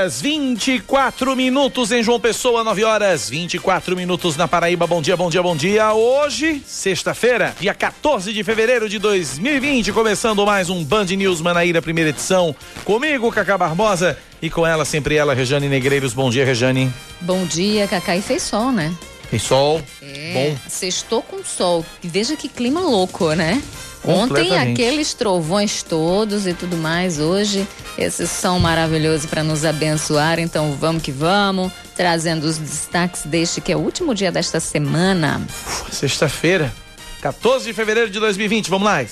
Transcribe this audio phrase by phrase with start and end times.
[0.00, 4.86] Horas 24 minutos em João Pessoa, 9 horas 24 minutos na Paraíba.
[4.86, 5.92] Bom dia, bom dia, bom dia.
[5.92, 12.08] Hoje, sexta-feira, dia 14 de fevereiro de 2020, começando mais um Band News Manaíra, primeira
[12.08, 12.56] edição.
[12.82, 16.14] Comigo, Cacá Barbosa, e com ela, sempre ela, Rejane Negreiros.
[16.14, 16.90] Bom dia, Rejane.
[17.20, 18.16] Bom dia, Cacá.
[18.16, 18.94] E fez sol, né?
[19.28, 19.82] Fez sol.
[20.00, 20.58] É, Bom.
[20.66, 21.84] Sextou com sol.
[22.02, 23.62] E veja que clima louco, né?
[24.04, 27.18] Ontem aqueles trovões todos e tudo mais.
[27.18, 27.66] Hoje
[27.98, 30.38] esse som maravilhoso para nos abençoar.
[30.38, 35.40] Então vamos que vamos, trazendo os destaques deste que é o último dia desta semana.
[35.90, 36.72] Sexta-feira,
[37.20, 38.70] 14 de fevereiro de 2020.
[38.70, 39.02] Vamos lá.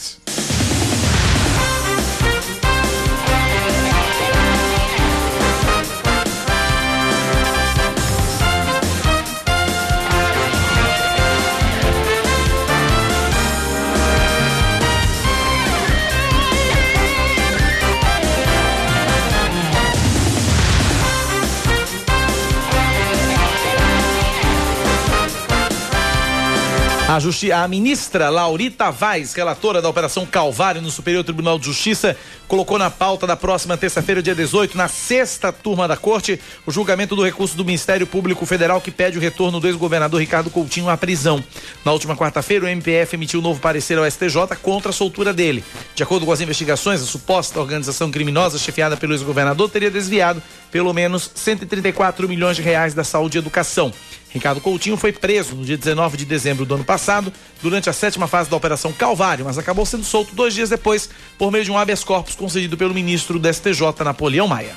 [27.09, 32.15] A, justi a ministra Laurita Vaz, relatora da Operação Calvário no Superior Tribunal de Justiça,
[32.46, 37.16] colocou na pauta da próxima terça-feira, dia 18, na sexta turma da Corte, o julgamento
[37.16, 40.98] do recurso do Ministério Público Federal que pede o retorno do ex-governador Ricardo Coutinho à
[40.98, 41.42] prisão.
[41.82, 45.65] Na última quarta-feira, o MPF emitiu um novo parecer ao STJ contra a soltura dele.
[45.95, 50.93] De acordo com as investigações, a suposta organização criminosa chefiada pelo ex-governador teria desviado pelo
[50.93, 53.95] menos 134 milhões de reais da saúde e educação.
[54.30, 58.26] Ricardo Coutinho foi preso no dia 19 de dezembro do ano passado, durante a sétima
[58.26, 61.79] fase da Operação Calvário, mas acabou sendo solto dois dias depois por meio de um
[61.79, 64.76] habeas corpus concedido pelo ministro do STJ, Napoleão Maia.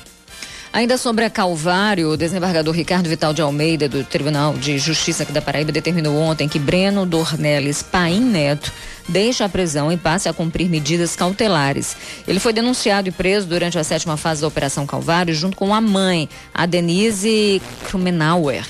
[0.72, 5.30] Ainda sobre a Calvário, o desembargador Ricardo Vital de Almeida, do Tribunal de Justiça aqui
[5.30, 8.72] da Paraíba, determinou ontem que Breno Dornelles Paim Neto
[9.06, 11.94] deixe a prisão e passe a cumprir medidas cautelares.
[12.26, 15.80] Ele foi denunciado e preso durante a sétima fase da Operação Calvário, junto com a
[15.80, 18.64] mãe, a Denise Krumenauer.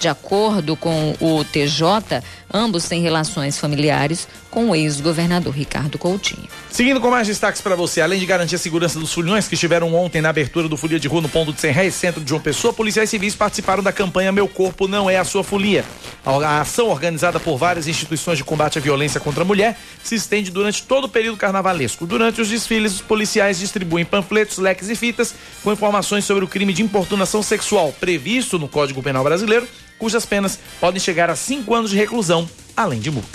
[0.00, 6.48] De acordo com o TJ, ambos têm relações familiares com o ex-governador Ricardo Coutinho.
[6.70, 9.94] Seguindo com mais destaques para você, além de garantir a segurança dos foliões que estiveram
[9.94, 12.72] ontem na abertura do Folia de Rua no ponto de Serré, centro de João Pessoa,
[12.72, 15.84] policiais civis participaram da campanha Meu Corpo Não É a Sua Folia.
[16.24, 20.50] A ação organizada por várias instituições de combate à violência contra a mulher se estende
[20.50, 22.06] durante todo o período carnavalesco.
[22.06, 26.72] Durante os desfiles, os policiais distribuem panfletos, leques e fitas com informações sobre o crime
[26.72, 29.68] de importunação sexual previsto no Código Penal Brasileiro,
[30.00, 33.30] cujas penas podem chegar a cinco anos de reclusão, além de multas.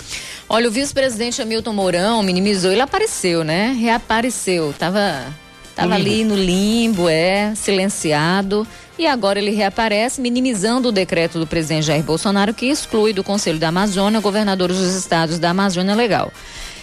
[0.48, 3.74] Olha, o vice-presidente Hamilton Mourão minimizou, ele apareceu, né?
[3.80, 5.26] Reapareceu, tava,
[5.74, 8.66] tava No ali no limbo, é, silenciado.
[8.98, 13.58] E agora ele reaparece, minimizando o decreto do presidente Jair Bolsonaro que exclui do Conselho
[13.58, 16.32] da Amazônia governadores dos estados da Amazônia Legal.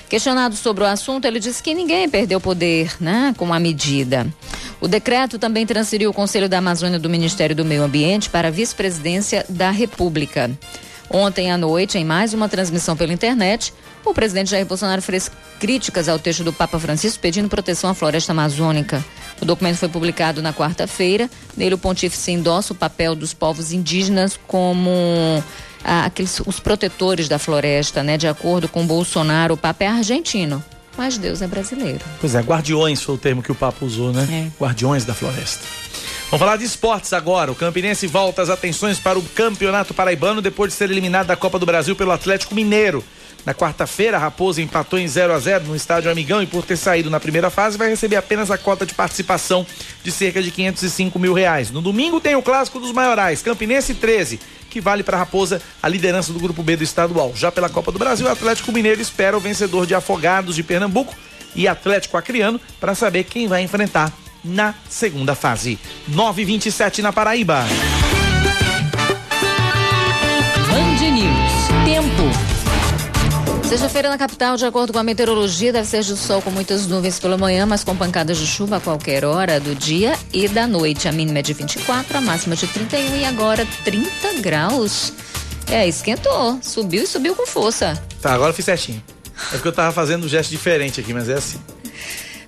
[0.10, 4.28] Questionado sobre o assunto, ele disse que ninguém perdeu poder, né, com a medida.
[4.84, 8.52] O decreto também transferiu o Conselho da Amazônia do Ministério do Meio Ambiente para a
[8.52, 10.52] vice-presidência da República.
[11.10, 13.74] Ontem à noite, em mais uma transmissão pela internet,
[14.04, 18.34] o presidente Jair Bolsonaro fez críticas ao texto do Papa Francisco pedindo proteção à floresta
[18.34, 19.02] amazônica.
[19.42, 21.30] O documento foi publicado na quarta-feira.
[21.56, 25.42] Nele, o pontífice endossa o papel dos povos indígenas como
[25.82, 28.18] ah, aqueles, os protetores da floresta, né?
[28.18, 30.62] De acordo com Bolsonaro, o Papa é argentino,
[30.98, 32.04] mas Deus é brasileiro.
[32.20, 34.28] Pois é, guardiões foi o termo que o Papa usou, né?
[34.32, 34.62] É.
[34.64, 35.64] Guardiões da floresta.
[36.30, 37.52] Vamos falar de esportes agora.
[37.52, 41.60] O Campinense volta as atenções para o Campeonato Paraibano depois de ser eliminado da Copa
[41.60, 43.04] do Brasil pelo Atlético Mineiro.
[43.46, 46.78] Na quarta-feira, a Raposa empatou em 0 a 0 no estádio Amigão e, por ter
[46.78, 49.66] saído na primeira fase, vai receber apenas a cota de participação
[50.02, 51.70] de cerca de 505 mil reais.
[51.70, 54.40] No domingo tem o clássico dos maiorais, Campinense 13,
[54.70, 57.34] que vale para a Raposa a liderança do Grupo B do estadual.
[57.36, 61.14] Já pela Copa do Brasil, o Atlético Mineiro espera o vencedor de Afogados de Pernambuco
[61.54, 64.12] e Atlético Acreano para saber quem vai enfrentar
[64.44, 65.78] na segunda fase.
[66.08, 67.66] 927 na Paraíba.
[70.70, 71.86] Band News.
[71.86, 72.53] Tempo.
[73.74, 77.20] Sexta-feira na capital, de acordo com a meteorologia, deve ser de sol com muitas nuvens
[77.20, 81.08] pela manhã, mas com pancadas de chuva a qualquer hora do dia e da noite.
[81.08, 85.12] A mínima é de 24, a máxima de 31 e agora 30 graus.
[85.72, 86.60] É, esquentou.
[86.62, 88.00] Subiu e subiu com força.
[88.22, 89.02] Tá, agora eu fiz certinho.
[89.48, 91.58] É porque eu tava fazendo um gesto diferente aqui, mas é assim.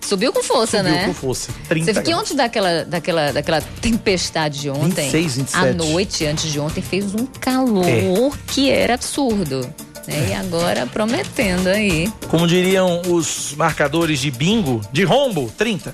[0.02, 1.06] Subiu com força, Subiu né?
[1.08, 1.52] com força.
[1.68, 2.22] 30 Você viu que graus.
[2.24, 5.58] ontem daquela, daquela, daquela tempestade de ontem, 26, 27.
[5.68, 8.04] à noite antes de ontem, fez um calor É.
[8.46, 9.68] que era absurdo.
[10.08, 12.12] É, e agora prometendo aí.
[12.28, 15.94] Como diriam os marcadores de bingo, de rombo, 30.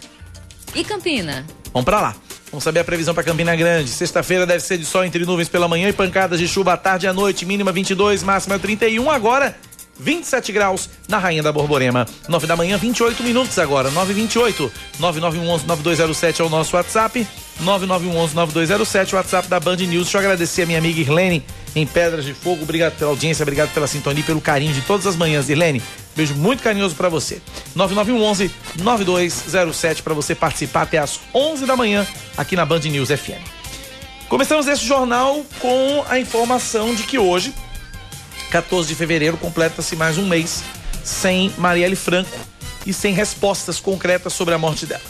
[0.75, 1.45] E Campina?
[1.73, 2.15] Vamos para lá.
[2.51, 3.89] Vamos saber a previsão para Campina Grande.
[3.89, 7.05] Sexta-feira deve ser de sol entre nuvens pela manhã e pancadas de chuva à tarde
[7.05, 7.45] e à noite.
[7.45, 9.09] Mínima 22, máxima 31.
[9.09, 9.55] Agora,
[9.97, 12.05] 27 graus na Rainha da Borborema.
[12.27, 13.89] 9 da manhã, 28 minutos agora.
[13.91, 14.69] 928.
[14.99, 17.25] 9911-9207 é o nosso WhatsApp.
[17.63, 20.03] 9911-9207, o WhatsApp da Band News.
[20.03, 21.45] Deixa eu agradecer a minha amiga Irlene
[21.75, 22.63] em Pedras de Fogo.
[22.63, 25.49] Obrigado pela audiência, obrigado pela sintonia, pelo carinho de todas as manhãs.
[25.49, 25.81] Irlene,
[26.15, 27.41] beijo muito carinhoso para você.
[27.75, 32.05] 9911 9207 para você participar até às 11 da manhã
[32.37, 33.61] aqui na Band News FM.
[34.27, 37.53] Começamos esse jornal com a informação de que hoje,
[38.49, 40.63] 14 de fevereiro, completa-se mais um mês
[41.03, 42.29] sem Marielle Franco
[42.85, 45.01] e sem respostas concretas sobre a morte dela.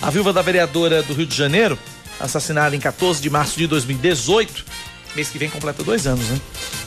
[0.00, 1.78] A viúva da vereadora do Rio de Janeiro,
[2.18, 4.64] assassinada em 14 de março de 2018,
[5.14, 6.40] mês que vem completa dois anos, né?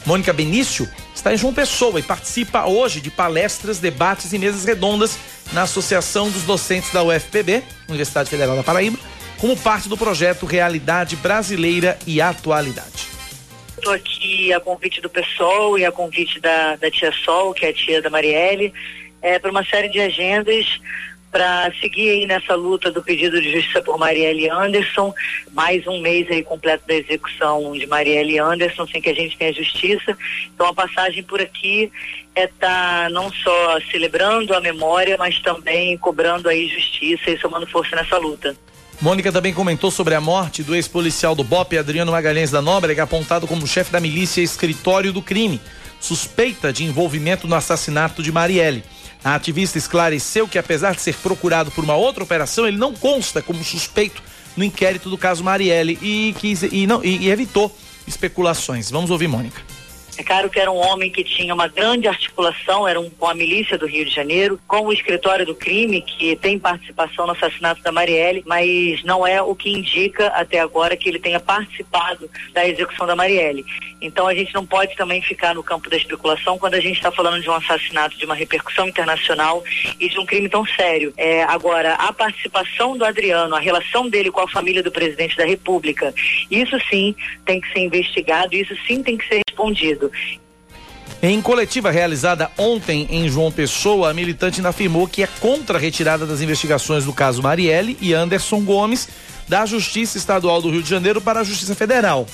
[0.05, 5.17] Mônica Benício está em João Pessoa e participa hoje de palestras, debates e mesas redondas
[5.51, 8.97] na Associação dos Docentes da UFPB, Universidade Federal da Paraíba,
[9.37, 13.07] como parte do projeto Realidade Brasileira e Atualidade.
[13.77, 17.69] Estou aqui a convite do PSOL e a convite da, da tia Sol, que é
[17.69, 18.73] a tia da Marielle,
[19.21, 20.79] é, para uma série de agendas
[21.33, 25.11] para seguir aí nessa luta do pedido de justiça por Marielle Anderson,
[25.51, 29.51] mais um mês aí completo da execução de Marielle Anderson, sem que a gente tenha
[29.51, 30.15] justiça.
[30.53, 31.91] Então a passagem por aqui
[32.35, 37.65] é estar tá não só celebrando a memória, mas também cobrando aí justiça e somando
[37.65, 38.55] força nessa luta.
[39.01, 43.47] Mônica também comentou sobre a morte do ex-policial do BOP, Adriano Magalhães da Nóbrega, apontado
[43.47, 45.59] como chefe da milícia escritório do crime,
[45.99, 48.83] suspeita de envolvimento no assassinato de Marielle.
[49.23, 53.41] A ativista esclareceu que, apesar de ser procurado por uma outra operação, ele não consta
[53.41, 54.21] como suspeito
[54.57, 57.75] no inquérito do caso Marielle e, quis, e, não, e, e evitou
[58.05, 58.91] especulações.
[58.91, 59.61] Vamos ouvir Mônica.
[60.17, 63.33] É claro que era um homem que tinha uma grande articulação, era um, com a
[63.33, 67.81] milícia do Rio de Janeiro, com o escritório do crime, que tem participação no assassinato
[67.81, 72.67] da Marielle, mas não é o que indica até agora que ele tenha participado da
[72.67, 73.65] execução da Marielle.
[74.03, 77.11] Então a gente não pode também ficar no campo da especulação quando a gente está
[77.11, 79.63] falando de um assassinato de uma repercussão internacional
[79.99, 81.13] e de um crime tão sério.
[81.15, 85.45] É, agora, a participação do Adriano, a relação dele com a família do presidente da
[85.45, 86.13] República,
[86.51, 87.15] isso sim
[87.45, 90.11] tem que ser investigado, isso sim tem que ser respondido.
[91.21, 95.81] Em coletiva realizada ontem em João Pessoa, a militante ainda afirmou que é contra a
[95.81, 99.07] retirada das investigações do caso Marielle e Anderson Gomes
[99.47, 102.27] da Justiça Estadual do Rio de Janeiro para a Justiça Federal.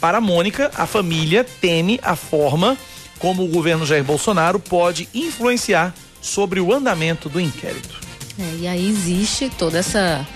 [0.00, 2.76] Para Mônica, a família teme a forma
[3.18, 8.00] como o governo Jair Bolsonaro pode influenciar sobre o andamento do inquérito.
[8.38, 10.26] É, e aí existe toda essa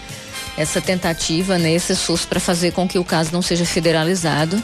[0.57, 4.63] essa tentativa nesse SUS para fazer com que o caso não seja federalizado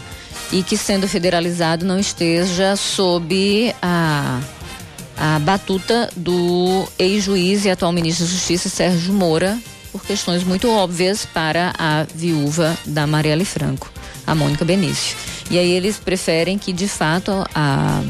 [0.53, 4.41] e que, sendo federalizado, não esteja sob a,
[5.17, 9.59] a batuta do ex-juiz e atual ministro da Justiça, Sérgio Moura,
[9.93, 13.91] por questões muito óbvias para a viúva da Marielle Franco,
[14.27, 15.17] a Mônica Benício.
[15.51, 18.03] E aí eles preferem que, de fato, a,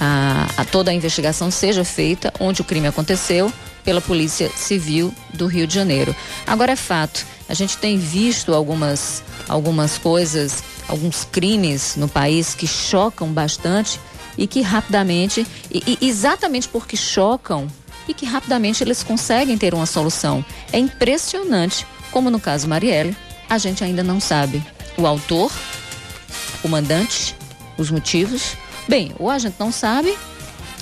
[0.00, 3.52] a, a toda a investigação seja feita onde o crime aconteceu
[3.84, 6.14] pela Polícia Civil do Rio de Janeiro.
[6.46, 12.66] Agora é fato, a gente tem visto algumas, algumas coisas alguns crimes no país que
[12.66, 14.00] chocam bastante
[14.36, 17.68] e que rapidamente, e, e exatamente porque chocam,
[18.06, 20.42] e que rapidamente eles conseguem ter uma solução.
[20.72, 23.14] É impressionante como no caso Marielle,
[23.50, 24.64] a gente ainda não sabe
[24.96, 25.52] o autor,
[26.64, 27.34] o mandante,
[27.76, 28.56] os motivos.
[28.88, 30.16] Bem, ou a gente não sabe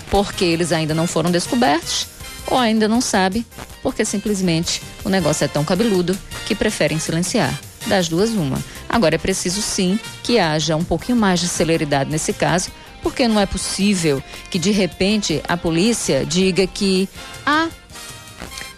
[0.09, 2.07] porque eles ainda não foram descobertos,
[2.47, 3.45] ou ainda não sabe
[3.83, 7.59] porque simplesmente o negócio é tão cabeludo que preferem silenciar.
[7.87, 8.63] Das duas, uma.
[8.89, 12.71] Agora é preciso sim que haja um pouquinho mais de celeridade nesse caso,
[13.03, 17.09] porque não é possível que de repente a polícia diga que
[17.45, 17.69] ah,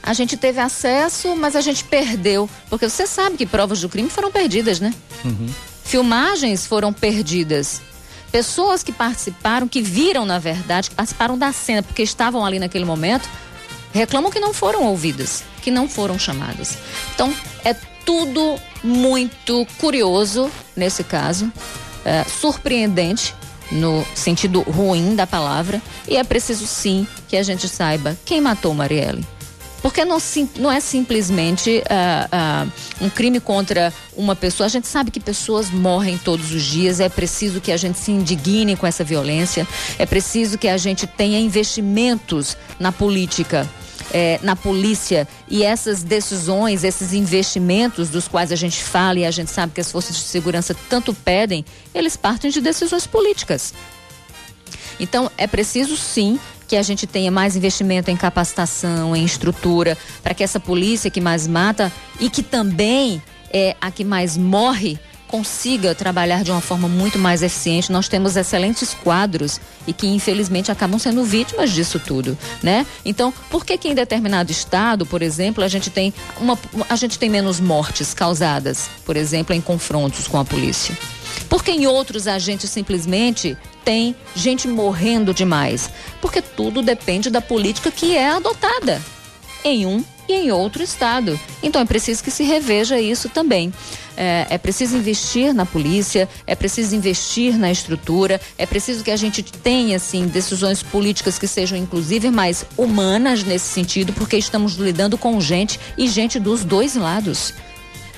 [0.02, 2.48] a gente teve acesso, mas a gente perdeu.
[2.68, 4.92] Porque você sabe que provas do crime foram perdidas, né?
[5.24, 5.48] Uhum.
[5.84, 7.80] Filmagens foram perdidas.
[8.30, 12.84] Pessoas que participaram, que viram, na verdade, que participaram da cena, porque estavam ali naquele
[12.84, 13.28] momento,
[13.92, 16.78] reclamam que não foram ouvidas, que não foram chamadas.
[17.14, 17.32] Então,
[17.62, 17.74] é
[18.06, 21.52] tudo muito curioso nesse caso,
[22.06, 23.34] é, surpreendente
[23.70, 28.72] no sentido ruim da palavra, e é preciso sim que a gente saiba quem matou
[28.72, 29.22] Marielle.
[29.82, 30.16] Porque não,
[30.56, 34.66] não é simplesmente uh, uh, um crime contra uma pessoa.
[34.66, 36.98] A gente sabe que pessoas morrem todos os dias.
[36.98, 39.68] É preciso que a gente se indigne com essa violência.
[39.96, 43.68] É preciso que a gente tenha investimentos na política
[44.12, 49.30] é, na polícia e essas decisões, esses investimentos dos quais a gente fala e a
[49.30, 53.74] gente sabe que as forças de segurança tanto pedem, eles partem de decisões políticas.
[55.00, 60.34] Então, é preciso sim que a gente tenha mais investimento em capacitação, em estrutura, para
[60.34, 64.98] que essa polícia que mais mata e que também é a que mais morre
[65.28, 67.92] consiga trabalhar de uma forma muito mais eficiente.
[67.92, 72.86] Nós temos excelentes quadros e que infelizmente acabam sendo vítimas disso tudo, né?
[73.04, 76.58] Então, por que que em determinado estado, por exemplo, a gente tem uma
[76.88, 80.96] a gente tem menos mortes causadas, por exemplo, em confrontos com a polícia?
[81.48, 85.90] Porque em outros a gente simplesmente tem gente morrendo demais?
[86.20, 89.00] Porque tudo depende da política que é adotada
[89.64, 91.38] em um e em outro estado.
[91.62, 93.72] Então é preciso que se reveja isso também.
[94.16, 99.16] É, é, preciso investir na polícia, é preciso investir na estrutura, é preciso que a
[99.16, 105.16] gente tenha, assim, decisões políticas que sejam, inclusive, mais humanas nesse sentido, porque estamos lidando
[105.16, 107.54] com gente e gente dos dois lados,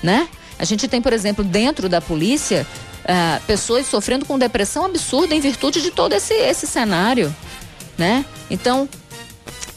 [0.03, 0.27] né?
[0.59, 2.67] A gente tem, por exemplo, dentro da polícia,
[3.05, 7.35] uh, pessoas sofrendo com depressão absurda em virtude de todo esse, esse cenário,
[7.99, 8.25] né?
[8.51, 8.89] Então,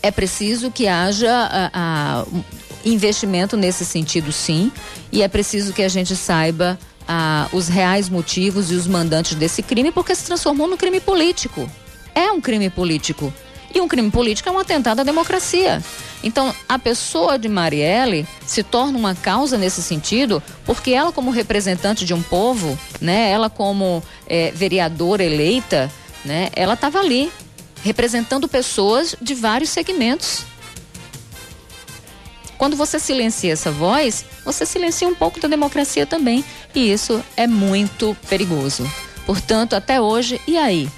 [0.04, 2.44] é preciso que haja uh, uh,
[2.84, 4.70] investimento nesse sentido, sim,
[5.10, 9.64] e é preciso que a gente saiba ah, os reais motivos e os mandantes desse
[9.64, 11.70] crime, porque se transformou num crime político.
[12.14, 13.34] É um crime político.
[13.74, 15.82] E um crime político é um atentado à democracia.
[16.24, 22.06] Então, a pessoa de Marielle se torna uma causa nesse sentido, porque ela, como representante
[22.06, 25.92] de um povo, né, ela como é, vereadora eleita,
[26.24, 27.32] né, ela estava ali
[27.84, 30.46] representando pessoas de vários segmentos.
[32.58, 36.46] Quando você silencia essa voz, você silencia um pouco da democracia também.
[36.74, 38.90] E isso é muito perigoso.
[39.26, 40.90] Portanto, até hoje, e aí?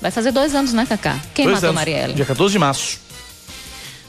[0.00, 1.18] Vai fazer dois anos, né, Cacá?
[1.32, 1.80] Quem dois matou anos.
[1.80, 2.14] Marielle?
[2.14, 3.04] Dia 14 de março.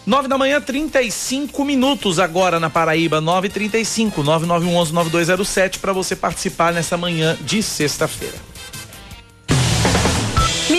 [0.06, 7.36] 9 da manhã, 35 minutos agora na Paraíba, 9h35, 9911-9207, para você participar nessa manhã
[7.42, 8.36] de sexta-feira.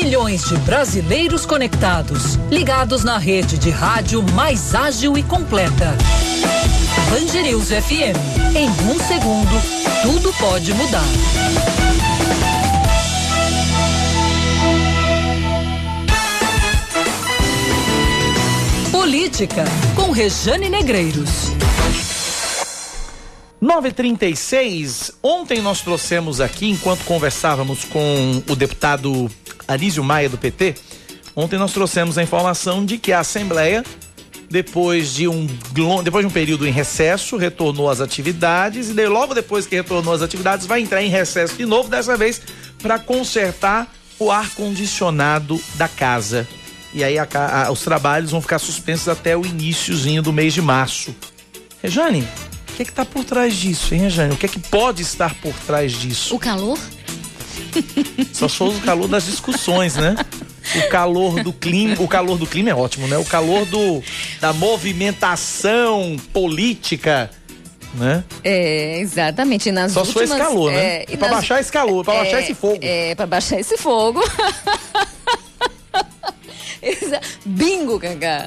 [0.07, 5.97] Milhões de brasileiros conectados, ligados na rede de rádio mais ágil e completa.
[7.43, 8.17] News FM.
[8.55, 9.61] Em um segundo,
[10.03, 11.03] tudo pode mudar.
[18.93, 19.65] Política,
[19.97, 21.51] com Rejane Negreiros.
[23.61, 25.11] 936.
[25.21, 29.29] Ontem nós trouxemos aqui, enquanto conversávamos com o deputado
[29.69, 30.75] Anísio Maia do PT,
[31.35, 33.85] ontem nós trouxemos a informação de que a Assembleia,
[34.51, 35.47] depois de um,
[36.03, 40.23] depois de um período em recesso, retornou às atividades e logo depois que retornou às
[40.23, 42.41] atividades vai entrar em recesso de novo, dessa vez
[42.81, 46.47] para consertar o ar-condicionado da casa.
[46.93, 50.63] E aí a, a, os trabalhos vão ficar suspensos até o iníciozinho do mês de
[50.63, 51.15] março.
[51.83, 52.27] Rejane,
[52.71, 54.35] o que é está por trás disso, hein, Rejane?
[54.35, 56.35] O que é que pode estar por trás disso?
[56.35, 56.79] O calor?
[58.33, 60.15] Só sou o calor das discussões, né?
[60.75, 63.17] O calor do clima, o calor do clima é ótimo, né?
[63.19, 64.03] O calor do
[64.41, 67.31] da movimentação política,
[67.95, 68.25] né?
[68.43, 69.71] É, exatamente.
[69.71, 70.79] Nas Só últimas, sou esse calor, né?
[70.79, 72.79] É, é pra nas, baixar esse calor, pra é, baixar esse fogo.
[72.83, 74.21] É, pra baixar esse fogo.
[77.45, 78.47] Bingo, Cacá.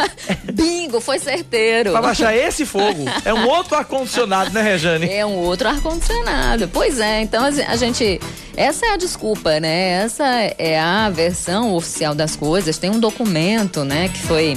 [0.52, 1.92] Bingo, foi certeiro.
[1.92, 5.10] Pra baixar esse fogo, é um outro ar-condicionado, né, Rejane?
[5.10, 6.68] É um outro ar-condicionado.
[6.68, 8.20] Pois é, então a gente.
[8.56, 10.02] Essa é a desculpa, né?
[10.02, 10.24] Essa
[10.58, 12.78] é a versão oficial das coisas.
[12.78, 14.56] Tem um documento, né, que foi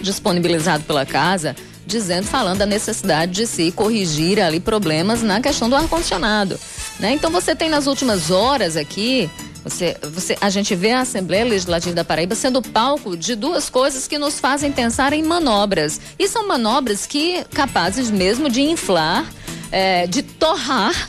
[0.00, 1.56] disponibilizado pela casa
[1.86, 6.58] dizendo, falando da necessidade de se corrigir ali problemas na questão do ar-condicionado.
[6.98, 7.12] Né?
[7.12, 9.28] Então você tem nas últimas horas aqui
[9.64, 14.06] você, você, a gente vê a Assembleia Legislativa da Paraíba sendo palco de duas coisas
[14.06, 15.98] que nos fazem pensar em manobras.
[16.18, 19.24] E são manobras que capazes mesmo de inflar,
[19.72, 21.08] é, de torrar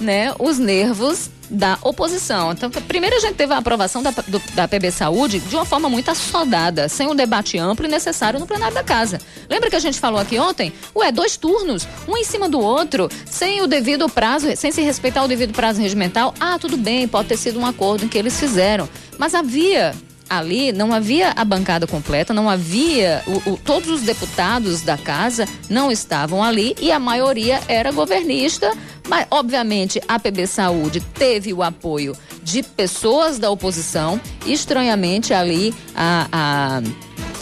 [0.00, 2.52] né, os nervos da oposição.
[2.52, 5.88] Então, primeiro a gente teve a aprovação da, do, da PB Saúde de uma forma
[5.88, 9.20] muito assodada, sem um debate amplo e necessário no plenário da casa.
[9.48, 10.72] Lembra que a gente falou aqui ontem?
[10.96, 15.22] Ué, dois turnos, um em cima do outro, sem o devido prazo, sem se respeitar
[15.22, 16.34] o devido prazo regimental.
[16.40, 18.88] Ah, tudo bem, pode ter sido um acordo em que eles fizeram.
[19.18, 19.94] Mas havia
[20.32, 25.46] ali não havia a bancada completa, não havia o, o, todos os deputados da casa
[25.68, 28.72] não estavam ali e a maioria era governista,
[29.08, 36.28] mas obviamente a PB Saúde teve o apoio de pessoas da oposição, estranhamente ali a,
[36.32, 36.82] a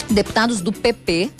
[0.09, 1.31] deputados do PP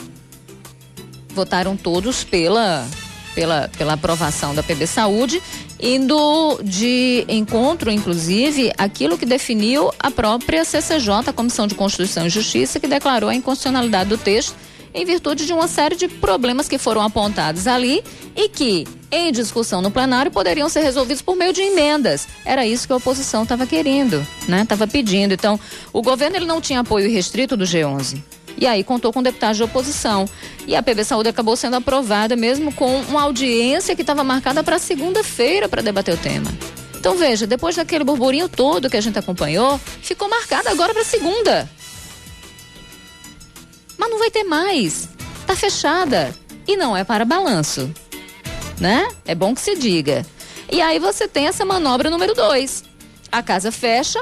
[1.34, 2.88] votaram todos pela
[3.34, 5.42] pela, pela aprovação da PB Saúde,
[5.80, 12.30] indo de encontro, inclusive, aquilo que definiu a própria CCJ, a Comissão de Constituição e
[12.30, 14.54] Justiça, que declarou a inconstitucionalidade do texto
[14.94, 18.04] em virtude de uma série de problemas que foram apontados ali
[18.36, 22.28] e que, em discussão no plenário, poderiam ser resolvidos por meio de emendas.
[22.46, 24.62] Era isso que a oposição estava querendo, né?
[24.64, 25.34] Estava pedindo.
[25.34, 25.60] Então,
[25.94, 28.22] o governo ele não tinha apoio restrito do G11.
[28.58, 30.26] E aí contou com deputados de oposição.
[30.68, 34.78] E a PB Saúde acabou sendo aprovada mesmo com uma audiência que estava marcada para
[34.78, 36.52] segunda-feira para debater o tema.
[36.96, 41.68] Então veja, depois daquele burburinho todo que a gente acompanhou, ficou marcada agora para segunda.
[44.02, 45.08] Mas não vai ter mais.
[45.46, 46.34] Tá fechada.
[46.68, 47.94] E não é para balanço.
[48.80, 49.08] Né?
[49.26, 50.26] É bom que se diga.
[50.72, 52.84] E aí você tem essa manobra número dois.
[53.32, 54.20] A casa fecha,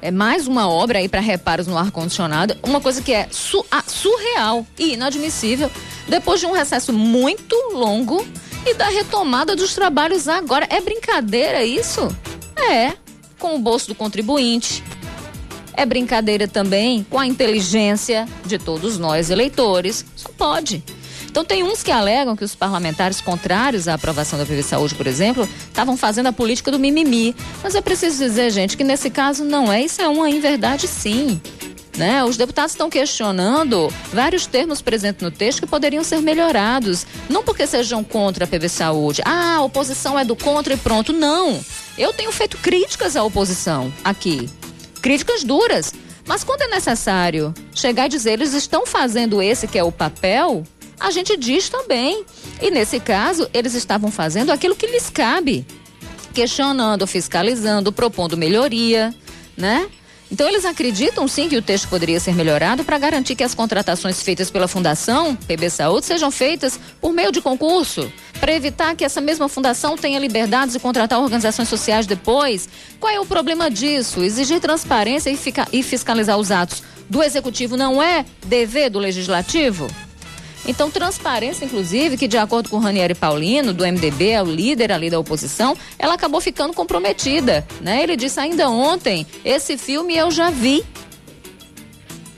[0.00, 3.82] é mais uma obra aí para reparos no ar-condicionado, uma coisa que é su ah,
[3.84, 5.68] surreal e inadmissível.
[6.06, 8.24] Depois de um recesso muito longo
[8.64, 10.68] e da retomada dos trabalhos agora.
[10.70, 12.06] É brincadeira isso?
[12.56, 12.92] É,
[13.40, 14.84] com o bolso do contribuinte.
[15.76, 20.04] É brincadeira também com a inteligência de todos nós eleitores.
[20.16, 20.82] Só pode.
[21.36, 25.06] Então tem uns que alegam que os parlamentares contrários à aprovação da PV Saúde, por
[25.06, 27.36] exemplo, estavam fazendo a política do mimimi.
[27.62, 31.38] Mas é preciso dizer, gente, que nesse caso não é, isso é uma inverdade sim.
[31.94, 32.24] Né?
[32.24, 37.06] Os deputados estão questionando vários termos presentes no texto que poderiam ser melhorados.
[37.28, 39.22] Não porque sejam contra a PV Saúde.
[39.22, 41.12] Ah, a oposição é do contra e pronto.
[41.12, 41.62] Não.
[41.98, 44.48] Eu tenho feito críticas à oposição aqui.
[45.00, 45.92] Críticas duras.
[46.26, 50.64] Mas quando é necessário chegar e dizer eles estão fazendo esse que é o papel,
[50.98, 52.24] a gente diz também.
[52.60, 55.66] E nesse caso, eles estavam fazendo aquilo que lhes cabe,
[56.34, 59.14] questionando, fiscalizando, propondo melhoria,
[59.56, 59.88] né?
[60.30, 64.22] Então eles acreditam sim que o texto poderia ser melhorado para garantir que as contratações
[64.22, 69.20] feitas pela Fundação PB Saúde sejam feitas por meio de concurso, para evitar que essa
[69.20, 72.68] mesma fundação tenha liberdade de contratar organizações sociais depois.
[72.98, 74.22] Qual é o problema disso?
[74.22, 75.38] Exigir transparência e,
[75.72, 79.86] e fiscalizar os atos do executivo não é dever do legislativo?
[80.66, 84.90] Então, transparência, inclusive, que de acordo com o Ranieri Paulino, do MDB, é o líder
[84.90, 88.02] ali da oposição, ela acabou ficando comprometida, né?
[88.02, 90.84] Ele disse ainda ontem, esse filme eu já vi.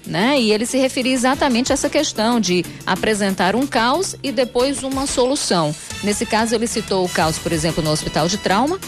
[0.07, 0.41] Né?
[0.41, 5.07] E ele se referia exatamente a essa questão de apresentar um caos e depois uma
[5.07, 5.75] solução.
[6.03, 8.81] Nesse caso, ele citou o caos, por exemplo, no Hospital de Trauma.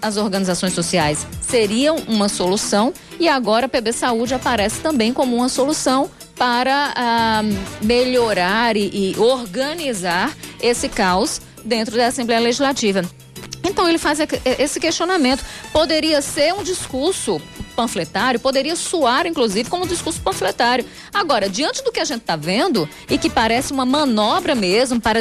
[0.00, 5.48] As organizações sociais seriam uma solução e agora a PB Saúde aparece também como uma
[5.48, 7.42] solução para ah,
[7.82, 13.02] melhorar e, e organizar esse caos dentro da Assembleia Legislativa.
[13.64, 14.18] Então ele faz
[14.58, 15.44] esse questionamento.
[15.72, 17.40] Poderia ser um discurso
[17.72, 20.84] panfletário, poderia soar, inclusive, como um discurso panfletário.
[21.12, 25.20] Agora, diante do que a gente está vendo, e que parece uma manobra mesmo para,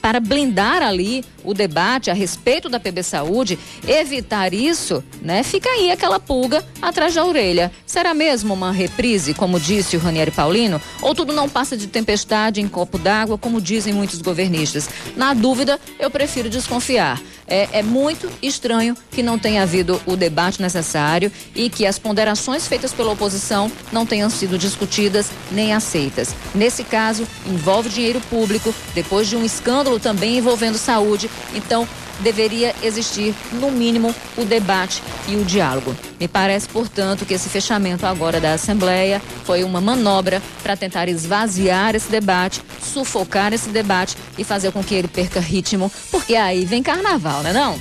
[0.00, 5.42] para blindar ali o debate a respeito da PB Saúde, evitar isso, né?
[5.42, 7.70] Fica aí aquela pulga atrás da orelha.
[7.86, 10.80] Será mesmo uma reprise, como disse o Ranieri Paulino?
[11.00, 14.88] Ou tudo não passa de tempestade em copo d'água, como dizem muitos governistas?
[15.16, 17.20] Na dúvida, eu prefiro desconfiar.
[17.46, 22.66] É, é muito estranho que não tenha havido o debate necessário e que as ponderações
[22.66, 26.34] feitas pela oposição não tenham sido discutidas nem aceitas.
[26.54, 31.86] Nesse caso, envolve dinheiro público, depois de um escândalo também envolvendo saúde, então
[32.20, 35.96] deveria existir, no mínimo, o debate e o diálogo.
[36.18, 41.94] Me parece, portanto, que esse fechamento agora da Assembleia foi uma manobra para tentar esvaziar
[41.94, 46.82] esse debate, sufocar esse debate e fazer com que ele perca ritmo, porque aí vem
[46.82, 47.78] carnaval, né não?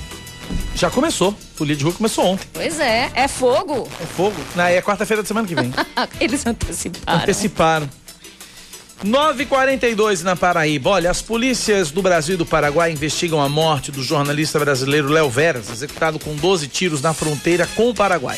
[0.76, 1.34] Já começou.
[1.56, 2.48] Folia de rua começou ontem.
[2.54, 3.88] Pois é, é fogo.
[4.02, 4.36] É fogo.
[4.56, 5.74] Não, é quarta-feira da semana que vem.
[6.20, 7.22] Eles anteciparam.
[7.22, 7.90] Anteciparam.
[9.04, 10.92] 942 na Paraíba.
[10.92, 15.30] Olha, as polícias do Brasil e do Paraguai investigam a morte do jornalista brasileiro Léo
[15.30, 18.38] Veras, executado com 12 tiros na fronteira com o Paraguai.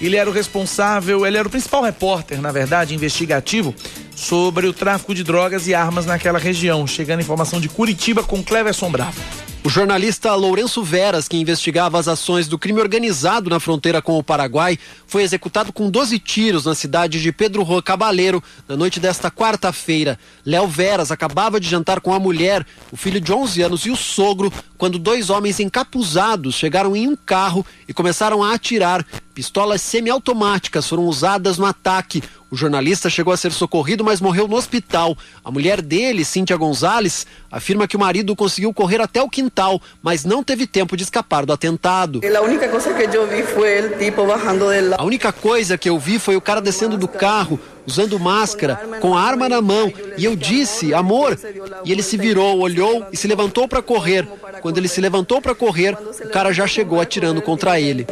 [0.00, 3.74] Ele era o responsável, ele era o principal repórter, na verdade, investigativo
[4.20, 8.90] sobre o tráfico de drogas e armas naquela região, chegando informação de Curitiba com Cleverson
[8.90, 9.18] Bravo.
[9.64, 14.22] O jornalista Lourenço Veras, que investigava as ações do crime organizado na fronteira com o
[14.22, 19.30] Paraguai, foi executado com 12 tiros na cidade de Pedro Rua Cabaleiro na noite desta
[19.30, 20.18] quarta-feira.
[20.46, 23.96] Léo Veras acabava de jantar com a mulher, o filho de 11 anos e o
[23.96, 29.04] sogro, quando dois homens encapuzados chegaram em um carro e começaram a atirar.
[29.34, 32.22] Pistolas semiautomáticas foram usadas no ataque.
[32.50, 35.16] O jornalista chegou a ser socorrido, mas morreu no hospital.
[35.44, 40.24] A mulher dele, Cíntia Gonzalez, afirma que o marido conseguiu correr até o quintal, mas
[40.24, 42.20] não teve tempo de escapar do atentado.
[42.36, 44.66] A única coisa que eu vi foi o tipo bajando
[44.98, 47.58] A única coisa que eu vi foi o cara descendo do carro.
[47.90, 49.92] Usando máscara, com a arma na mão.
[50.16, 51.38] E eu disse, amor.
[51.84, 54.26] E ele se virou, olhou e se levantou para correr.
[54.60, 58.04] Quando ele se levantou para correr, o cara já chegou atirando contra ele.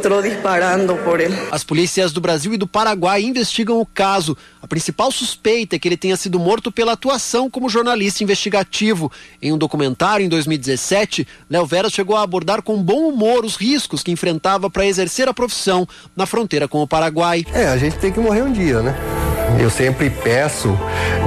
[1.51, 4.37] As polícias do Brasil e do Paraguai investigam o caso.
[4.61, 9.11] A principal suspeita é que ele tenha sido morto pela atuação como jornalista investigativo.
[9.41, 14.03] Em um documentário em 2017, Léo Veras chegou a abordar com bom humor os riscos
[14.03, 15.87] que enfrentava para exercer a profissão
[16.17, 17.45] na fronteira com o Paraguai.
[17.53, 19.28] É, a gente tem que morrer um dia, né?
[19.59, 20.79] Eu sempre peço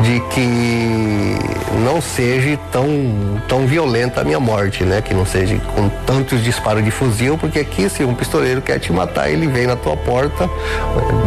[0.03, 1.37] de que
[1.83, 2.87] não seja tão,
[3.47, 5.01] tão violenta a minha morte, né?
[5.01, 8.91] Que não seja com tantos disparos de fuzil, porque aqui se um pistoleiro quer te
[8.91, 10.49] matar, ele vem na tua porta,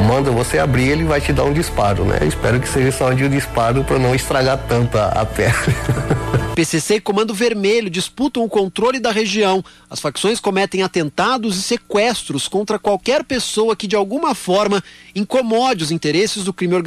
[0.06, 2.18] manda você abrir, ele vai te dar um disparo, né?
[2.22, 5.54] Espero que seja só de um disparo para não estragar tanto a, a pele.
[6.54, 9.64] PCC e Comando Vermelho disputam o controle da região.
[9.90, 14.82] As facções cometem atentados e sequestros contra qualquer pessoa que de alguma forma
[15.16, 16.83] incomode os interesses do crime organizado.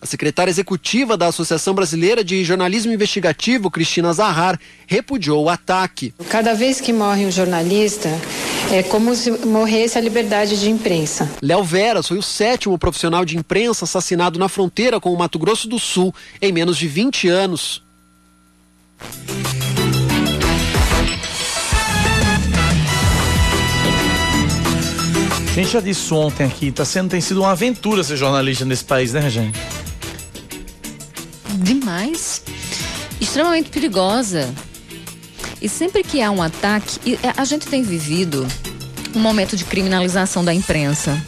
[0.00, 6.14] A secretária executiva da Associação Brasileira de Jornalismo Investigativo, Cristina Zahar, repudiou o ataque.
[6.28, 8.08] Cada vez que morre um jornalista,
[8.72, 11.30] é como se morresse a liberdade de imprensa.
[11.40, 15.68] Léo Veras foi o sétimo profissional de imprensa assassinado na fronteira com o Mato Grosso
[15.68, 17.82] do Sul em menos de 20 anos.
[25.62, 29.12] Gente já disse ontem aqui, tá sendo, tem sido uma aventura ser jornalista nesse país,
[29.12, 29.52] né, Rejane?
[31.54, 32.42] Demais.
[33.20, 34.52] Extremamente perigosa.
[35.60, 38.46] E sempre que há um ataque, a gente tem vivido
[39.14, 41.20] um momento de criminalização da imprensa.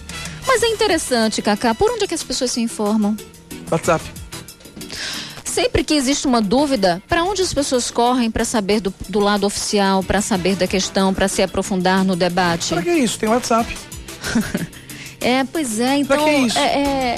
[0.46, 3.16] Mas é interessante, Cacá, por onde é que as pessoas se informam?
[3.70, 4.04] WhatsApp.
[5.44, 9.44] Sempre que existe uma dúvida, para onde as pessoas correm para saber do, do, lado
[9.46, 12.68] oficial, para saber da questão, para se aprofundar no debate?
[12.74, 13.18] Para que isso?
[13.18, 13.76] Tem WhatsApp.
[15.20, 16.24] É, pois é, então.
[16.24, 16.58] Que isso?
[16.58, 17.16] É, é,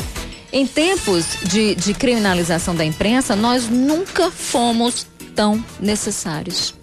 [0.52, 6.74] em tempos de, de criminalização da imprensa, nós nunca fomos tão necessários.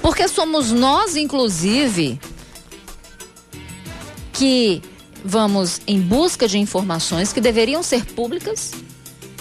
[0.00, 2.20] Porque somos nós, inclusive,
[4.32, 4.82] que
[5.24, 8.72] vamos em busca de informações que deveriam ser públicas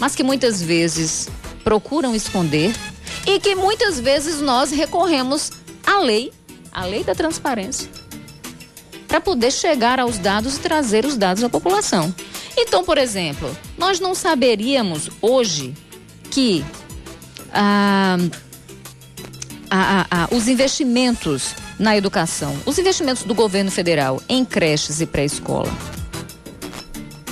[0.01, 1.29] mas que muitas vezes
[1.63, 2.75] procuram esconder
[3.27, 5.51] e que muitas vezes nós recorremos
[5.85, 6.33] à lei,
[6.71, 7.87] à lei da transparência,
[9.12, 12.15] para poder chegar aos dados e trazer os dados à população.
[12.56, 15.74] Então, por exemplo, nós não saberíamos hoje
[16.30, 16.63] que
[17.52, 18.17] ah,
[19.69, 25.69] ah, ah, os investimentos na educação, os investimentos do governo federal em creches e pré-escola,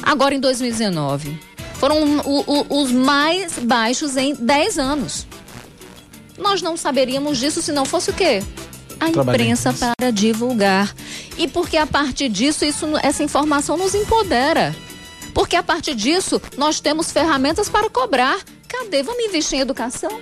[0.03, 1.39] agora em 2019,
[1.75, 5.25] foram o, o, os mais baixos em 10 anos.
[6.37, 8.43] Nós não saberíamos disso se não fosse o quê?
[8.99, 10.93] A imprensa para divulgar.
[11.37, 14.75] E porque a partir disso, isso, essa informação nos empodera.
[15.33, 18.39] Porque a partir disso, nós temos ferramentas para cobrar.
[18.67, 19.01] Cadê?
[19.03, 20.19] Vamos investir em educação?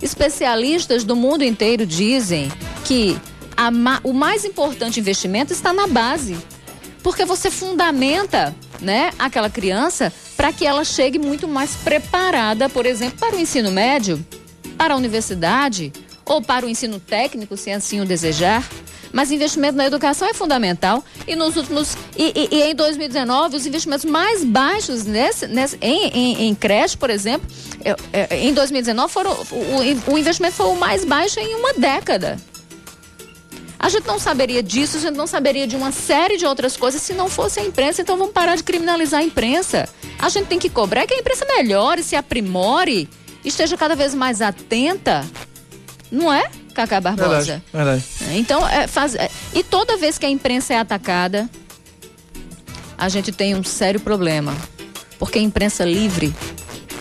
[0.00, 2.50] Especialistas do mundo inteiro dizem
[2.84, 3.18] que
[3.56, 3.70] a,
[4.02, 6.36] o mais importante investimento está na base.
[7.02, 13.18] Porque você fundamenta né, aquela criança para que ela chegue muito mais preparada, por exemplo,
[13.18, 14.24] para o ensino médio,
[14.76, 15.92] para a universidade
[16.24, 18.68] ou para o ensino técnico, se assim o desejar.
[19.12, 23.66] Mas investimento na educação é fundamental e nos últimos e, e, e em 2019 os
[23.66, 27.46] investimentos mais baixos nesse, nesse em, em, em creche, por exemplo,
[28.30, 32.38] em 2019 foram o, o investimento foi o mais baixo em uma década.
[33.82, 37.02] A gente não saberia disso, a gente não saberia de uma série de outras coisas
[37.02, 38.00] se não fosse a imprensa.
[38.00, 39.88] Então vamos parar de criminalizar a imprensa.
[40.20, 43.08] A gente tem que cobrar que a imprensa melhore, se aprimore,
[43.44, 45.26] esteja cada vez mais atenta.
[46.12, 47.62] Não é, Cacá Barbosa?
[47.72, 48.38] Verdade, verdade.
[48.38, 51.48] Então, é, faz, é, e toda vez que a imprensa é atacada,
[52.98, 54.54] a gente tem um sério problema.
[55.18, 56.34] Porque a imprensa livre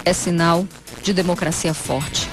[0.05, 0.65] é sinal
[1.03, 2.29] de democracia forte.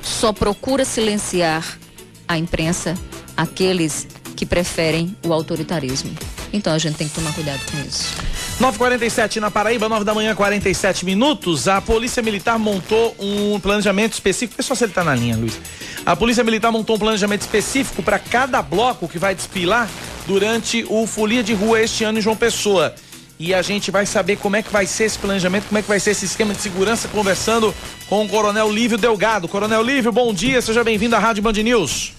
[0.00, 1.78] Só procura silenciar
[2.26, 2.94] a imprensa
[3.36, 6.16] aqueles que preferem o autoritarismo.
[6.52, 8.14] Então a gente tem que tomar cuidado com isso.
[8.60, 11.66] 947 na Paraíba, 9 da manhã, 47 minutos.
[11.66, 14.56] A Polícia Militar montou um planejamento específico.
[14.56, 15.58] Pessoal, se ele está na linha, Luiz.
[16.04, 19.88] A Polícia Militar montou um planejamento específico para cada bloco que vai desfilar
[20.26, 22.94] durante o Folia de Rua este ano em João Pessoa.
[23.38, 25.88] E a gente vai saber como é que vai ser esse planejamento, como é que
[25.88, 27.74] vai ser esse esquema de segurança, conversando
[28.08, 29.48] com o Coronel Lívio Delgado.
[29.48, 32.12] Coronel Lívio, bom dia, seja bem-vindo à Rádio Band News.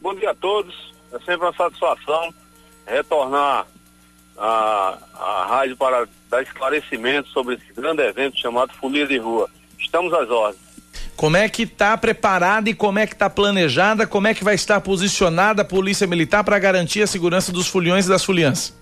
[0.00, 0.87] Bom dia a todos.
[1.12, 2.32] É sempre uma satisfação
[2.86, 3.66] retornar
[4.38, 9.50] a rádio para dar esclarecimento sobre esse grande evento chamado Folia de Rua.
[9.78, 10.68] Estamos às ordens.
[11.16, 14.54] Como é que está preparada e como é que está planejada, como é que vai
[14.54, 18.72] estar posicionada a Polícia Militar para garantir a segurança dos foliões e das foliãs?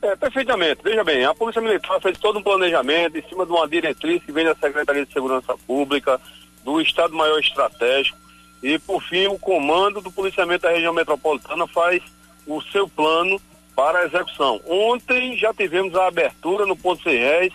[0.00, 0.82] É, perfeitamente.
[0.84, 4.30] Veja bem, a Polícia Militar fez todo um planejamento em cima de uma diretriz que
[4.30, 6.20] vem da Secretaria de Segurança Pública,
[6.62, 8.16] do Estado-Maior Estratégico,
[8.62, 12.02] e, por fim, o comando do policiamento da região metropolitana faz
[12.46, 13.40] o seu plano
[13.74, 14.60] para a execução.
[14.66, 17.52] Ontem já tivemos a abertura no Ponto Sem Réis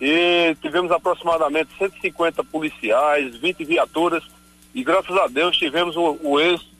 [0.00, 4.22] e tivemos aproximadamente 150 policiais, 20 viaturas
[4.74, 6.70] e graças a Deus tivemos o, o êxito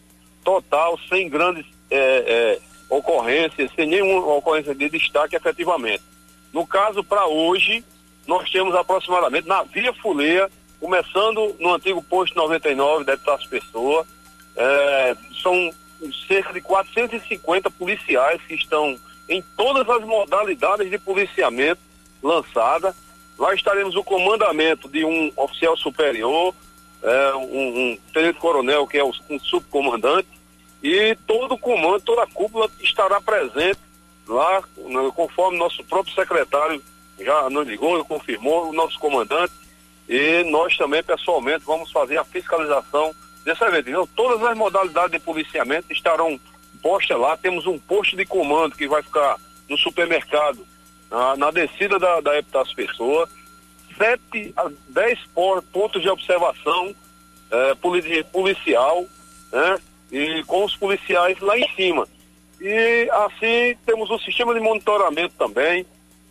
[0.44, 6.02] total, sem grandes é, é, ocorrências, sem nenhuma ocorrência de destaque efetivamente.
[6.52, 7.84] No caso, para hoje,
[8.26, 10.48] nós temos aproximadamente na Via Fuleia,
[10.80, 14.06] começando no antigo posto 99 da Epitácio Pessoa,
[14.56, 15.70] é, são
[16.26, 21.80] cerca de 450 policiais que estão em todas as modalidades de policiamento
[22.22, 22.94] lançada.
[23.38, 26.54] Lá estaremos o comandamento de um oficial superior,
[27.02, 30.28] é, um, um tenente-coronel que é o, um subcomandante,
[30.82, 33.80] e todo o comando, toda a cúpula estará presente
[34.26, 36.82] lá, né, conforme nosso próprio secretário
[37.18, 39.52] já nos ligou, confirmou, o nosso comandante,
[40.08, 43.90] e nós também pessoalmente vamos fazer a fiscalização desse evento.
[43.90, 46.40] Então, todas as modalidades de policiamento estarão
[46.82, 47.36] postas lá.
[47.36, 49.36] Temos um posto de comando que vai ficar
[49.68, 50.66] no supermercado,
[51.10, 52.32] na, na descida da, da
[52.74, 53.28] Pessoa.
[53.96, 55.18] Sete a dez
[55.72, 56.94] pontos de observação
[57.50, 57.74] eh,
[58.30, 59.04] policial,
[59.52, 59.78] né?
[60.10, 62.06] E com os policiais lá em cima.
[62.60, 65.84] E assim temos um sistema de monitoramento também.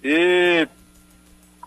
[0.03, 0.67] E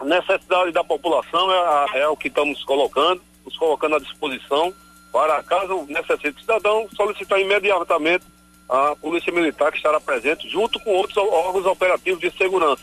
[0.05, 4.73] necessidade da população é, é o que estamos colocando, nos colocando à disposição
[5.13, 8.25] para caso necessite o cidadão solicitar imediatamente
[8.69, 12.83] a Polícia Militar que estará presente junto com outros órgãos operativos de segurança,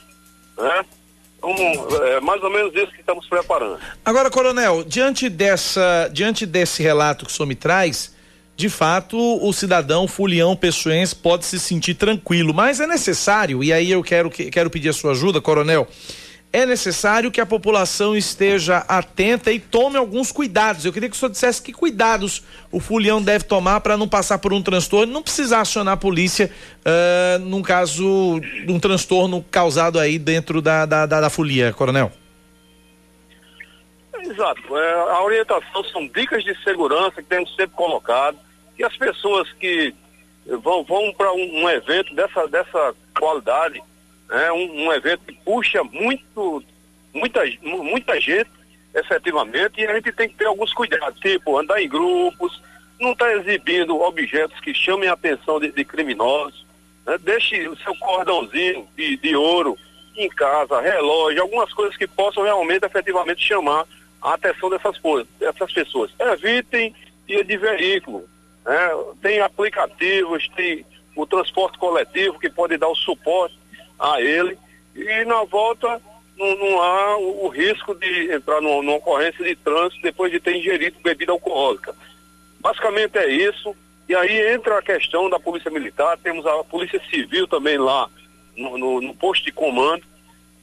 [0.57, 0.85] né?
[1.37, 1.51] Então,
[2.05, 3.79] é mais ou menos isso que estamos preparando.
[4.03, 8.15] Agora, coronel, diante dessa, diante desse relato que o senhor me traz,
[8.55, 13.91] de fato, o cidadão fulião pessoense pode se sentir tranquilo, mas é necessário, e aí
[13.91, 15.87] eu quero, quero pedir a sua ajuda, coronel,
[16.51, 20.85] é necessário que a população esteja atenta e tome alguns cuidados.
[20.85, 24.39] Eu queria que o senhor dissesse que cuidados o fulião deve tomar para não passar
[24.39, 29.99] por um transtorno, não precisar acionar a polícia uh, num caso de um transtorno causado
[29.99, 32.11] aí dentro da, da, da, da folia, coronel.
[34.19, 34.77] Exato.
[34.77, 38.37] É, a orientação são dicas de segurança que temos sempre colocado.
[38.77, 39.93] E as pessoas que
[40.45, 43.81] vão, vão para um, um evento dessa, dessa qualidade,
[44.29, 46.63] é um, um evento que puxa muito,
[47.13, 48.49] muita, muita gente,
[48.93, 52.61] efetivamente, e a gente tem que ter alguns cuidados, tipo andar em grupos,
[52.99, 56.65] não estar tá exibindo objetos que chamem a atenção de, de criminosos,
[57.05, 57.17] né?
[57.19, 59.77] deixe o seu cordãozinho de, de ouro
[60.15, 63.85] em casa, relógio, algumas coisas que possam realmente, efetivamente, chamar
[64.21, 64.99] a atenção dessas,
[65.39, 66.11] dessas pessoas.
[66.19, 66.93] Evitem
[67.27, 68.27] ir de veículo,
[68.65, 68.89] né?
[69.21, 70.83] tem aplicativos, tem
[71.15, 73.55] o transporte coletivo que pode dar o suporte
[73.99, 74.57] a ele
[74.95, 76.01] e na volta
[76.37, 80.55] não, não há o, risco de entrar numa, numa, ocorrência de trânsito depois de ter
[80.55, 81.95] ingerido bebida alcoólica.
[82.59, 83.75] Basicamente é isso.
[84.07, 88.09] E aí entra a questão da Polícia Militar, temos a Polícia Civil também lá
[88.55, 90.03] no, no, no posto de comando,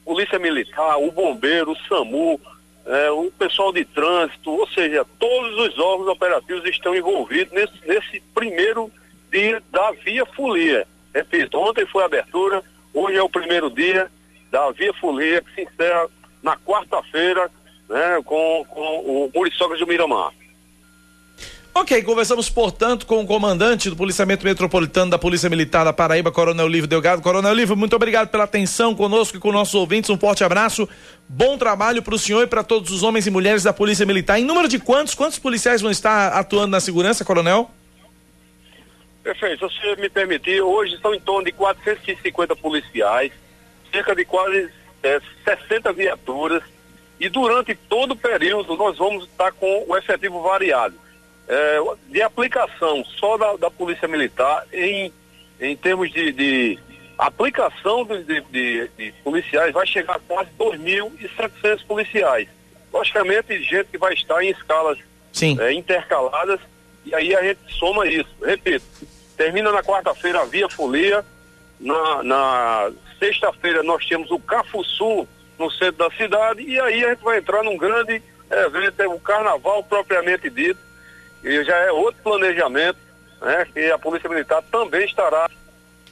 [0.03, 2.39] Polícia Militar, o Bombeiro, o SAMU,
[2.85, 8.19] é, o pessoal de trânsito, ou seja, todos os órgãos operativos estão envolvidos nesse, nesse
[8.33, 8.91] primeiro
[9.31, 10.87] dia da Via Folia.
[11.13, 12.63] Repito, ontem foi a abertura,
[12.95, 14.09] Hoje é o primeiro dia
[14.49, 16.07] da Via Folia, que se encerra
[16.41, 17.51] na quarta-feira,
[17.89, 20.31] né, com, com o Muriçoca de Miramar.
[21.73, 26.69] Ok, conversamos, portanto, com o comandante do Policiamento Metropolitano da Polícia Militar da Paraíba, Coronel
[26.69, 27.21] Livre Delgado.
[27.21, 30.09] Coronel Livre, muito obrigado pela atenção conosco e com nossos ouvintes.
[30.09, 30.87] Um forte abraço,
[31.27, 34.39] bom trabalho para o senhor e para todos os homens e mulheres da Polícia Militar.
[34.39, 35.13] Em número de quantos?
[35.13, 37.69] Quantos policiais vão estar atuando na segurança, Coronel?
[39.25, 39.67] Perfeito.
[39.71, 43.31] Se você me permitir, hoje são em torno de 450 policiais,
[43.91, 44.69] cerca de quase
[45.01, 46.61] é, 60 viaturas,
[47.19, 50.93] e durante todo o período nós vamos estar com o efetivo variado.
[51.47, 55.11] É, de aplicação só da, da, Polícia Militar, em,
[55.59, 56.79] em termos de, de
[57.17, 62.47] aplicação de, de, de, policiais, vai chegar a quase 2.700 policiais.
[62.93, 64.99] Logicamente, gente que vai estar em escalas
[65.59, 66.59] é, intercaladas,
[67.03, 68.29] e aí a gente soma isso.
[68.43, 68.85] Repito,
[69.35, 71.23] Termina na quarta-feira a Via Folia.
[71.79, 75.27] Na, na sexta-feira nós temos o Cafuçu
[75.59, 79.19] no centro da cidade e aí a gente vai entrar num grande evento, é o
[79.19, 80.79] carnaval propriamente dito.
[81.43, 82.97] E já é outro planejamento,
[83.41, 83.67] né?
[83.73, 85.49] Que a Polícia Militar também estará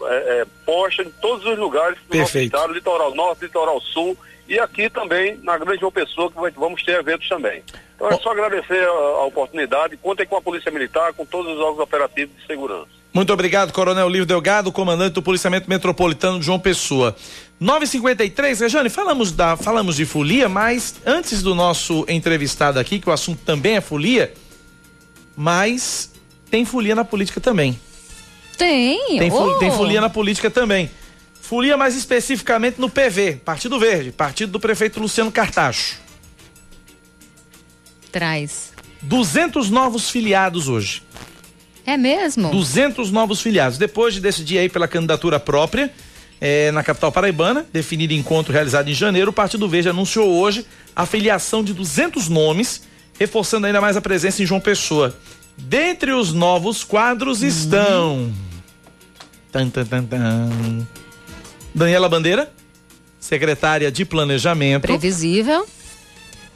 [0.02, 2.18] é, é, posta em todos os lugares do Perfeito.
[2.20, 6.84] nosso estado, litoral norte, litoral sul e aqui também na Grande João Pessoa que vamos
[6.84, 7.64] ter eventos também.
[7.96, 11.60] Então é só agradecer a, a oportunidade, contem com a Polícia Militar, com todos os
[11.60, 13.03] órgãos operativos de segurança.
[13.14, 17.16] Muito obrigado, Coronel Livro Delgado, comandante do Policiamento Metropolitano de João Pessoa.
[17.60, 23.12] 953, Rejane, falamos da, falamos de folia, mas antes do nosso entrevistado aqui, que o
[23.14, 24.34] assunto também é folia,
[25.38, 26.12] mas
[26.50, 27.80] tem folia na política também.
[28.58, 29.20] Tem.
[29.20, 29.60] Tem, oh.
[29.60, 30.90] tem folia na política também.
[31.40, 36.00] Folia mais especificamente no PV, Partido Verde, partido do prefeito Luciano Cartacho.
[38.12, 38.74] Traz.
[39.04, 41.04] 200 novos filiados hoje.
[41.86, 42.50] É mesmo?
[42.52, 43.78] 200 novos filiados.
[43.78, 45.92] Depois de decidir aí pela candidatura própria
[46.40, 50.66] eh, na capital paraibana, definido encontro realizado em janeiro, o Partido Verde anunciou hoje
[50.96, 52.84] a filiação de 200 nomes,
[53.20, 55.16] reforçando ainda mais a presença em João Pessoa.
[55.58, 57.48] Dentre os novos quadros Uhum.
[57.48, 58.34] estão.
[59.52, 60.88] Tan, tan, tan, tan.
[61.76, 62.52] Daniela Bandeira,
[63.20, 64.82] secretária de Planejamento.
[64.84, 65.66] Previsível.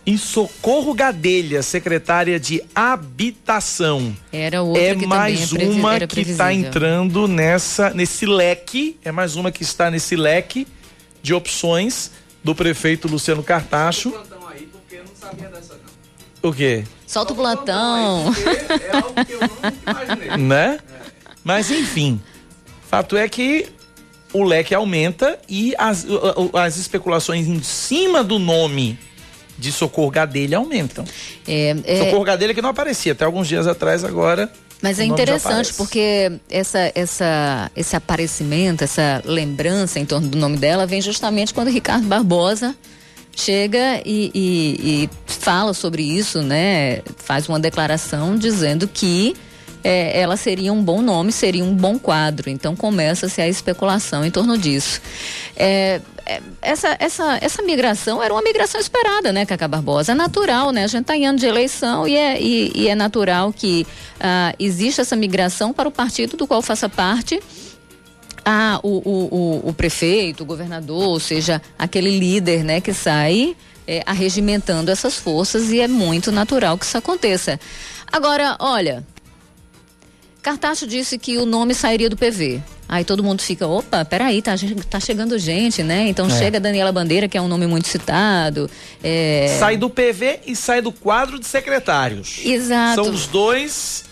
[0.07, 4.15] E Socorro Gadelha, secretária de Habitação.
[4.31, 8.97] Era outra É que mais também é uma era que está entrando nessa, nesse leque.
[9.03, 10.65] É mais uma que está nesse leque
[11.21, 12.09] de opções
[12.41, 14.13] do prefeito Luciano Cartacho.
[16.41, 16.85] O quê?
[17.05, 18.33] Solta o plantão.
[20.39, 20.79] né?
[21.43, 22.21] Mas enfim,
[22.89, 23.67] fato é que
[24.31, 26.07] o leque aumenta e as,
[26.53, 28.97] as especulações em cima do nome
[29.57, 31.03] de Socorro Gadelha aumentam.
[31.47, 34.51] É, é, Socorro Gadelha que não aparecia até alguns dias atrás, agora.
[34.81, 40.85] Mas é interessante porque essa, essa, esse aparecimento, essa lembrança em torno do nome dela
[40.85, 42.75] vem justamente quando Ricardo Barbosa
[43.35, 47.01] chega e, e- e fala sobre isso, né?
[47.17, 49.35] Faz uma declaração dizendo que
[49.83, 52.49] é, ela seria um bom nome, seria um bom quadro.
[52.49, 55.01] Então começa-se a especulação em torno disso.
[55.55, 56.01] É,
[56.61, 60.11] essa, essa, essa migração era uma migração esperada, né, Cacá Barbosa?
[60.11, 60.83] É natural, né?
[60.83, 63.85] A gente está em ano de eleição e é, e, e é natural que
[64.19, 67.41] ah, exista essa migração para o partido do qual faça parte
[68.49, 69.35] ah, o, o,
[69.65, 75.15] o, o prefeito, o governador, ou seja, aquele líder né, que sai é, arregimentando essas
[75.15, 77.59] forças e é muito natural que isso aconteça.
[78.09, 79.05] Agora, olha,
[80.41, 82.63] Cartacho disse que o nome sairia do PV.
[82.89, 84.53] Aí todo mundo fica, opa, peraí, tá,
[84.89, 86.07] tá chegando gente, né?
[86.07, 86.29] Então É.
[86.29, 88.69] chega Daniela Bandeira, que é um nome muito citado.
[89.03, 92.39] é, Sai do PV e sai do quadro de secretários.
[92.43, 93.03] Exato.
[93.03, 94.05] São os dois.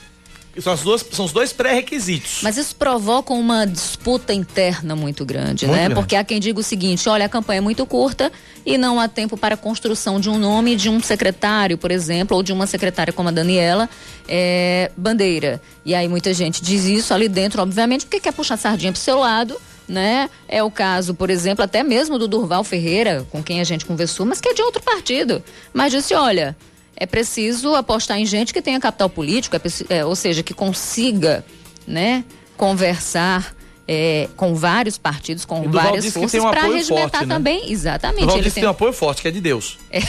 [0.59, 2.39] São, as duas, são os dois pré-requisitos.
[2.41, 5.85] Mas isso provoca uma disputa interna muito grande, Muito né?
[5.85, 5.95] grande.
[5.95, 8.31] Porque há quem diga o seguinte: olha, a campanha é muito curta
[8.65, 12.37] e não há tempo para a construção de um nome de um secretário, por exemplo,
[12.37, 13.89] ou de uma secretária como a Daniela
[14.27, 15.61] é, Bandeira.
[15.83, 19.19] E aí muita gente diz isso ali dentro, obviamente, porque quer puxar sardinha pro seu
[19.19, 19.55] lado.
[19.87, 20.31] Né?
[20.47, 24.25] É o caso, por exemplo, até mesmo do Durval Ferreira, com quem a gente conversou,
[24.25, 25.43] mas que é de outro partido.
[25.71, 26.57] Mas disse: olha,
[26.95, 31.45] é preciso apostar em gente que tenha capital político, é é, ou seja, que consiga,
[31.85, 32.23] né,
[32.57, 33.55] conversar
[33.87, 37.27] é, com vários partidos, com várias forças um para forte, né?
[37.27, 38.21] também, exatamente.
[38.21, 39.77] Duval ele tem tem um apoio forte, que é de Deus.
[39.91, 40.01] é,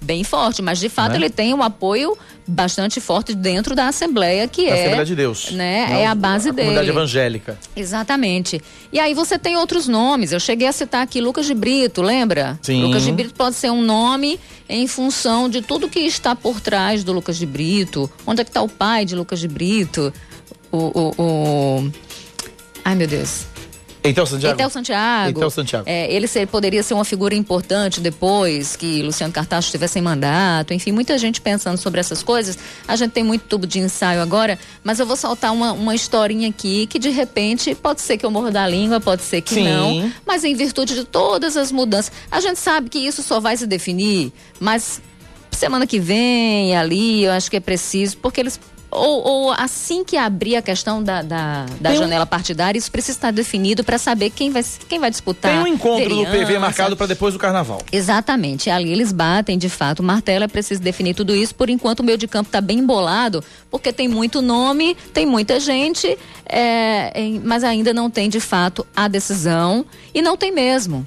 [0.00, 1.16] bem forte, mas de fato Né?
[1.18, 5.50] ele tem um apoio bastante forte dentro da Assembleia, que Da é Assembleia de Deus.
[5.50, 6.68] né, Não, é a base a dele.
[6.68, 7.58] comunidade evangélica.
[7.74, 8.60] Exatamente.
[8.92, 10.30] E aí você tem outros nomes.
[10.32, 12.58] Eu cheguei a citar aqui Lucas de Brito, lembra?
[12.62, 12.82] Sim.
[12.82, 17.02] Lucas de Brito pode ser um nome em função de tudo que está por trás
[17.02, 18.10] do Lucas de Brito.
[18.24, 20.12] Onde é que está o pai de Lucas de Brito?
[20.70, 20.76] O.
[20.78, 21.90] o, o...
[22.84, 23.44] Ai, meu Deus.
[24.02, 24.54] Então, Santiago.
[24.54, 25.38] Etel Santiago.
[25.38, 25.84] Etel Santiago.
[25.86, 30.72] É, ele ser- poderia ser uma figura importante depois que Luciano Cartacho estivesse em mandato.
[30.72, 32.56] Enfim, muita gente pensando sobre essas coisas.
[32.88, 36.48] A gente tem muito tubo de ensaio agora, mas eu vou soltar uma, uma historinha
[36.48, 39.64] aqui que de repente pode ser que eu morra da língua, pode ser que Sim.
[39.68, 40.12] não.
[40.26, 42.10] Mas em virtude de todas as mudanças.
[42.30, 45.02] A gente sabe que isso só vai se definir, mas
[45.50, 48.58] semana que vem, ali, eu acho que é preciso, porque eles.
[48.90, 52.90] Ou, ou assim que abrir a questão da, da, da Tem um- janela partidária, isso
[52.90, 55.52] precisa estar definido para saber quem vai, quem vai disputar.
[55.52, 57.80] Tem um encontro do PV marcado para depois do carnaval.
[57.92, 61.54] Exatamente, ali eles batem de fato o martelo, é preciso definir tudo isso.
[61.54, 65.60] Por enquanto o meio de campo está bem embolado, porque tem muito nome, tem muita
[65.60, 67.12] gente, é,
[67.44, 71.06] mas ainda não tem de fato a decisão e não tem mesmo.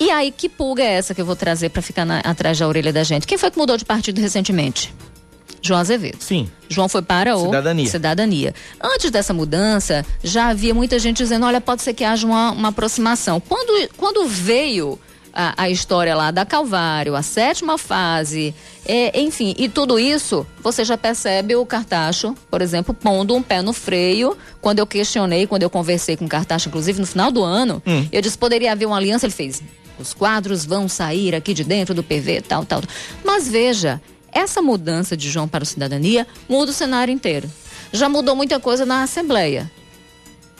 [0.00, 2.66] E aí, que pulga é essa que eu vou trazer para ficar na- atrás da
[2.68, 3.26] orelha da gente?
[3.26, 4.94] Quem foi que mudou de partido recentemente?
[5.66, 6.18] João Azevedo.
[6.20, 6.48] Sim.
[6.68, 7.86] João foi para o Cidadania.
[7.88, 8.54] Cidadania.
[8.80, 12.68] Antes dessa mudança, já havia muita gente dizendo: olha, pode ser que haja uma, uma
[12.68, 13.40] aproximação.
[13.40, 14.98] Quando, quando veio
[15.32, 18.54] a, a história lá da Calvário, a sétima fase,
[18.86, 23.60] é, enfim, e tudo isso, você já percebe o Cartacho, por exemplo, pondo um pé
[23.62, 24.36] no freio.
[24.60, 28.06] Quando eu questionei, quando eu conversei com o Cartacho, inclusive no final do ano, Hum.
[28.10, 29.26] eu disse: poderia haver uma aliança.
[29.26, 29.62] Ele fez:
[29.98, 32.82] os quadros vão sair aqui de dentro do PV, tal, tal.
[33.24, 34.00] Mas veja,
[34.36, 37.50] essa mudança de João para o Cidadania muda o cenário inteiro.
[37.90, 39.70] Já mudou muita coisa na Assembleia.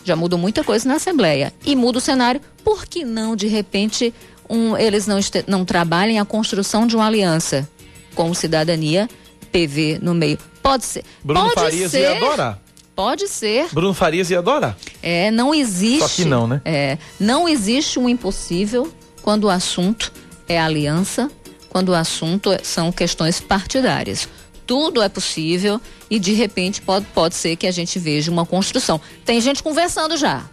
[0.03, 1.53] Já mudou muita coisa na Assembleia.
[1.65, 2.41] E muda o cenário.
[2.65, 4.15] Por que não, de repente,
[4.49, 7.69] um, eles não, não trabalhem a construção de uma aliança
[8.15, 9.11] com cidadania,
[9.53, 10.39] PV no meio?
[10.63, 11.05] Pode ser.
[11.23, 12.01] Bruno Pode Farias ser.
[12.01, 12.63] ia adorar.
[12.95, 13.69] Pode ser.
[13.75, 14.75] Bruno Farias ia adorar.
[15.03, 16.09] É, não existe.
[16.09, 16.63] Só que não, né?
[16.65, 18.91] É, não existe um impossível
[19.23, 20.11] quando o assunto
[20.49, 21.31] é aliança,
[21.77, 24.27] quando o assunto são questões partidárias.
[24.67, 28.99] Tudo é possível e de repente pode, pode ser que a gente veja uma construção.
[29.27, 30.47] Tem gente conversando já.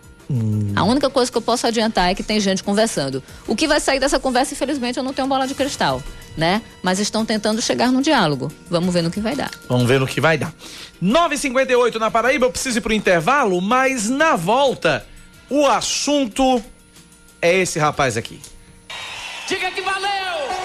[0.76, 3.24] A única coisa que eu posso adiantar é que tem gente conversando.
[3.48, 6.04] O que vai sair dessa conversa, infelizmente, eu não tenho bola de cristal,
[6.36, 6.62] né?
[6.82, 8.52] Mas estão tentando chegar num diálogo.
[8.70, 9.52] Vamos ver no que vai dar.
[9.70, 10.54] Vamos ver no que vai dar.
[11.02, 15.08] 9h58 na Paraíba, eu preciso ir pro intervalo, mas na volta,
[15.50, 16.62] o assunto
[17.42, 18.42] é esse rapaz aqui.
[19.48, 20.63] Diga que valeu!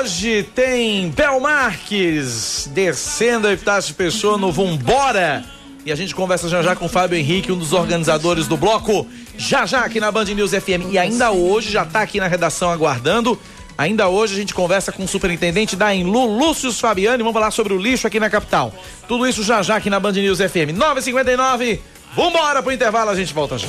[0.00, 5.44] Hoje tem Bel Marques descendo a Epitácio Pessoa no Vambora.
[5.84, 9.08] E a gente conversa já já com o Fábio Henrique, um dos organizadores do bloco.
[9.36, 10.92] Já já aqui na Band News FM.
[10.92, 13.36] E ainda hoje, já tá aqui na redação aguardando.
[13.76, 17.18] Ainda hoje a gente conversa com o superintendente da Enlu, Lúcio Fabiani.
[17.18, 18.72] Vamos falar sobre o lixo aqui na capital.
[19.08, 20.78] Tudo isso já já aqui na Band News FM.
[20.78, 21.80] 9h59.
[22.14, 23.68] Vambora pro intervalo, a gente volta já.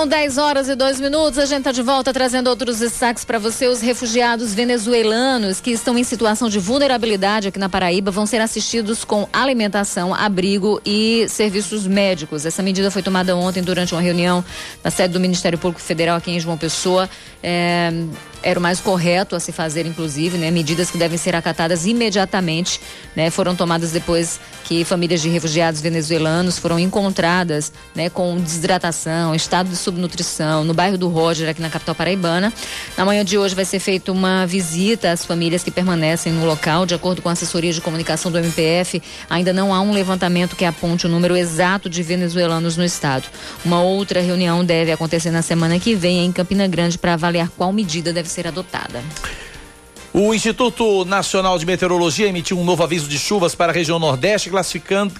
[0.00, 1.38] São 10 horas e 2 minutos.
[1.38, 3.66] A gente está de volta trazendo outros destaques para você.
[3.66, 9.04] Os refugiados venezuelanos que estão em situação de vulnerabilidade aqui na Paraíba vão ser assistidos
[9.04, 12.46] com alimentação, abrigo e serviços médicos.
[12.46, 14.42] Essa medida foi tomada ontem durante uma reunião
[14.82, 17.06] na sede do Ministério Público Federal aqui em João Pessoa.
[17.42, 17.92] É,
[18.42, 20.50] era o mais correto a se fazer, inclusive, né?
[20.50, 22.80] Medidas que devem ser acatadas imediatamente,
[23.14, 23.30] né?
[23.30, 28.08] Foram tomadas depois que famílias de refugiados venezuelanos foram encontradas, né?
[28.08, 32.52] Com desidratação, estado de subnutrição no bairro do Roger, aqui na capital paraibana.
[32.96, 36.86] Na manhã de hoje vai ser feita uma visita às famílias que permanecem no local,
[36.86, 39.02] de acordo com a assessoria de comunicação do MPF.
[39.28, 43.24] Ainda não há um levantamento que aponte o número exato de venezuelanos no estado.
[43.64, 47.72] Uma outra reunião deve acontecer na semana que vem em Campina Grande para avaliar qual
[47.72, 49.02] medida deve ser adotada.
[50.12, 54.50] O Instituto Nacional de Meteorologia emitiu um novo aviso de chuvas para a região Nordeste,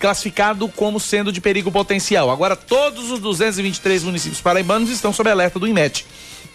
[0.00, 2.28] classificado como sendo de perigo potencial.
[2.28, 6.04] Agora, todos os 223 municípios paraibanos estão sob alerta do INMET.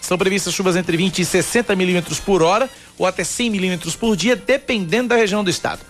[0.02, 4.14] São previstas chuvas entre 20 e 60 milímetros por hora ou até 100 milímetros por
[4.14, 5.80] dia, dependendo da região do estado.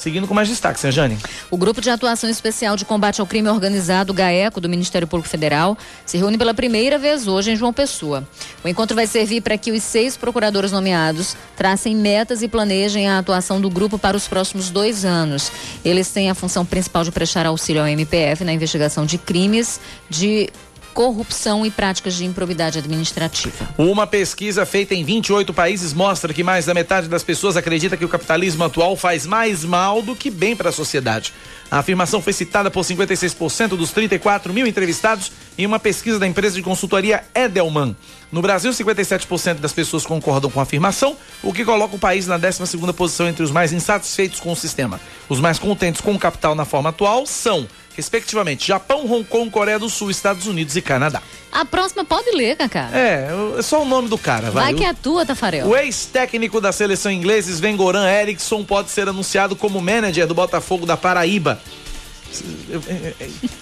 [0.00, 1.18] Seguindo com mais destaques, né, Jane?
[1.50, 5.76] O Grupo de Atuação Especial de Combate ao Crime Organizado, GAECO, do Ministério Público Federal,
[6.06, 8.26] se reúne pela primeira vez hoje em João Pessoa.
[8.64, 13.18] O encontro vai servir para que os seis procuradores nomeados tracem metas e planejem a
[13.18, 15.52] atuação do grupo para os próximos dois anos.
[15.84, 19.78] Eles têm a função principal de prestar auxílio ao MPF na investigação de crimes
[20.08, 20.48] de
[20.92, 23.68] corrupção e práticas de improbidade administrativa.
[23.78, 28.04] Uma pesquisa feita em 28 países mostra que mais da metade das pessoas acredita que
[28.04, 31.32] o capitalismo atual faz mais mal do que bem para a sociedade.
[31.70, 36.56] A afirmação foi citada por 56% dos 34 mil entrevistados em uma pesquisa da empresa
[36.56, 37.94] de consultoria Edelman.
[38.32, 42.38] No Brasil, 57% das pessoas concordam com a afirmação, o que coloca o país na
[42.38, 45.00] 12ª posição entre os mais insatisfeitos com o sistema.
[45.28, 47.68] Os mais contentes com o capital na forma atual são,
[48.00, 51.22] respectivamente, Japão, Hong Kong, Coreia do Sul, Estados Unidos e Canadá.
[51.52, 52.90] A próxima pode ler, Cacá.
[52.92, 53.28] É,
[53.58, 54.64] é só o nome do cara, vai.
[54.64, 55.66] Vai que é tua, Tafarel.
[55.66, 60.86] O ex-técnico da seleção inglesa, Sven Goran Eriksson, pode ser anunciado como manager do Botafogo
[60.86, 61.60] da Paraíba.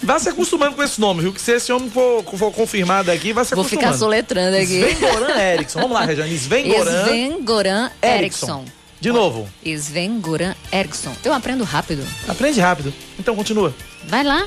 [0.03, 1.33] Vá se acostumando com esse nome, viu?
[1.33, 3.87] Que se esse homem for, for confirmado aqui, vai se Vou acostumando.
[3.87, 4.79] ficar soletrando aqui.
[4.79, 5.79] Sven Goran Eriksson.
[5.79, 6.35] Vamos lá, Regiane.
[6.35, 8.65] Sven Goran Sven Goran Eriksson.
[8.99, 9.49] De novo.
[9.63, 11.15] Sven Goran Eriksson.
[11.23, 12.05] Eu aprendo rápido.
[12.27, 12.93] Aprende rápido.
[13.17, 13.73] Então continua.
[14.05, 14.45] Vai lá.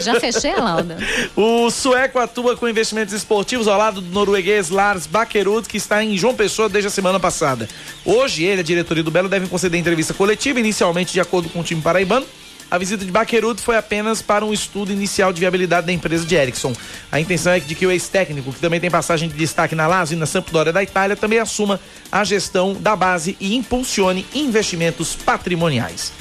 [0.00, 0.96] Já fechei a lauda.
[1.36, 6.16] O sueco atua com investimentos esportivos ao lado do norueguês Lars Bakerud, que está em
[6.16, 7.68] João Pessoa desde a semana passada.
[8.04, 11.60] Hoje, ele e a diretoria do Belo devem conceder entrevista coletiva, inicialmente de acordo com
[11.60, 12.26] o time paraibano.
[12.72, 16.34] A visita de Baqueruto foi apenas para um estudo inicial de viabilidade da empresa de
[16.34, 16.72] Ericsson.
[17.12, 20.16] A intenção é de que o ex-técnico, que também tem passagem de destaque na Lazio
[20.16, 21.78] e na Sampdoria da Itália, também assuma
[22.10, 26.14] a gestão da base e impulsione investimentos patrimoniais.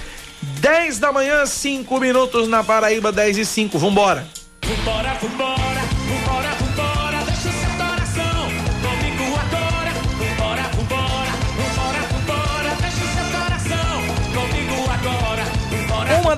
[0.60, 3.80] 10 da manhã, 5 minutos na Paraíba, 10 e 5.
[3.80, 4.28] Vambora.
[4.66, 5.51] Vambora, vambora,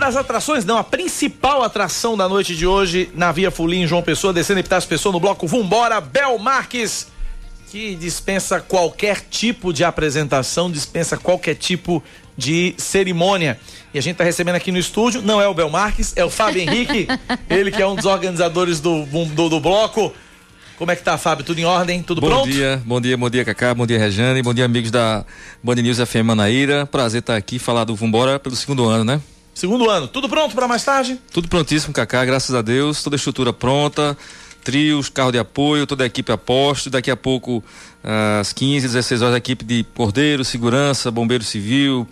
[0.04, 4.34] das atrações, não, a principal atração da noite de hoje na Via Fulim, João Pessoa,
[4.34, 7.08] descendo Epitácio Pessoa no bloco Vambora, Bel Marques,
[7.72, 12.04] que dispensa qualquer tipo de apresentação, dispensa qualquer tipo
[12.38, 13.58] de cerimônia.
[13.94, 16.30] E a gente está recebendo aqui no estúdio, não é o Bel Marques, é o
[16.30, 17.08] Fábio Henrique,
[17.50, 20.14] ele que é um dos organizadores do, do, do bloco.
[20.78, 21.46] Como é que tá, Fábio?
[21.46, 22.04] Tudo em ordem?
[22.04, 22.52] Tudo bom pronto?
[22.52, 25.24] dia, bom dia, bom dia, Cacá, bom dia, Rejane, bom dia, amigos da
[25.64, 26.86] Band News FM Manaíra.
[26.86, 29.22] Prazer estar aqui, falar do Vambora pelo segundo ano, né?
[29.54, 31.20] Segundo ano, tudo pronto para mais tarde?
[31.32, 34.18] Tudo prontíssimo, Cacá, graças a Deus, toda a estrutura pronta,
[34.64, 36.90] trios, carro de apoio, toda a equipe a posto.
[36.90, 37.64] Daqui a pouco,
[38.40, 42.08] às 15, 16 horas, a equipe de cordeiro, segurança, bombeiro civil,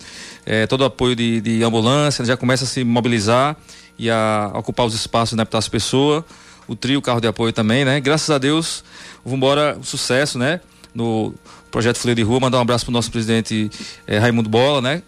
[0.45, 3.57] eh, todo o apoio de, de ambulância, já começa a se mobilizar
[3.97, 6.23] e a ocupar os espaços na Epitácio Pessoa.
[6.67, 7.99] O trio, carro de apoio também, né?
[7.99, 8.83] Graças a Deus,
[9.23, 10.61] o Vambora, um sucesso, né?
[10.93, 11.33] No
[11.71, 13.69] projeto Folha de Rua, mandar um abraço pro nosso presidente
[14.05, 15.01] eh, Raimundo Bola, né?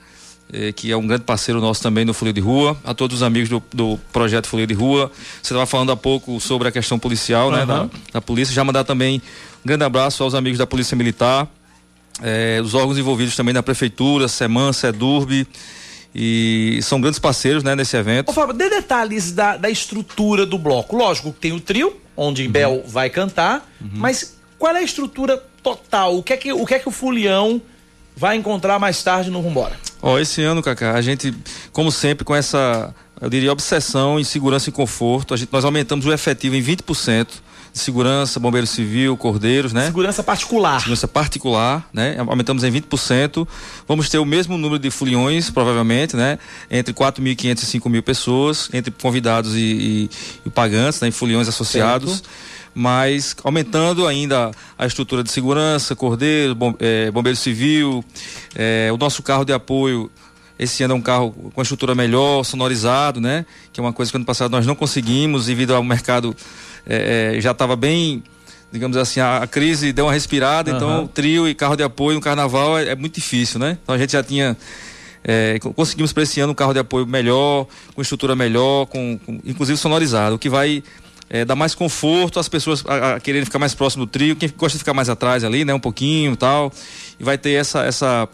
[0.53, 3.23] Eh, que é um grande parceiro nosso também no Folha de Rua, a todos os
[3.23, 5.11] amigos do, do projeto Folha de Rua.
[5.41, 8.53] Você estava falando há pouco sobre a questão policial, né, da, da polícia.
[8.53, 9.21] Já mandar também
[9.63, 11.47] um grande abraço aos amigos da Polícia Militar,
[12.21, 15.47] eh, os órgãos envolvidos também na Prefeitura, SEMAN, SEDURB,
[16.13, 18.29] e são grandes parceiros, né, nesse evento.
[18.29, 20.95] Ô, Fábio, dê detalhes da, da estrutura do bloco.
[20.95, 26.17] Lógico que tem o trio, onde Bel vai cantar, mas qual é a estrutura total?
[26.17, 27.59] O que é que o, que é que o Fulião
[28.15, 29.77] vai encontrar mais tarde no Rumbora?
[30.01, 31.33] Ó, esse ano, Cacá, a gente,
[31.71, 36.05] como sempre, com essa, eu diria, obsessão em segurança e conforto, a gente, nós aumentamos
[36.05, 37.27] o efetivo em 20%
[37.73, 39.87] de segurança, bombeiro civil, cordeiros, né?
[39.87, 40.79] Segurança particular.
[40.79, 42.15] Segurança particular, né?
[42.19, 43.47] Aumentamos em 20%.
[43.87, 46.37] Vamos ter o mesmo número de foliões, provavelmente, né?
[46.69, 50.09] Entre 4.500 e 5.000 pessoas, entre convidados e, e,
[50.45, 51.07] e pagantes, né?
[51.07, 52.23] E foliões associados.
[52.75, 58.03] Mas aumentando ainda a estrutura de segurança, cordeiro, bom, eh, bombeiro civil,
[58.55, 60.09] eh, o nosso carro de apoio
[60.57, 63.45] esse ano é um carro com estrutura melhor, sonorizado, né?
[63.71, 66.35] Que é uma coisa que ano passado nós não conseguimos devido ao mercado
[66.87, 68.23] eh, eh, já estava bem,
[68.71, 70.77] digamos assim, a, a crise deu uma respirada, Aham.
[70.77, 73.77] então trio e carro de apoio no carnaval é, é muito difícil, né?
[73.83, 74.57] Então a gente já tinha
[75.61, 79.39] co- conseguimos para esse ano um carro de apoio melhor, com estrutura melhor, com, com-
[79.45, 80.83] inclusive sonorizado, o que vai
[81.33, 84.47] eh, dar mais conforto às pessoas a, a quererem ficar mais próximo do trio, quem
[84.55, 86.71] gosta de ficar mais atrás ali, né, um pouquinho, e tal,
[87.19, 88.29] e vai ter essa essa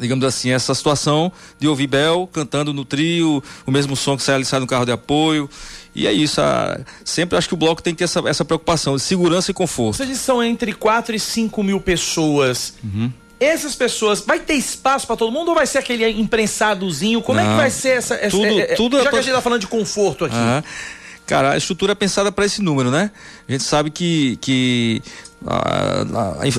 [0.00, 4.42] digamos assim, essa situação de ouvir Bel cantando no trio, o mesmo som que sai,
[4.44, 5.48] sai no carro de apoio.
[5.94, 6.40] E é isso.
[6.40, 9.54] a- sempre acho que o bloco tem que ter essa, essa preocupação de segurança e
[9.54, 9.98] conforto.
[9.98, 12.74] Vocês são entre 4 e 5 mil pessoas.
[12.82, 13.08] Uhum.
[13.38, 17.22] Essas pessoas, vai ter espaço pra todo mundo ou vai ser aquele imprensadozinho?
[17.22, 17.56] Como é que Não.
[17.56, 18.14] vai ser essa.
[18.16, 20.34] essa Tudo- é- é- tudo já é que a gente tá falando de conforto aqui.
[21.26, 23.10] Cara, a estrutura é pensada para esse número, né?
[23.48, 25.02] A gente sabe que, que
[25.46, 26.04] ah,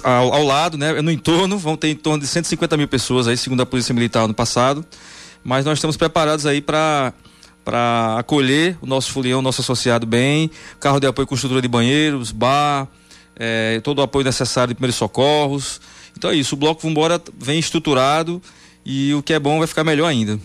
[0.03, 3.27] ah, ao, ao lado, né, no entorno, vão ter em torno de 150 mil pessoas
[3.27, 4.85] aí, segundo a Polícia Militar no passado.
[5.43, 7.13] Mas nós estamos preparados aí para
[7.63, 12.31] para acolher o nosso folião, nosso associado bem, carro de apoio com estrutura de banheiros,
[12.31, 12.87] bar,
[13.35, 15.81] eh, todo o apoio necessário de primeiros socorros.
[16.15, 18.39] Então é isso, o bloco Vambora vem estruturado
[18.85, 20.39] e o que é bom vai ficar melhor ainda.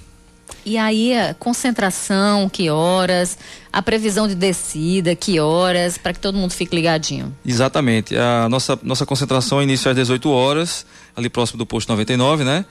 [0.64, 3.38] E aí, a concentração, que horas?
[3.72, 5.96] A previsão de descida, que horas?
[5.96, 7.34] Para que todo mundo fique ligadinho.
[7.46, 8.16] Exatamente.
[8.16, 10.84] A nossa, nossa concentração inicia às 18 horas,
[11.16, 12.64] ali próximo do posto 99, né?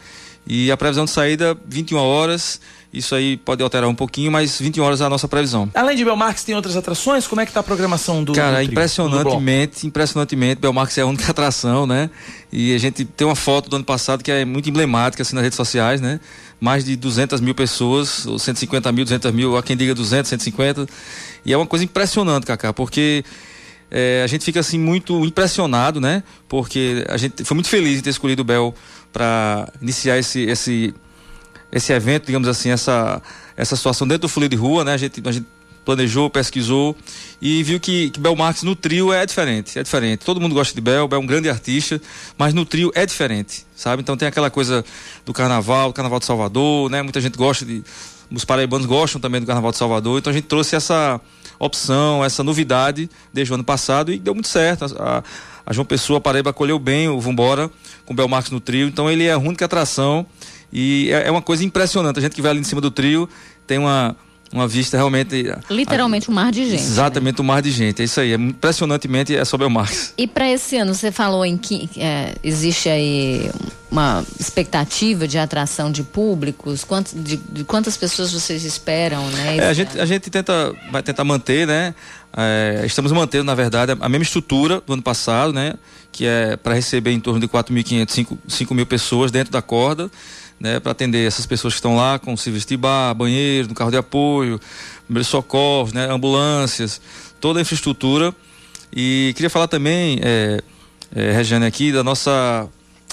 [0.48, 2.60] E a previsão de saída, 21 horas.
[2.92, 5.70] Isso aí pode alterar um pouquinho, mas 21 horas é a nossa previsão.
[5.76, 7.28] Além de Belmarx, tem outras atrações?
[7.28, 8.34] Como é que tá a programação do.
[8.34, 12.10] do Cara, do impressionantemente, impressionantemente, Belmarx é a única atração, né?
[12.52, 15.44] E a gente tem uma foto do ano passado que é muito emblemática, assim, nas
[15.44, 16.20] redes sociais, né?
[16.60, 20.88] Mais de 200 mil pessoas, ou 150 mil, 200 mil, há quem diga 200, 150.
[21.46, 23.24] E é uma coisa impressionante, Cacá, porque
[23.90, 26.24] é, a gente fica, assim, muito impressionado, né?
[26.48, 28.76] Porque a gente foi muito feliz em ter escolhido o Bel
[29.12, 30.94] para iniciar esse, esse,
[31.72, 33.22] esse evento, digamos assim, essa,
[33.56, 34.94] essa situação dentro do Folha de Rua, né?
[34.94, 35.48] A gente, a gente
[35.90, 36.96] planejou, pesquisou
[37.42, 40.24] e viu que, que Bel Marques no trio é diferente, é diferente.
[40.24, 42.00] Todo mundo gosta de Bel, Bel é um grande artista,
[42.38, 44.04] mas no trio é diferente, sabe?
[44.04, 44.86] Então tem aquela coisa
[45.26, 47.02] do carnaval, do carnaval de Salvador, né?
[47.02, 47.84] Muita gente gosta de
[48.32, 51.20] os paraibanos gostam também do carnaval de Salvador, então a gente trouxe essa
[51.58, 54.86] opção, essa novidade desde o ano passado e deu muito certo.
[55.00, 55.24] A,
[55.66, 57.70] a- João Pessoa, a Paraíba acolheu bem o Vambora
[58.06, 60.24] com o Bel Marques no trio, então ele é a única atração
[60.72, 62.20] e é, é uma coisa impressionante.
[62.20, 63.28] A gente que vai ali em cima do trio
[63.66, 64.16] tem uma,
[64.52, 65.46] uma vista realmente.
[65.70, 66.82] Literalmente um mar de gente.
[66.82, 68.02] Exatamente, um mar de gente.
[68.02, 68.34] É isso aí.
[68.34, 70.14] É, impressionantemente é sobre o Marx.
[70.18, 73.52] E para esse ano, você falou em que é, existe aí
[73.92, 76.84] uma expectativa de atração de públicos?
[76.84, 79.58] Quanto, de, de quantas pessoas vocês esperam, né?
[79.58, 81.94] É, a, gente, a gente tenta, vai tentar manter, né?
[82.36, 85.74] É, estamos mantendo, na verdade, a mesma estrutura do ano passado, né?
[86.12, 90.10] Que é para receber em torno de 4.500, 5 mil pessoas dentro da corda,
[90.60, 90.80] né?
[90.80, 93.98] Para atender essas pessoas que estão lá com serviço de bar, banheiro, no carro de
[93.98, 94.60] apoio,
[95.06, 96.12] primeiros socorros, né?
[96.12, 97.02] Ambulâncias,
[97.40, 98.34] toda a infraestrutura.
[98.94, 100.62] E queria falar também, é,
[101.16, 102.68] é, Regiane, aqui, da nossa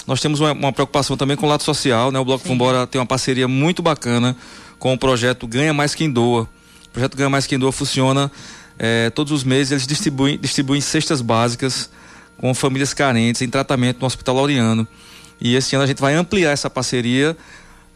[0.07, 2.19] nós temos uma, uma, preocupação também com o lado social, né?
[2.19, 4.37] O Bloco Vambora tem uma parceria muito bacana
[4.79, 6.43] com o projeto Ganha Mais Quem Doa.
[6.85, 8.31] O projeto Ganha Mais Quem Doa funciona
[8.79, 11.89] é, todos os meses, eles distribuem, distribuem cestas básicas
[12.37, 14.87] com famílias carentes em tratamento no Hospital Laureano.
[15.39, 17.35] E esse ano a gente vai ampliar essa parceria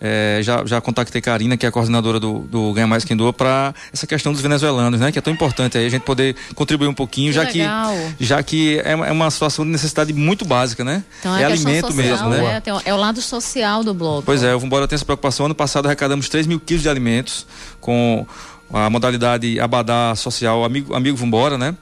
[0.04, 3.32] é, já, já contactei Karina, que é a coordenadora do, do Ganha Mais Quem Doa,
[3.32, 5.12] para essa questão dos venezuelanos, né?
[5.12, 7.94] Que é tão importante aí a gente poder contribuir um pouquinho, que já legal.
[8.18, 11.04] que já que é, é, uma situação de necessidade muito básica, né?
[11.20, 12.42] Então, é, é alimento social, mesmo, né?
[12.66, 12.82] né?
[12.84, 14.24] É o lado social do bloco.
[14.24, 15.46] Pois é, o Vambora tem essa preocupação.
[15.46, 17.46] Ano passado arrecadamos 3 mil quilos de alimentos
[17.80, 18.26] com
[18.74, 21.76] a modalidade Abadá Social Amigo, Amigo Vambora, né?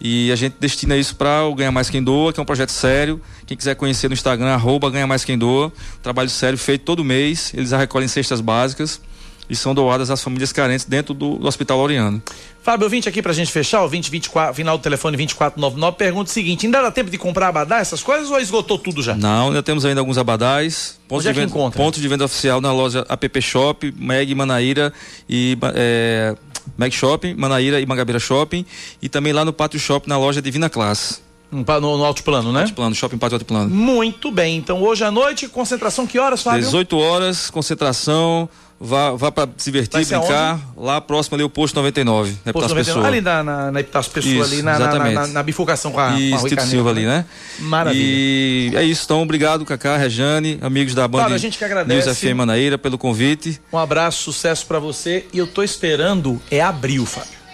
[0.00, 2.70] E a gente destina isso para o Ganha Mais Quem Doa, que é um projeto
[2.70, 3.20] sério.
[3.46, 5.72] Quem quiser conhecer no Instagram, arroba Ganha Mais Quem Doa.
[6.02, 7.52] Trabalho sério feito todo mês.
[7.54, 9.00] Eles recolhem cestas básicas
[9.48, 12.22] e são doadas às famílias carentes dentro do, do Hospital Laureano.
[12.62, 16.32] Fábio, 20 aqui pra gente fechar, o 20, 24, final do telefone 2499, pergunta o
[16.32, 19.14] seguinte, ainda dá tempo de comprar abadá, essas coisas, ou esgotou tudo já?
[19.14, 20.98] Não, ainda temos ainda alguns abadás.
[21.06, 21.80] Pontos Onde é de que venda, encontra?
[21.80, 24.92] Pontos de venda oficial na loja App Shop, Meg Manaíra
[25.28, 26.34] e é,
[26.76, 28.64] Meg Shopping, Manaíra e Mangabeira Shopping
[29.00, 31.20] e também lá no Pátio Shop na loja Divina Classe.
[31.50, 31.64] No,
[31.96, 32.62] no Altiplano, né?
[32.62, 33.70] Altiplano, Shopping Pátio Altiplano.
[33.70, 36.60] Muito bem, então hoje à noite, concentração que horas, Fábio?
[36.60, 38.48] 18 horas, concentração,
[38.80, 42.76] vá, vá para se divertir, brincar, lá próximo ali o posto 99, né, Posto Epitácio
[42.76, 43.06] 99, Pessoa.
[43.08, 45.14] ali na, na, na Epitácio Pessoa, Isso, ali na, na, exatamente.
[45.14, 47.24] na, na bifurcação com a, com a Isso, Tito Carneiro, Silva ali, né?
[47.58, 48.00] Maravilha.
[48.02, 52.06] E é isso, então, obrigado, Cacá, Rejane, amigos da Band Claro, a gente que agradece.
[52.06, 53.60] News FM Manaíra pelo convite.
[53.72, 57.45] Um abraço, sucesso pra você e eu tô esperando, é abril, Fábio.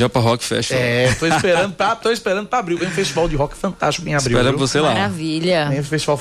[0.00, 0.82] Japa Rock Festival.
[0.82, 2.78] É, tô esperando pra, tô esperando pra abril.
[2.78, 4.36] Vem um festival de rock fantástico em abril.
[4.36, 4.66] Esperamos viu?
[4.66, 4.94] você lá.
[4.94, 5.68] Maravilha.
[5.68, 6.18] Vem um festival.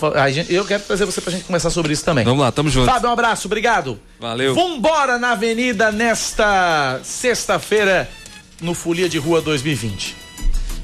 [0.50, 2.26] eu quero trazer você pra gente conversar sobre isso também.
[2.26, 2.92] Vamos lá, tamo junto.
[2.92, 4.00] Fábio, um abraço, obrigado.
[4.20, 4.54] Valeu.
[4.54, 8.10] Vambora na avenida nesta sexta-feira
[8.62, 10.29] no Folia de Rua 2020.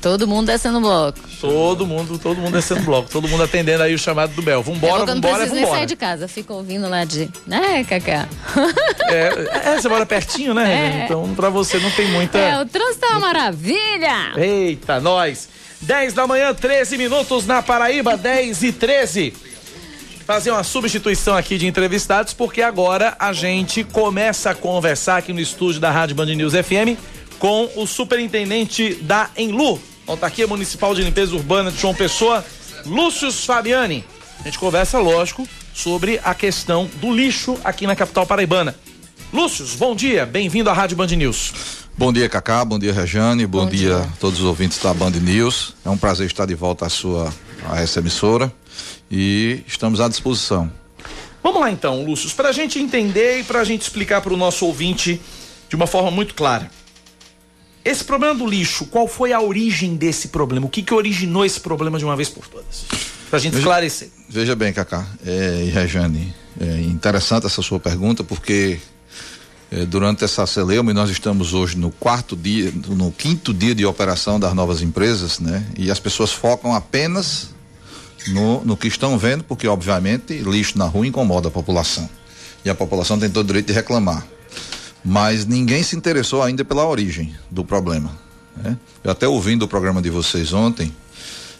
[0.06, 1.20] Todo mundo descendo o bloco.
[1.41, 4.62] Todo mundo, todo mundo descendo bloco, todo mundo atendendo aí o chamado do Bel.
[4.62, 5.80] Vambora, eu não vambora, preciso nem vambora.
[5.80, 7.28] sair de casa, fico ouvindo lá de.
[7.47, 8.30] Né, Cacá?
[9.08, 11.01] É, é, você mora pertinho, né?
[11.01, 11.06] É.
[11.06, 12.38] Então pra você não tem muita.
[12.38, 14.34] É, o trânsito é uma maravilha!
[14.38, 15.49] Eita, nós.
[15.82, 19.34] 10 da manhã, 13 minutos na Paraíba, 10 e 13.
[20.24, 25.39] Fazer uma substituição aqui de entrevistados, porque agora a gente começa a conversar aqui no
[25.39, 26.95] estúdio da Rádio Band News FM
[27.39, 32.45] com o superintendente da Enlu, Autarquia Municipal de Limpeza Urbana de João Pessoa,
[32.86, 34.03] Lúcio Fabiani.
[34.39, 38.76] A gente conversa, lógico, sobre a questão do lixo aqui na capital paraibana.
[39.34, 41.53] Lúcio, bom dia, bem-vindo à Rádio Band News.
[41.97, 42.64] Bom dia, Cacá.
[42.64, 43.47] Bom dia, Rejane.
[43.47, 43.80] Bom, Bom dia.
[43.88, 43.97] dia.
[43.97, 45.74] a todos os ouvintes da Band News.
[45.84, 47.34] É um prazer estar de volta à sua
[47.70, 48.53] a essa emissora
[49.10, 50.72] e estamos à disposição.
[51.41, 54.38] Vamos lá então, Lúcio, para a gente entender e para a gente explicar para o
[54.38, 55.22] nosso ouvinte
[55.70, 56.70] de uma forma muito clara.
[57.86, 60.65] Esse problema do lixo, qual foi a origem desse problema?
[60.65, 62.86] O que, que originou esse problema de uma vez por todas?
[63.29, 64.09] Para a gente Veja- esclarecer.
[64.27, 68.79] Veja bem, Cacá é, e Rejane, é interessante essa sua pergunta porque
[69.71, 73.86] é, durante essa celeuma e nós estamos hoje no quarto dia, no quinto dia de
[73.86, 75.63] operação das novas empresas, né?
[75.77, 77.49] E as pessoas focam apenas
[78.29, 82.09] no, no que estão vendo, porque obviamente lixo na rua incomoda a população
[82.63, 84.25] e a população tem todo o direito de reclamar.
[85.06, 88.12] Mas ninguém se interessou ainda pela origem do problema.
[88.58, 88.76] né?
[89.03, 90.91] Eu até ouvindo o programa de vocês ontem,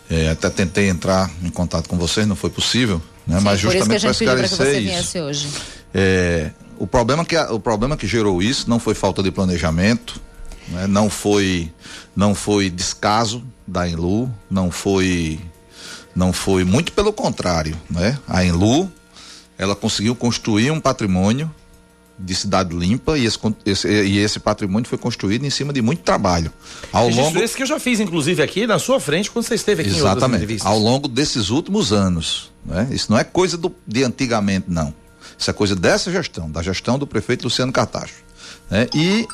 [0.10, 3.40] é, até tentei entrar em contato com vocês, não foi possível, né?
[3.42, 5.20] Mas que a justamente para esclarecer isso.
[5.20, 5.48] hoje.
[5.94, 10.20] É, o problema que o problema que gerou isso não foi falta de planejamento,
[10.70, 10.88] né?
[10.88, 11.72] não foi
[12.16, 15.40] não foi descaso da Enlu, não foi
[16.16, 18.18] não foi muito pelo contrário, né?
[18.28, 18.92] A Enlu
[19.58, 21.50] ela conseguiu construir um patrimônio
[22.18, 26.02] de cidade limpa e esse, esse- e esse patrimônio foi construído em cima de muito
[26.02, 26.52] trabalho.
[26.92, 29.56] Ao Registro longo esse que eu já fiz, inclusive, aqui na sua frente, quando você
[29.56, 30.58] esteve aqui Exatamente.
[30.66, 32.52] Ao longo desses últimos anos.
[32.66, 32.88] Né?
[32.92, 34.94] Isso não é coisa do, de antigamente, não.
[35.38, 38.16] Isso é coisa dessa gestão, da gestão do prefeito Luciano Cartacho.
[38.72, 38.88] né?
[38.96, 39.28] E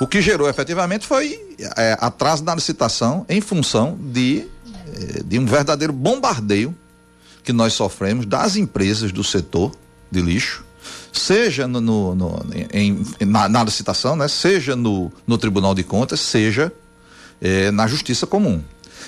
[0.00, 1.40] o que gerou efetivamente foi
[1.76, 4.46] é, atraso na licitação em função de,
[4.94, 6.74] eh, de um verdadeiro bombardeio
[7.44, 9.72] que nós sofremos das empresas do setor
[10.10, 10.65] de lixo
[11.18, 14.28] seja no, no- no- em- na, na licitação, né?
[14.28, 16.72] seja no, no Tribunal de Contas, seja
[17.40, 18.62] eh, na Justiça Comum.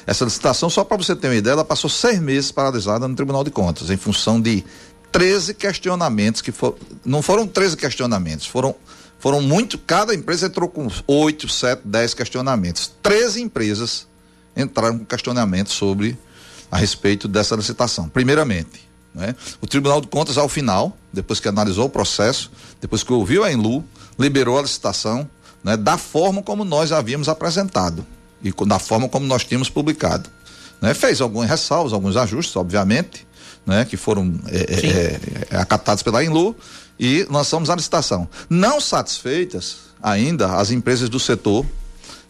[0.06, 3.44] Essa licitação, só para você ter uma ideia, ela passou seis meses paralisada no Tribunal
[3.44, 4.64] de Contas, em função de
[5.12, 6.52] 13 questionamentos que.
[7.04, 8.74] Não foram 13 questionamentos, foram.
[9.20, 12.92] Foram muito, cada empresa entrou com 8, 7, 10 questionamentos.
[13.02, 14.06] 13 empresas
[14.56, 16.16] entraram com questionamentos sobre
[16.70, 18.08] a respeito dessa licitação.
[18.08, 22.50] Primeiramente, né, o Tribunal de Contas, ao final, depois que analisou o processo,
[22.80, 23.84] depois que ouviu a Enlu,
[24.18, 25.28] liberou a licitação
[25.62, 28.06] né, da forma como nós havíamos apresentado
[28.42, 30.30] e da forma como nós tínhamos publicado.
[30.80, 30.94] né.
[30.94, 33.26] Fez algumas ressalvas, alguns ajustes, obviamente,
[33.66, 36.56] né, que foram é, é, é, acatados pela Enlu
[36.98, 38.28] e lançamos a licitação.
[38.48, 41.66] Não satisfeitas ainda as empresas do setor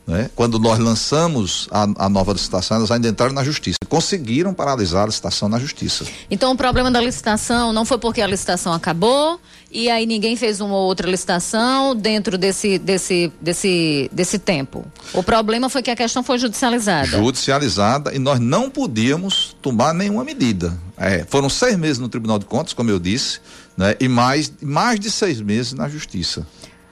[0.09, 0.31] né?
[0.35, 3.77] Quando nós lançamos a, a nova licitação, elas ainda entraram na justiça.
[3.91, 6.07] Conseguiram paralisar a licitação na justiça.
[6.31, 9.39] Então o problema da licitação não foi porque a licitação acabou
[9.71, 14.87] e aí ninguém fez uma ou outra licitação dentro desse, desse, desse, desse tempo.
[15.13, 17.07] O problema foi que a questão foi judicializada.
[17.07, 20.75] Judicializada e nós não podíamos tomar nenhuma medida.
[20.97, 23.41] É, foram seis meses no Tribunal de Contas, como eu disse,
[23.77, 23.95] né?
[24.01, 26.47] e mais, mais de seis meses na justiça.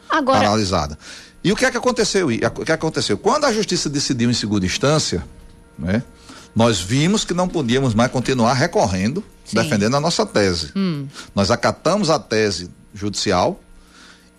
[0.08, 0.98] Agora, paralisada.
[1.46, 2.26] E o que é que aconteceu?
[2.26, 3.16] O que aconteceu?
[3.16, 5.24] Quando a justiça decidiu em segunda instância,
[5.78, 6.02] né,
[6.56, 9.22] nós vimos que não podíamos mais continuar recorrendo,
[9.52, 10.72] defendendo a nossa tese.
[10.74, 13.60] hum, Nós acatamos a tese judicial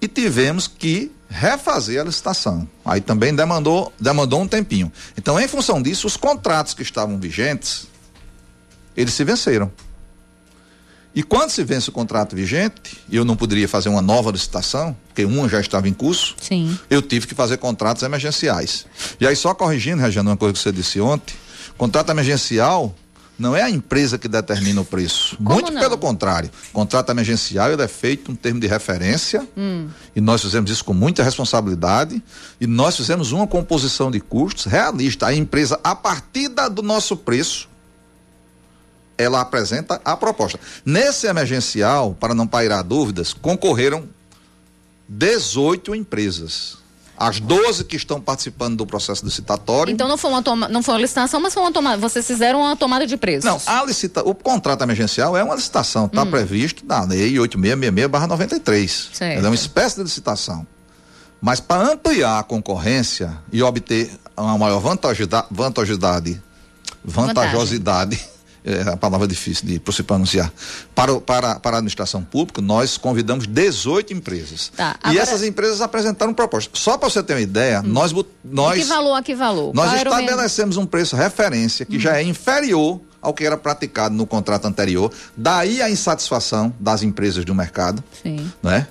[0.02, 2.68] e tivemos que refazer a licitação.
[2.84, 4.92] Aí também demandou, demandou um tempinho.
[5.18, 7.88] Então, em função disso, os contratos que estavam vigentes,
[8.98, 9.72] eles se venceram.
[11.18, 14.96] E quando se vence o contrato vigente, e eu não poderia fazer uma nova licitação,
[15.08, 16.78] porque uma já estava em curso, sim.
[16.92, 18.86] eu tive que fazer contratos emergenciais.
[19.20, 21.34] E aí, só corrigindo, Regiane, uma coisa que você disse ontem,
[21.76, 22.94] contrato emergencial
[23.40, 25.38] não é a empresa que determina o preço.
[25.40, 25.82] Muito não?
[25.82, 26.52] pelo contrário.
[26.72, 29.88] Contrato emergencial ele é feito um termo de referência Hum.
[30.16, 32.22] e nós fizemos isso com muita responsabilidade
[32.62, 35.26] e nós fizemos uma composição de custos realista.
[35.28, 37.68] A empresa, a partir da- do nosso preço,
[39.18, 40.60] ela apresenta a proposta.
[40.86, 44.06] Nesse emergencial, para não pairar dúvidas, concorreram
[45.10, 46.78] 18 empresas.
[47.20, 49.92] As 12 que estão participando do processo licitatório.
[49.92, 51.98] Então não foi uma toma, não foi uma licitação, mas foi uma tomada.
[51.98, 53.44] Vocês fizeram uma tomada de preços.
[53.44, 56.30] Não, a licita, o contrato emergencial é uma licitação, está Hum.
[56.30, 59.10] previsto na lei 8666-93.
[59.14, 59.38] Certo.
[59.40, 60.68] Ela é uma espécie de licitação.
[61.42, 66.40] Mas para ampliar a concorrência e obter uma maior vantajosidade, vantajosidade,
[67.04, 68.20] vantajosidade
[68.68, 70.52] é a palavra difícil de para pronunciar,
[70.94, 74.72] para, para, para a administração pública, nós convidamos 18 empresas.
[74.76, 76.80] Tá, E agora- essas empresas apresentaram propostas.
[76.82, 79.74] Só para você ter uma ideia, nós, bot- nós E que valor a que valor?
[79.74, 84.26] nós Qual estabelecemos um preço referência que já é inferior ao que era praticado no
[84.28, 88.52] contrato anterior, daí a insatisfação das empresas do mercado, Sim.
[88.62, 88.88] né?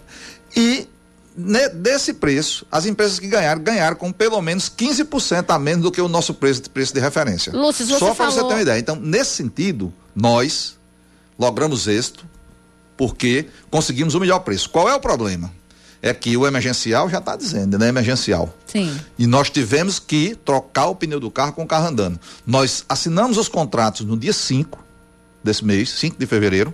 [0.57, 0.89] E
[1.37, 6.01] desse preço, as empresas que ganharam, ganharam com pelo menos 15% a menos do que
[6.01, 7.53] o nosso preço, preço de referência.
[7.53, 8.79] Lúcio, você Só para você falou- ter uma ideia.
[8.79, 10.77] Então, nesse sentido, nós
[11.39, 12.25] logramos êxito
[12.97, 14.71] porque conseguimos o melhor preço.
[14.71, 15.53] Qual é o problema?
[16.01, 17.89] É que o emergencial já está dizendo, né?
[17.89, 18.55] Emergencial.
[18.67, 18.99] Sim.
[19.19, 22.19] E nós tivemos que trocar o pneu do carro com o carro andando.
[22.47, 24.79] Nós assinamos os contratos no dia 5
[25.43, 26.73] desse mês, 5 de fevereiro.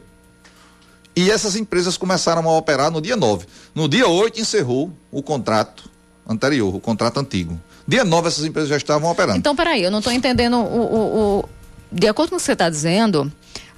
[1.15, 3.47] E essas empresas começaram a operar no dia 9.
[3.75, 5.91] No dia 8 encerrou o contrato
[6.27, 7.61] anterior, o contrato antigo.
[7.87, 9.39] Dia 9 essas empresas já estavam operando.
[9.39, 11.49] Então, peraí, eu não estou entendendo o, o- o-
[11.91, 13.31] De acordo com o que você está dizendo,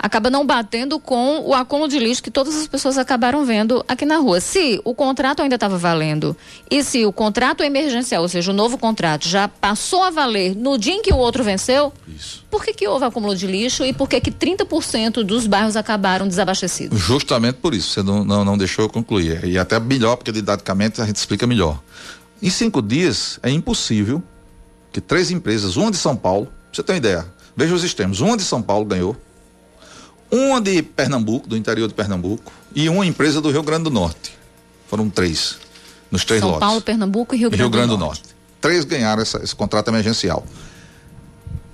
[0.05, 4.05] acaba não batendo com o acúmulo de lixo que todas as pessoas acabaram vendo aqui
[4.05, 4.39] na rua.
[4.39, 6.37] Se o contrato ainda estava valendo
[6.71, 10.77] e se o contrato emergencial, ou seja, o novo contrato, já passou a valer no
[10.77, 11.91] dia em que o outro venceu,
[12.51, 16.29] por que, que houve acúmulo de lixo e por que, que 30% dos bairros acabaram
[16.29, 17.01] desabastecidos?
[17.01, 19.43] Justamente por isso, você não, não, não deixou eu concluir.
[19.47, 21.81] E até melhor, porque didaticamente a gente explica melhor.
[22.43, 24.23] Em cinco dias é impossível
[24.93, 27.27] que três empresas, uma de São Paulo, você ter uma ideia,
[27.57, 29.17] veja os extremos, uma de São Paulo ganhou,
[30.35, 34.37] uma de Pernambuco, do interior de Pernambuco, e uma empresa do Rio Grande do Norte.
[34.89, 35.59] Foram três,
[36.11, 36.67] nos três São lotes.
[36.67, 38.23] Paulo, Pernambuco e Rio Grande, Rio Grande do do Norte.
[38.61, 40.45] Três ganharam essa- esse contrato emergencial.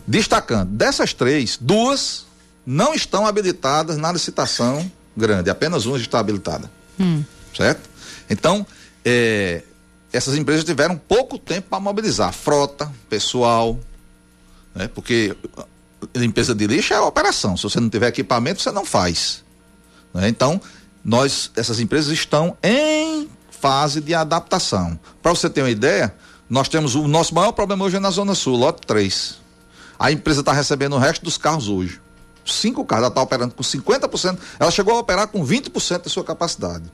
[0.06, 2.26] Destacando, dessas três, duas
[2.66, 7.22] não estão habilitadas na licitação grande, apenas uma está habilitada, Hum.
[7.56, 7.88] certo?
[8.28, 8.66] Então,
[9.04, 9.62] eh,
[10.12, 13.78] essas empresas tiveram pouco tempo para mobilizar frota, pessoal,
[14.74, 14.88] né?
[14.88, 15.36] Porque
[16.14, 17.56] limpeza de lixo é operação.
[17.56, 19.44] Se você não tiver equipamento, você não faz.
[20.14, 20.28] né?
[20.28, 20.60] Então,
[21.04, 24.98] nós, essas empresas estão em fase de adaptação.
[25.22, 26.14] Para você ter uma ideia,
[26.48, 29.38] nós temos o nosso maior problema hoje é na Zona Sul, lote 3.
[29.98, 32.00] A empresa está recebendo o resto dos carros hoje.
[32.44, 36.24] Cinco carros, ela está operando com 50%, ela chegou a operar com 20% da sua
[36.24, 36.84] capacidade.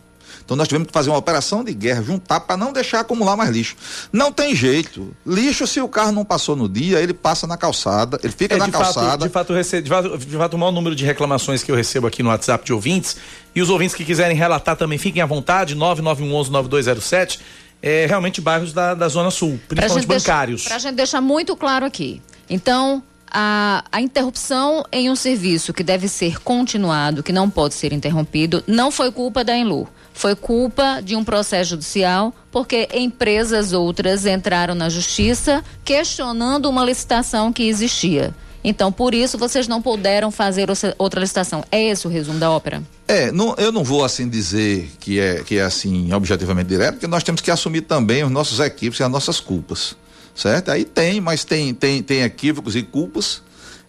[0.46, 3.50] Então nós tivemos que fazer uma operação de guerra, juntar para não deixar acumular mais
[3.50, 3.74] lixo.
[4.12, 5.12] Não tem jeito.
[5.26, 8.58] Lixo, se o carro não passou no dia, ele passa na calçada, ele fica É,
[8.58, 9.26] na de, fato, calçada.
[9.26, 11.74] de, fato, eu recebo- de, fato, de fato, o maior número de reclamações que eu
[11.74, 13.16] recebo aqui no WhatsApp de ouvintes,
[13.56, 17.40] e os ouvintes que quiserem relatar também, fiquem à vontade, 9911-9207,
[17.82, 20.64] é realmente bairros da, da Zona Sul, principalmente bancários.
[20.64, 22.22] Para a gente deixar muito claro aqui.
[22.48, 27.92] Então, a, a interrupção em um serviço que deve ser continuado, que não pode ser
[27.92, 29.88] interrompido, não foi culpa da Enlu.
[30.18, 37.52] Foi culpa de um processo judicial, porque empresas outras entraram na justiça questionando uma licitação
[37.52, 38.34] que existia.
[38.64, 41.62] Então, por isso, vocês não puderam fazer outra- licitação.
[41.70, 42.82] É esse o resumo da ópera?
[43.06, 47.06] É, não- eu não vou assim dizer que é, que é assim objetivamente direto, porque
[47.06, 49.94] nós temos que assumir também os nossos equipes e as nossas culpas,
[50.34, 50.70] certo?
[50.70, 53.42] Aí tem, mas tem, tem, tem equívocos e culpas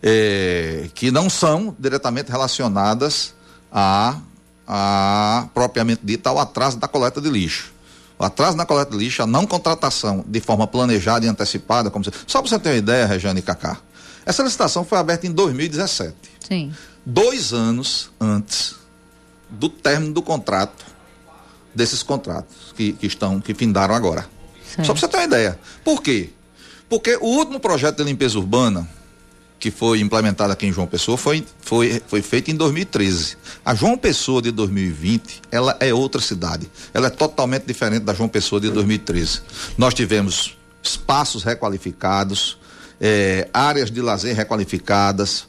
[0.03, 3.33] é, que não são diretamente relacionadas
[3.71, 4.17] a,
[4.67, 7.73] a propriamente dita ao atraso da coleta de lixo.
[8.19, 12.03] O atraso na coleta de lixo, a não contratação de forma planejada e antecipada, como
[12.03, 13.77] você, só para você ter uma ideia, Regiane e Cacá,
[14.25, 16.13] essa licitação foi aberta em 2017
[16.47, 16.73] Sim.
[17.05, 18.75] dois anos antes
[19.49, 20.85] do término do contrato
[21.73, 24.27] desses contratos que, que estão que findaram agora.
[24.83, 25.59] Só para você ter uma ideia.
[25.83, 26.31] Por quê?
[26.89, 28.87] Porque o último projeto de limpeza urbana
[29.59, 33.37] que foi implementado aqui em João Pessoa foi, foi, foi feito em 2013.
[33.65, 36.69] A João Pessoa de 2020, ela é outra cidade.
[36.93, 39.41] Ela é totalmente diferente da João Pessoa de 2013.
[39.77, 42.57] Nós tivemos espaços requalificados,
[43.01, 45.47] eh, áreas de lazer requalificadas,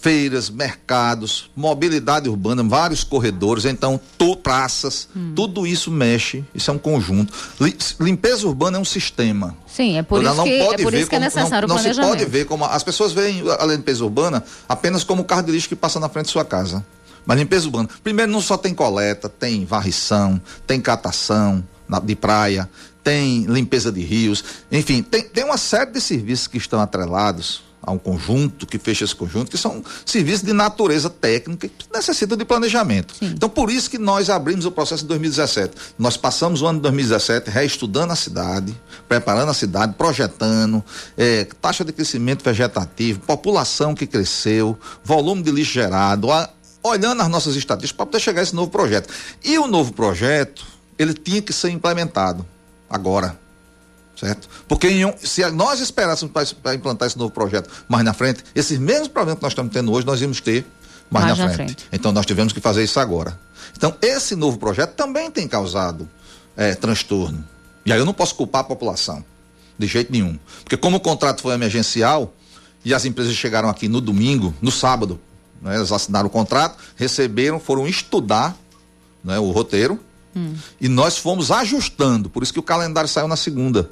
[0.00, 6.78] feiras, mercados, mobilidade urbana, vários corredores, então tu, praças, tudo isso mexe, isso é um
[6.78, 7.32] conjunto.
[7.60, 9.54] Li- limpeza urbana é um sistema.
[9.66, 11.74] Sim, é por Ela isso não que, é, por ver isso que é necessário não,
[11.74, 12.18] o não se planejamento.
[12.18, 15.68] pode ver como as pessoas veem a limpeza urbana apenas como o carro de lixo
[15.68, 16.84] que passa na frente de sua casa.
[17.26, 22.68] Mas limpeza urbana, primeiro não só tem coleta, tem varrição, tem catação na- de praia,
[23.04, 24.42] tem limpeza de rios,
[24.72, 29.04] enfim, tem, tem uma série de serviços que estão atrelados a um conjunto que fecha
[29.04, 33.14] esse conjunto, que são serviços de natureza técnica que necessitam de planejamento.
[33.22, 35.74] Então, por isso que nós abrimos o processo em 2017.
[35.98, 38.74] Nós passamos o ano de 2017 reestudando a cidade,
[39.08, 40.84] preparando a cidade, projetando,
[41.16, 46.50] eh, taxa de crescimento vegetativo, população que cresceu, volume de lixo gerado, a-
[46.82, 49.12] olhando as nossas estatísticas para poder chegar a esse novo projeto.
[49.44, 50.64] E o novo projeto,
[50.98, 52.44] ele tinha que ser implementado
[52.88, 53.38] agora
[54.20, 54.48] certo?
[54.68, 59.08] Porque em se nós esperássemos para implantar esse novo projeto mais na frente, esses mesmos
[59.08, 60.66] problemas que nós estamos tendo hoje, nós íamos ter
[61.10, 61.72] mais, Mais na, na frente.
[61.72, 61.88] frente.
[61.90, 63.38] Então nós tivemos que fazer isso agora.
[63.76, 66.08] Então esse novo projeto também tem causado
[66.56, 67.42] eh, transtorno.
[67.86, 69.24] E aí eu não posso culpar a população,
[69.78, 70.38] de jeito nenhum.
[70.62, 72.34] Porque como o contrato foi emergencial
[72.84, 75.18] e as empresas chegaram aqui no domingo, no sábado,
[75.62, 78.54] né, elas assinaram o contrato, receberam, foram estudar
[79.24, 79.98] né, o roteiro,
[80.80, 83.90] e nós fomos ajustando, por isso que o calendário saiu na segunda.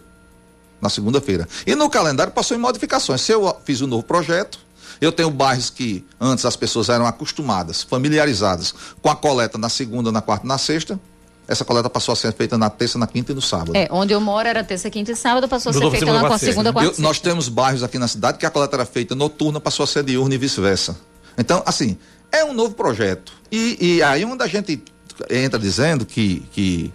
[0.81, 1.49] Na segunda-feira.
[1.67, 3.21] E no calendário passou em modificações.
[3.21, 4.59] Se eu fiz um novo projeto,
[5.01, 10.11] eu tenho bairros que antes as pessoas eram acostumadas, familiarizadas com a coleta na segunda,
[10.13, 10.99] na quarta e na sexta.
[11.47, 13.73] Essa coleta passou a ser feita na terça, na quinta e no sábado.
[13.75, 16.29] É, onde eu moro era terça, quinta e sábado, passou a ser feita na segunda,
[16.29, 16.93] quarta, segunda, quarta.
[17.01, 19.87] Eu- nós temos bairros aqui na cidade que a coleta era feita noturna, passou a
[19.87, 20.97] ser diurna e vice-versa.
[21.39, 21.97] Então, assim,
[22.31, 23.33] é um novo projeto.
[23.51, 24.83] E, e aí onde a gente
[25.31, 26.93] entra dizendo que, que,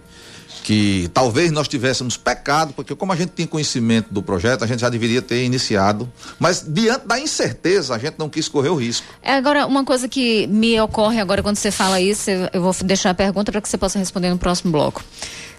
[0.64, 4.80] que talvez nós tivéssemos pecado, porque como a gente tinha conhecimento do projeto, a gente
[4.80, 6.10] já deveria ter iniciado.
[6.38, 9.06] Mas diante da incerteza, a gente não quis correr o risco.
[9.22, 13.10] É, agora, uma coisa que me ocorre agora quando você fala isso, eu vou deixar
[13.10, 15.04] a pergunta para que você possa responder no próximo bloco.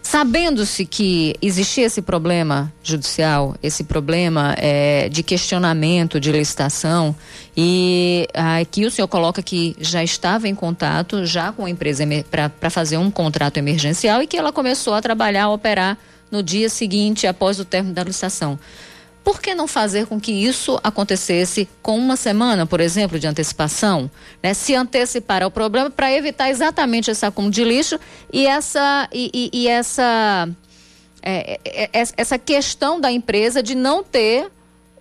[0.07, 7.15] Sabendo-se que existia esse problema judicial, esse problema é, de questionamento de licitação,
[7.57, 8.27] e
[8.61, 12.97] aqui o senhor coloca que já estava em contato já com a empresa para fazer
[12.97, 15.97] um contrato emergencial e que ela começou a trabalhar, a operar
[16.29, 18.59] no dia seguinte, após o término da licitação.
[19.25, 24.09] Por que não fazer com que isso acontecesse com uma semana, por exemplo, de antecipação?
[24.41, 24.53] Né?
[24.53, 27.99] Se antecipar ao problema para evitar exatamente esse acúmulo de lixo
[28.31, 30.47] e essa, e, e- e essa,
[31.23, 34.47] é, é, é, essa questão da empresa de não ter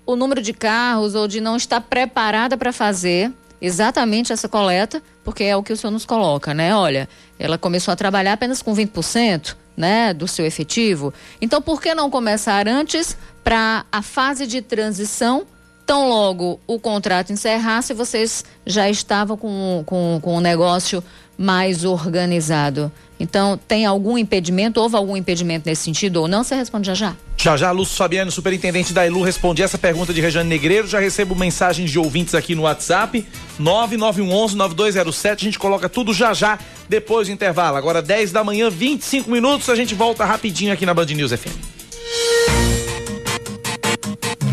[0.06, 5.44] o número de carros ou de não estar preparada para fazer exatamente essa coleta, porque
[5.44, 6.74] é o que o senhor nos coloca, né?
[6.74, 7.08] Olha,
[7.38, 11.12] ela começou a trabalhar apenas com 20%, né, do seu efetivo.
[11.40, 15.46] Então, por que não começar antes para a fase de transição?
[15.86, 21.04] Tão logo o contrato encerrasse, vocês já estavam com, com, com o negócio
[21.36, 22.90] mais organizado.
[23.24, 24.78] Então, tem algum impedimento?
[24.78, 26.44] Houve algum impedimento nesse sentido ou não?
[26.44, 27.16] Você responde já já.
[27.38, 30.86] Já já, Lúcio Fabiano, superintendente da Elu, responde essa pergunta de Rejane Negreiro.
[30.86, 33.26] Já recebo mensagens de ouvintes aqui no WhatsApp,
[33.58, 35.32] 99111-9207.
[35.32, 37.78] A gente coloca tudo já já, depois do intervalo.
[37.78, 39.70] Agora, 10 da manhã, 25 minutos.
[39.70, 41.56] A gente volta rapidinho aqui na Band News FM.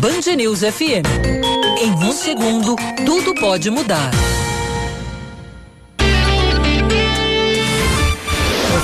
[0.00, 1.06] Band News FM.
[1.78, 4.10] Em um segundo, tudo pode mudar.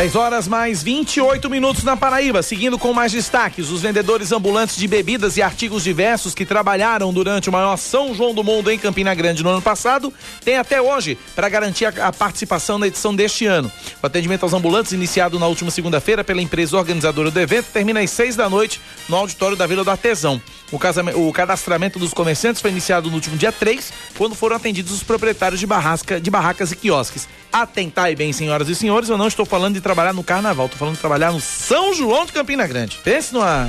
[0.00, 2.42] Dez horas mais 28 minutos na Paraíba.
[2.42, 7.50] Seguindo com mais destaques, os vendedores ambulantes de bebidas e artigos diversos que trabalharam durante
[7.50, 10.10] o maior São João do Mundo em Campina Grande no ano passado
[10.42, 13.70] têm até hoje para garantir a, a participação na edição deste ano.
[14.02, 18.08] O atendimento aos ambulantes, iniciado na última segunda-feira pela empresa organizadora do evento, termina às
[18.08, 20.40] seis da noite no auditório da Vila do Artesão.
[20.72, 25.02] O, o cadastramento dos comerciantes foi iniciado no último dia 3, quando foram atendidos os
[25.02, 27.28] proprietários de, barrasca, de barracas e quiosques.
[27.52, 30.94] Atentai bem, senhoras e senhores, eu não estou falando de trabalhar no carnaval, estou falando
[30.94, 32.98] de trabalhar no São João de Campina Grande.
[33.02, 33.68] Pense numa.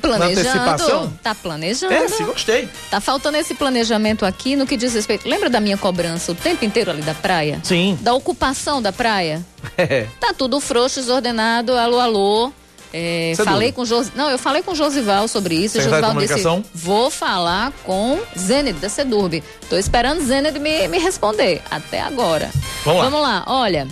[0.00, 0.48] Planejando.
[0.48, 1.12] antecipação?
[1.22, 1.92] Tá planejando.
[1.92, 2.68] É, gostei.
[2.90, 5.28] Tá faltando esse planejamento aqui no que diz respeito.
[5.28, 7.60] Lembra da minha cobrança o tempo inteiro ali da praia?
[7.62, 7.96] Sim.
[8.00, 9.44] Da ocupação da praia?
[9.76, 10.06] É.
[10.20, 12.52] Tá tudo frouxo, desordenado, alô, alô.
[12.92, 14.12] É, falei com Jos...
[14.14, 15.80] Não, eu falei com o Josival sobre isso.
[15.80, 19.42] Secretário Josival disse: vou falar com Zened da Sedurb.
[19.68, 21.60] Tô esperando Zened me, me responder.
[21.68, 22.50] Até agora.
[22.84, 23.10] Vamos lá.
[23.10, 23.88] Vamos lá, olha.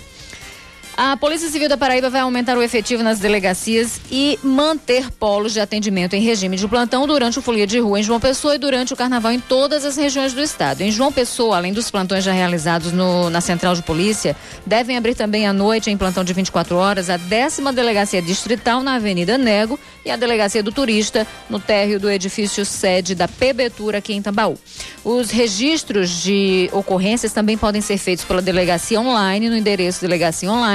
[0.95, 5.59] A Polícia Civil da Paraíba vai aumentar o efetivo nas delegacias e manter polos de
[5.59, 8.93] atendimento em regime de plantão durante o Folia de Rua em João Pessoa e durante
[8.93, 10.83] o Carnaval em todas as regiões do estado.
[10.83, 14.37] Em João Pessoa, além dos plantões já realizados no- na Central de Polícia,
[14.67, 18.97] devem abrir também à noite, em plantão de 24 horas, a décima Delegacia Distrital na
[18.97, 24.13] Avenida Nego e a Delegacia do Turista no térreo do edifício sede da PBtura aqui
[24.13, 24.59] em Tambaú.
[25.03, 30.01] Os registros de ocorrências também podem ser feitos pela delegacia online no endereço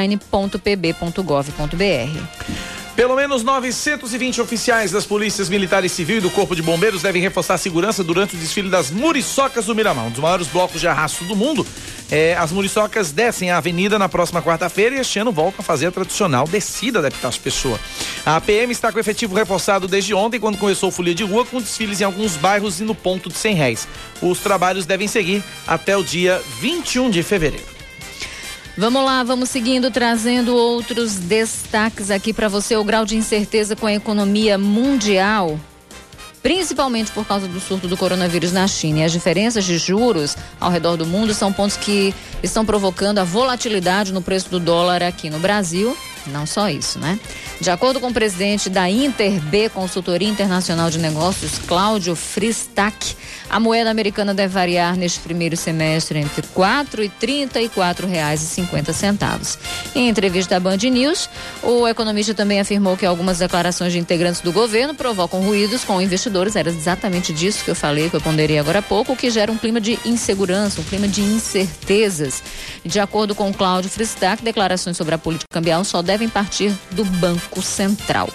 [0.07, 2.47] delegaciaonline.pb.gov.br.
[2.95, 7.53] Pelo menos 920 oficiais das polícias militares civil e do Corpo de Bombeiros devem reforçar
[7.53, 11.23] a segurança durante o desfile das Muriçocas do Miramar, um dos maiores blocos de arrasto
[11.25, 11.63] do mundo.
[12.09, 15.87] É, as Muriçocas descem a avenida na próxima quarta-feira e este ano voltam a fazer
[15.87, 17.79] a tradicional descida da Epitácio Pessoa.
[18.25, 21.59] A PM está com efetivo reforçado desde ontem, quando começou o Folia de Rua, com
[21.59, 23.87] desfiles em alguns bairros e no ponto de 100 réis.
[24.23, 27.76] Os trabalhos devem seguir até o dia 21 de fevereiro.
[28.79, 32.75] Vamos lá, vamos seguindo, trazendo outros destaques aqui para você.
[32.75, 35.59] O grau de incerteza com a economia mundial,
[36.43, 38.99] principalmente por causa do surto do coronavírus na China.
[38.99, 42.13] E as diferenças de juros ao redor do mundo são pontos que
[42.43, 45.97] estão provocando a volatilidade no preço do dólar aqui no Brasil.
[46.27, 47.19] Não só isso, né?
[47.59, 53.15] De acordo com o presidente da Interb Consultoria Internacional de Negócios, Cláudio Fristac,
[53.49, 59.57] a moeda americana deve variar neste primeiro semestre entre R$ 4 e R$ 34,50.
[59.95, 61.27] Em entrevista à Band News,
[61.63, 66.55] o economista também afirmou que algumas declarações de integrantes do governo provocam ruídos com investidores.
[66.55, 69.57] Era exatamente disso que eu falei, que eu ponderei agora há pouco, que gera um
[69.57, 72.43] clima de insegurança, um clima de incertezas.
[72.85, 77.46] De acordo com Cláudio Fristac, declarações sobre a política cambial só devem partir do Banco
[77.55, 78.29] Central.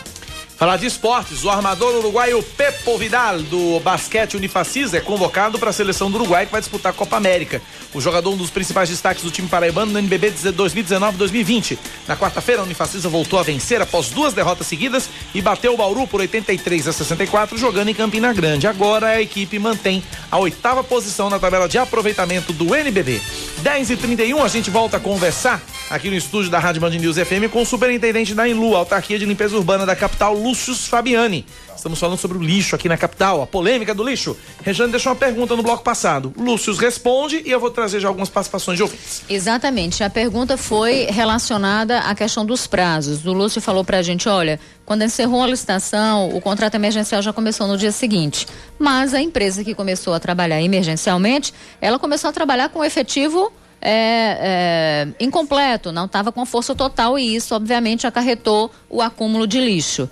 [0.62, 5.72] Falar de esportes, o armador uruguaio Pepo Vidal, do basquete Unifacis, é convocado para a
[5.72, 7.60] seleção do Uruguai que vai disputar a Copa América.
[7.92, 11.76] O jogador um dos principais destaques do time paraibano no NBB 2019-2020.
[12.06, 16.06] Na quarta-feira, a Unifacisa voltou a vencer após duas derrotas seguidas e bateu o Bauru
[16.06, 18.68] por 83 a 64, jogando em Campina Grande.
[18.68, 20.00] Agora a equipe mantém
[20.30, 23.20] a oitava posição na tabela de aproveitamento do NBB.
[23.62, 25.60] 10 e 31 a gente volta a conversar
[25.90, 29.26] aqui no estúdio da Rádio Band News FM com o superintendente da Inlu, Autarquia de
[29.26, 31.46] Limpeza Urbana da capital, Lúcio Fabiani.
[31.74, 34.36] Estamos falando sobre o lixo aqui na capital, a polêmica do lixo.
[34.62, 36.32] Rejane deixou uma pergunta no bloco passado.
[36.36, 39.22] Lúcio responde e eu vou trazer já algumas participações de ouvintes.
[39.30, 40.04] Exatamente.
[40.04, 43.24] A pergunta foi relacionada à questão dos prazos.
[43.24, 47.66] O Lúcio falou pra gente, olha, quando encerrou a licitação, o contrato emergencial já começou
[47.66, 48.46] no dia seguinte.
[48.78, 53.50] Mas a empresa que começou a trabalhar emergencialmente, ela começou a trabalhar com efetivo
[53.80, 59.58] é, é, incompleto, não estava com força total e isso, obviamente, acarretou o acúmulo de
[59.58, 60.08] lixo.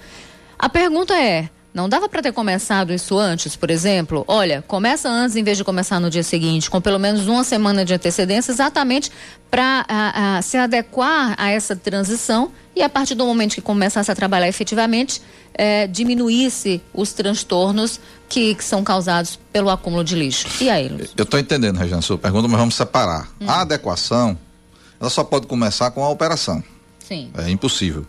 [0.61, 4.25] A pergunta é: Não dava para ter começado isso antes, por exemplo?
[4.29, 7.83] Olha, começa antes em vez de começar no dia seguinte, com pelo menos uma semana
[7.83, 9.11] de antecedência, exatamente
[9.51, 9.87] para
[10.43, 15.21] se adequar a essa transição e a partir do momento que começasse a trabalhar efetivamente,
[15.55, 17.99] eh, diminuísse os transtornos
[18.29, 20.47] que, que são causados pelo acúmulo de lixo.
[20.61, 21.15] E aí, Lúcio?
[21.17, 23.29] Eu estou entendendo, Regina, a sua pergunta, mas vamos separar.
[23.47, 24.39] A adequação,
[25.01, 26.63] ela só pode começar com a operação.
[27.09, 27.31] Sim.
[27.37, 28.07] É impossível.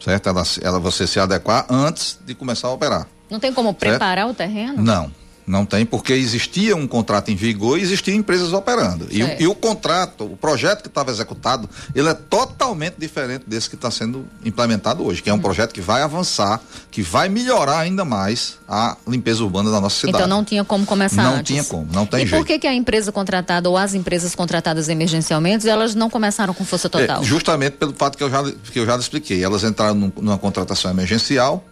[0.00, 0.28] Certo?
[0.28, 3.08] Ela, ela você se adequar antes de começar a operar.
[3.30, 4.82] Não tem como preparar o terreno?
[4.82, 5.10] Não,
[5.46, 9.06] não tem, porque existia um contrato em vigor e existiam empresas operando.
[9.10, 13.76] E e o contrato, o projeto que estava executado, ele é totalmente diferente desse que
[13.76, 18.04] está sendo implementado hoje, que é um projeto que vai avançar, que vai melhorar ainda
[18.04, 20.16] mais a limpeza urbana da nossa cidade.
[20.16, 21.46] Então não tinha como começar Não antes.
[21.52, 22.40] tinha como, não tem e jeito.
[22.40, 26.64] por que, que a empresa contratada ou as empresas contratadas emergencialmente, elas não começaram com
[26.64, 27.20] força total?
[27.22, 28.42] É, justamente pelo fato que eu já,
[28.72, 29.44] que eu já expliquei.
[29.44, 31.64] Elas entraram num- numa contratação emergencial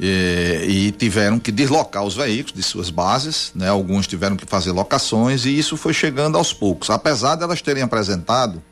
[0.00, 3.68] eh, e tiveram que deslocar os veículos de suas bases, né?
[3.68, 6.90] Alguns tiveram que fazer locações e isso foi chegando aos poucos.
[6.90, 8.62] Apesar de elas terem apresentado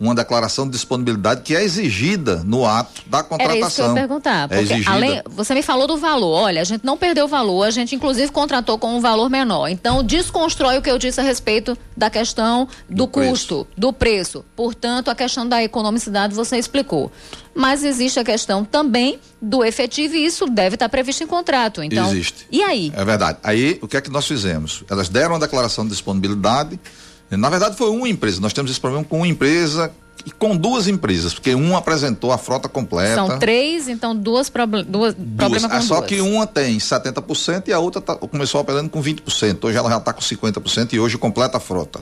[0.00, 3.66] uma declaração de disponibilidade que é exigida no ato da Era contratação.
[3.68, 4.44] isso que eu ia perguntar.
[4.44, 4.90] É Porque exigida.
[4.90, 6.40] além, você me falou do valor.
[6.44, 9.68] Olha, a gente não perdeu o valor, a gente inclusive contratou com um valor menor.
[9.68, 13.30] Então, desconstrói o que eu disse a respeito da questão do, Do preço.
[13.30, 14.42] custo, do preço.
[14.56, 17.12] Portanto, a questão da economicidade você explicou.
[17.54, 21.82] Mas existe a questão também do efetivo e isso deve estar previsto em contrato.
[21.82, 22.46] Então, Existe.
[22.50, 22.90] E aí?
[22.96, 23.36] É verdade.
[23.42, 24.82] Aí, o que é que nós fizemos?
[24.88, 26.80] Elas deram uma declaração de disponibilidade.
[27.36, 28.40] Na verdade, foi uma empresa.
[28.40, 29.90] Nós temos esse problema com uma empresa
[30.26, 33.14] e com duas empresas, porque uma apresentou a frota completa.
[33.14, 35.36] São três, então duas, proble duas Duas.
[35.36, 36.08] problema com Ah, só duas.
[36.08, 39.64] que uma tem 70% e a outra tá- começou operando com 20%.
[39.68, 42.00] Hoje ela já está com 50% e hoje completa a frota.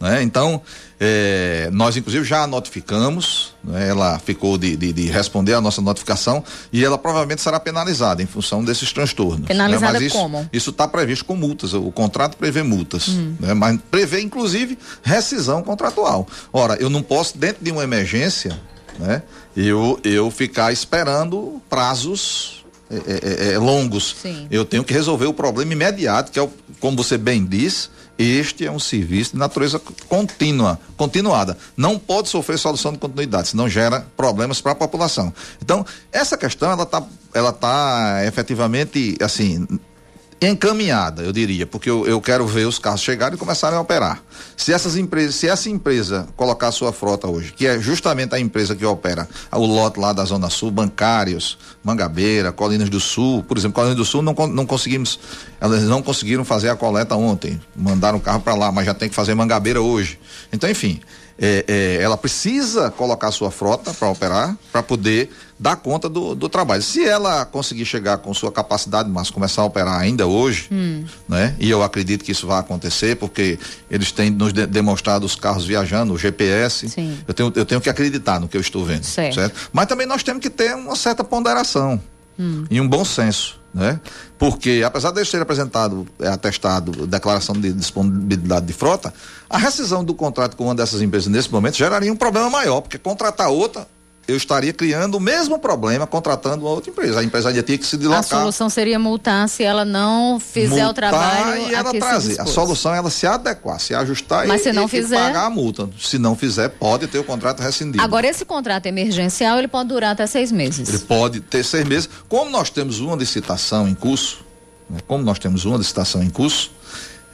[0.00, 0.22] Né?
[0.22, 0.60] Então,
[1.00, 3.88] eh, nós inclusive já a notificamos, né?
[3.88, 6.42] ela ficou de, de- de responder a nossa notificação
[6.72, 9.46] e ela provavelmente será penalizada em função desses transtornos.
[9.46, 9.98] Penalizada né?
[9.98, 10.50] Mas isso, como?
[10.52, 11.72] Isso está previsto com multas.
[11.74, 13.34] O contrato prevê multas, Hum.
[13.40, 13.54] né?
[13.54, 16.26] mas prevê inclusive rescisão contratual.
[16.52, 18.58] Ora, eu não posso dentro de uma emergência,
[18.98, 19.22] né?
[19.56, 24.14] Eu eu ficar esperando prazos é, é, é, longos.
[24.22, 24.46] Sim.
[24.50, 28.66] Eu tenho que resolver o problema imediato, que é o, como você bem diz, este
[28.66, 31.56] é um serviço de natureza contínua, continuada.
[31.76, 35.32] Não pode sofrer solução de continuidade, senão gera problemas para a população.
[35.62, 37.02] Então, essa questão ela está
[37.34, 39.66] ela tá efetivamente assim
[40.40, 44.22] encaminhada, eu diria, porque eu, eu quero ver os carros chegarem e começarem a operar.
[44.56, 48.74] Se essas empresas, se essa empresa colocar sua frota hoje, que é justamente a empresa
[48.74, 53.74] que opera o lote lá da Zona Sul, bancários, Mangabeira, Colinas do Sul, por exemplo,
[53.74, 55.18] Colinas do Sul não, não conseguimos,
[55.60, 59.08] elas não conseguiram fazer a coleta ontem, mandaram o carro para lá, mas já tem
[59.08, 60.18] que fazer Mangabeira hoje.
[60.52, 61.00] Então, enfim,
[61.38, 66.48] é, é, ela precisa colocar sua frota para operar, para poder dar conta do, do
[66.48, 66.82] trabalho.
[66.82, 70.68] Se ela conseguir chegar com sua capacidade, mas começar a operar ainda hoje,
[71.28, 71.56] né?
[71.58, 73.58] E eu acredito que isso vai acontecer, porque
[73.90, 76.88] eles têm nos de- demonstrado os carros viajando, o GPS.
[76.90, 77.18] Sim.
[77.26, 79.04] Eu tenho, eu tenho que acreditar no que eu estou vendo.
[79.04, 79.54] Certo.
[79.72, 82.00] Mas também nós temos que ter uma certa ponderação
[82.70, 83.98] e um bom senso, né?
[84.38, 89.14] Porque apesar de terem apresentado, é, atestado, declaração de disponibilidade de frota,
[89.48, 92.98] a rescisão do contrato com uma dessas empresas nesse momento geraria um problema maior, porque
[92.98, 93.88] contratar outra,
[94.28, 97.20] eu estaria criando o mesmo problema contratando uma outra empresa.
[97.20, 98.24] A empresa ainda tinha que se A deslocar.
[98.24, 102.40] solução seria multar se ela não fizer o multar trabalho e ela a trazer.
[102.40, 105.16] A solução é ela se adequar, se ajustar Mas e, se não e- e fizer?
[105.16, 105.88] pagar a multa.
[106.00, 108.02] Se não fizer, pode ter o contrato rescindido.
[108.02, 110.88] Agora, esse contrato emergencial, ele pode durar até seis meses.
[110.88, 112.08] Ele pode ter seis meses.
[112.28, 114.44] Como nós temos uma licitação em curso,
[114.90, 116.72] né, como nós temos uma licitação em curso,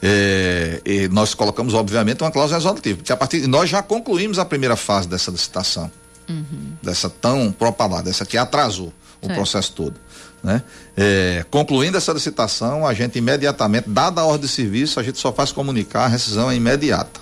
[0.01, 4.45] é, e nós colocamos, obviamente, uma cláusula resolutiva, porque a partir nós já concluímos a
[4.45, 5.89] primeira fase dessa licitação,
[6.81, 9.99] dessa tão propalada, essa que atrasou o processo todo.
[10.43, 10.61] Né?
[10.97, 15.31] É, concluindo essa licitação, a gente imediatamente, dada a ordem de serviço, a gente só
[15.31, 17.21] faz comunicar a rescisão é imediata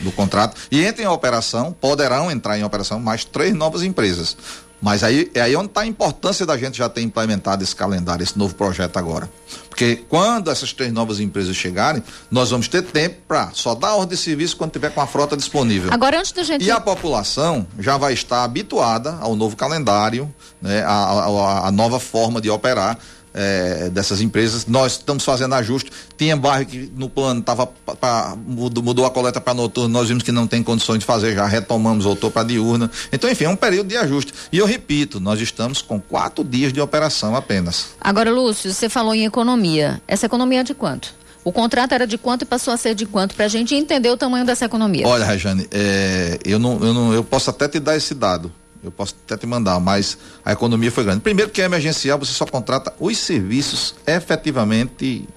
[0.00, 4.36] do contrato e entra em operação, poderão entrar em operação mais três novas empresas.
[4.82, 8.24] Mas aí é aí onde está a importância da gente já ter implementado esse calendário,
[8.24, 9.30] esse novo projeto agora.
[9.68, 14.16] Porque quando essas três novas empresas chegarem, nós vamos ter tempo para só dar ordem
[14.16, 15.88] de serviço quando tiver com a frota disponível.
[15.92, 16.64] Agora, antes da gente.
[16.64, 20.28] E a população já vai estar habituada ao novo calendário,
[20.60, 22.98] né, a- a- a nova forma de operar
[23.34, 24.66] eh, dessas empresas.
[24.66, 25.90] Nós estamos fazendo ajuste.
[26.16, 30.22] Tinha bairro que no plano tava pa- mudou, mudou a coleta para noturno, nós vimos
[30.22, 32.90] que não tem condições de fazer, já retomamos, voltou para diurna.
[33.12, 34.32] Então, enfim, é um período de ajuste.
[34.52, 37.86] E eu repito, nós estamos com quatro dias de operação apenas.
[38.00, 40.00] Agora, Lúcio, você falou em economia.
[40.06, 41.14] Essa economia é de quanto?
[41.44, 43.34] O contrato era de quanto e passou a ser de quanto?
[43.34, 45.04] Para a gente entender o tamanho dessa economia.
[45.08, 48.52] Olha, Rejane, eh, eu, não, eu, não, eu posso até te dar esse dado,
[48.82, 51.20] Eu posso até te mandar, mas a economia foi grande.
[51.20, 55.28] Primeiro que é emergencial, você só contrata os serviços efetivamente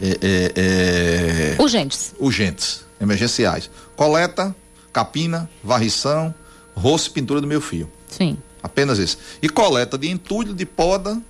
[0.00, 0.52] é, é,
[1.56, 2.14] é, Urgentes.
[2.18, 3.70] urgentes, emergenciais.
[3.94, 4.54] Coleta,
[4.92, 6.34] capina, varrição,
[6.74, 7.88] roço e pintura do meu fio.
[8.08, 8.36] Sim.
[8.62, 9.18] Apenas isso.
[9.40, 11.20] E coleta de entulho, de poda,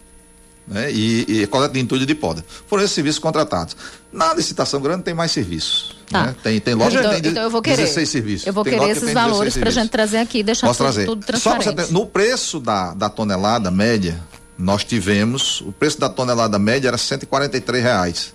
[0.70, 0.90] né?
[0.90, 2.44] E, e coleta de entulho de poda.
[2.66, 3.76] Foram esses serviços contratados.
[4.12, 5.96] Na licitação grande tem mais serviços.
[6.08, 6.26] Tá.
[6.26, 6.36] né?
[6.42, 7.82] Tem, tem loja então, que tem então eu vou querer.
[7.82, 8.46] 16 serviços.
[8.46, 10.66] Eu vou Tem querer esses tem 16 valores para a gente trazer aqui e deixar
[10.68, 11.04] tudo, trazer.
[11.06, 11.74] tudo transparente.
[11.74, 14.20] ter, no preço da, da tonelada média,
[14.56, 18.34] nós tivemos, o preço da tonelada média era 143 reais.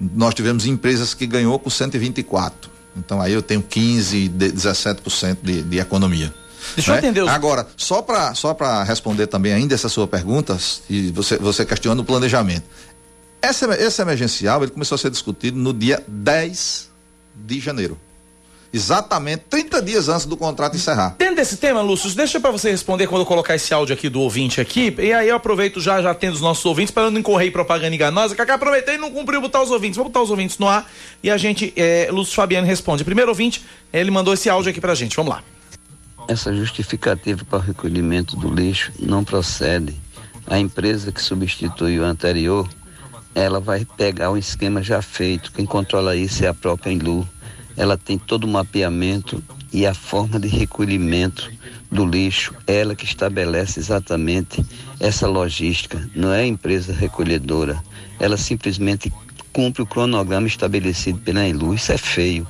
[0.00, 2.70] Nós tivemos empresas que ganhou com 124.
[2.96, 6.32] Então aí eu tenho 15, de- 17% de, de economia.
[6.76, 6.98] Deixa eu né?
[7.00, 10.56] entender os- Agora, só para só para responder também ainda essa sua pergunta,
[10.88, 12.64] e você, você questiona o planejamento.
[13.40, 16.88] Essa, esse emergencial ele começou a ser discutido no dia 10
[17.34, 17.96] de janeiro.
[18.70, 21.14] Exatamente 30 dias antes do contrato encerrar.
[21.18, 24.20] Dentro desse tema, Lúcio, deixa pra você responder quando eu colocar esse áudio aqui do
[24.20, 27.48] ouvinte aqui, e aí eu aproveito já, já tendo os nossos ouvintes, para não incorrer
[27.48, 29.96] em propaganda enganosa, Cacá, aproveitei e não cumpriu botar os ouvintes.
[29.96, 30.90] Vamos botar os ouvintes no ar
[31.22, 33.04] e a gente, é, Lúcio Fabiano responde.
[33.04, 35.42] Primeiro ouvinte, ele mandou esse áudio aqui pra gente, vamos lá.
[36.28, 39.96] Essa justificativa para o recolhimento do lixo não procede.
[40.46, 42.68] A empresa que substitui o anterior,
[43.34, 45.50] ela vai pegar um esquema já feito.
[45.50, 47.26] Quem controla isso é a própria Enlu.
[47.78, 49.42] Ela tem todo o mapeamento
[49.72, 51.50] e a forma de recolhimento
[51.90, 52.54] do lixo.
[52.66, 54.62] Ela que estabelece exatamente
[55.00, 56.10] essa logística.
[56.14, 57.82] Não é a empresa recolhedora.
[58.20, 59.10] Ela simplesmente
[59.50, 61.72] cumpre o cronograma estabelecido pela Enlu.
[61.72, 62.46] Isso é feio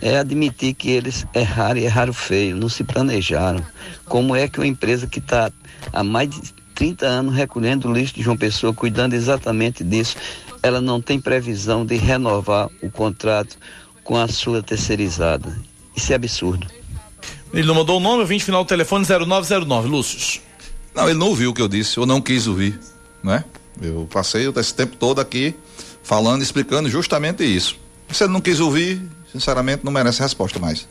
[0.00, 3.64] é admitir que eles erraram e erraram feio, não se planejaram.
[4.06, 5.52] Como é que uma empresa que está
[5.92, 10.16] há mais de 30 anos recolhendo o lixo de João Pessoa, cuidando exatamente disso,
[10.62, 13.56] ela não tem previsão de renovar o contrato
[14.02, 15.56] com a sua terceirizada?
[15.94, 16.66] Isso é absurdo.
[17.52, 20.40] Ele não mandou o nome, ouvinte final do telefone 0909, Lúcio.
[20.94, 22.78] Não, ele não ouviu o que eu disse, ou não quis ouvir,
[23.22, 23.44] né?
[23.80, 25.54] Eu passei esse tempo todo aqui
[26.02, 27.78] falando, explicando justamente isso.
[28.10, 29.00] Se ele não quis ouvir,
[29.32, 30.86] sinceramente, não merece resposta mais.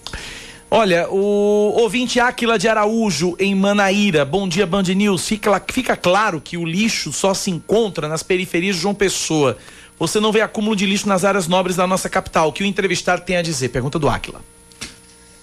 [0.72, 4.24] Olha, o ouvinte Áquila de Araújo, em Manaíra.
[4.24, 5.28] Bom dia, Band News.
[5.28, 9.57] Fica, fica claro que o lixo só se encontra nas periferias de João Pessoa.
[9.98, 12.49] Você não vê acúmulo de lixo nas áreas nobres da nossa capital.
[12.49, 13.70] O que o entrevistado tem a dizer?
[13.70, 14.41] Pergunta do Áquila.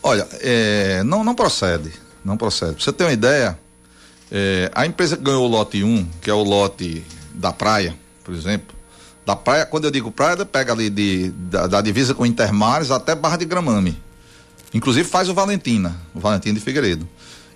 [0.00, 1.92] Olha, é, não, não procede.
[2.24, 2.74] Não procede.
[2.74, 3.58] Pra você ter uma ideia,
[4.30, 7.04] é, a empresa que ganhou o lote 1, que é o lote
[7.34, 8.75] da praia, por exemplo,
[9.26, 13.12] da praia, quando eu digo praia, pega ali de, da, da divisa com Intermares até
[13.14, 14.00] Barra de Gramame.
[14.72, 17.08] Inclusive faz o Valentina, o Valentina de Figueiredo.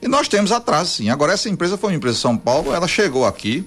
[0.02, 1.10] E nós temos atraso, sim.
[1.10, 3.64] Agora, essa empresa foi uma empresa de São Paulo, ela chegou aqui,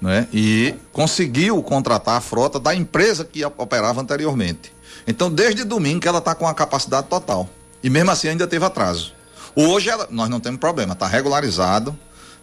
[0.00, 0.28] né?
[0.32, 4.72] E conseguiu contratar a frota da empresa que operava anteriormente.
[5.06, 7.48] Então, desde domingo que ela está com a capacidade total.
[7.82, 9.12] E mesmo assim ainda teve atraso.
[9.54, 11.96] Hoje ela- nós não temos problema, está regularizado,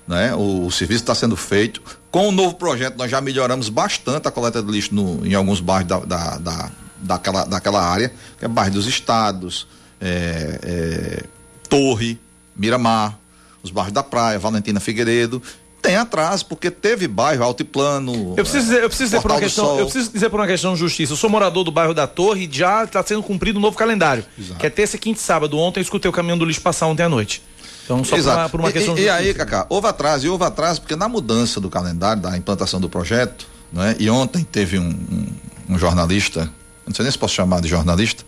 [0.09, 0.33] né?
[0.35, 1.81] O, o serviço está sendo feito.
[2.11, 5.61] Com o novo projeto nós já melhoramos bastante a coleta de lixo no- em alguns
[5.61, 9.67] bairros da, da, da- daquela, daquela área, que é bairro dos estados,
[10.01, 11.23] é, é,
[11.69, 12.19] Torre,
[12.55, 13.17] Miramar,
[13.61, 15.41] os bairros da praia, Valentina Figueiredo.
[15.81, 18.31] Tem atraso, porque teve bairro altiplano.
[18.35, 19.79] Eu preciso dizer, eu preciso dizer por uma questão, Sol.
[19.79, 21.13] eu preciso dizer por uma questão de justiça.
[21.13, 24.25] Eu sou morador do bairro da Torre e já está sendo cumprido um novo calendário.
[24.59, 25.57] Que é terça, quinta e sábado.
[25.57, 27.41] Ontem eu escutei o caminhão do lixo passar ontem à noite.
[27.89, 28.37] Então, só por Exato.
[28.39, 29.33] uma, por uma E- questão e, e aí.
[29.33, 33.47] Cacá, houve atraso, e houve atraso, porque na mudança do calendário, da implantação do projeto,
[33.73, 33.95] né?
[33.99, 36.47] E ontem teve um, um- um jornalista,
[36.85, 38.23] não sei nem se posso chamar de jornalista,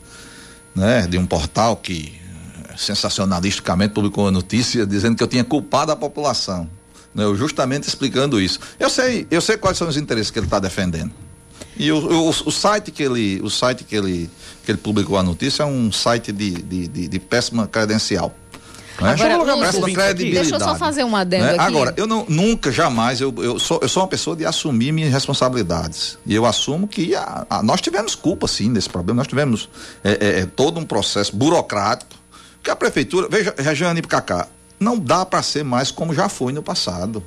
[0.73, 1.05] né?
[1.05, 2.11] De um portal que
[2.69, 6.67] eh, sensacionalisticamente publicou uma notícia dizendo que eu tinha culpado a população.
[7.13, 7.23] Né?
[7.23, 8.59] Eu justamente explicando isso.
[8.79, 11.11] Eu sei, eu sei quais são os interesses que ele está defendendo.
[11.77, 14.27] E o, o, o site que ele, o site que ele,
[14.65, 18.35] que ele publicou a notícia é um site de, de, de, de péssima credencial.
[19.02, 19.11] Né?
[19.11, 20.32] Agora, Lúcio, péssima credibilidade.
[20.49, 21.52] deixa eu só fazer um adendo né?
[21.52, 21.60] aqui.
[21.61, 25.11] Agora, eu não, nunca, jamais, eu, eu, sou, eu sou uma pessoa de assumir minhas
[25.11, 26.18] responsabilidades.
[26.26, 29.18] E eu assumo que a- a- nós tivemos culpa, sim, nesse problema.
[29.18, 29.69] Nós tivemos
[30.03, 32.11] é, é, é, todo um processo burocrático
[32.64, 33.28] que a prefeitura.
[33.30, 34.48] Veja, Regiane e Cacá,
[34.80, 37.23] não dá para ser mais como já foi no passado.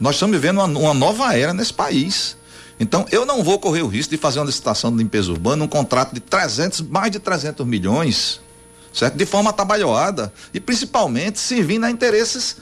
[0.00, 2.36] Nós estamos vivendo uma, uma nova era nesse país.
[2.78, 5.68] Então, eu não vou correr o risco de fazer uma licitação de limpeza urbana, um
[5.68, 8.38] contrato de 300, mais de 300 milhões,
[8.98, 9.14] certo?
[9.16, 12.56] De forma atabalhoada e principalmente servindo a interesses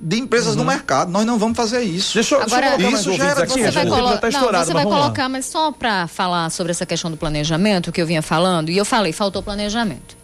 [0.00, 0.58] de empresas Uhum.
[0.58, 1.10] no mercado.
[1.10, 2.14] Nós não vamos fazer isso.
[2.14, 4.68] Deixa eu, Agora, deixa eu isso gera- aqui, Você vai, colo- tá não, você mas
[4.68, 4.90] vai lá.
[5.00, 8.76] colocar, mas só para falar sobre essa questão do planejamento que eu vinha falando, e
[8.76, 10.16] eu falei, faltou planejamento.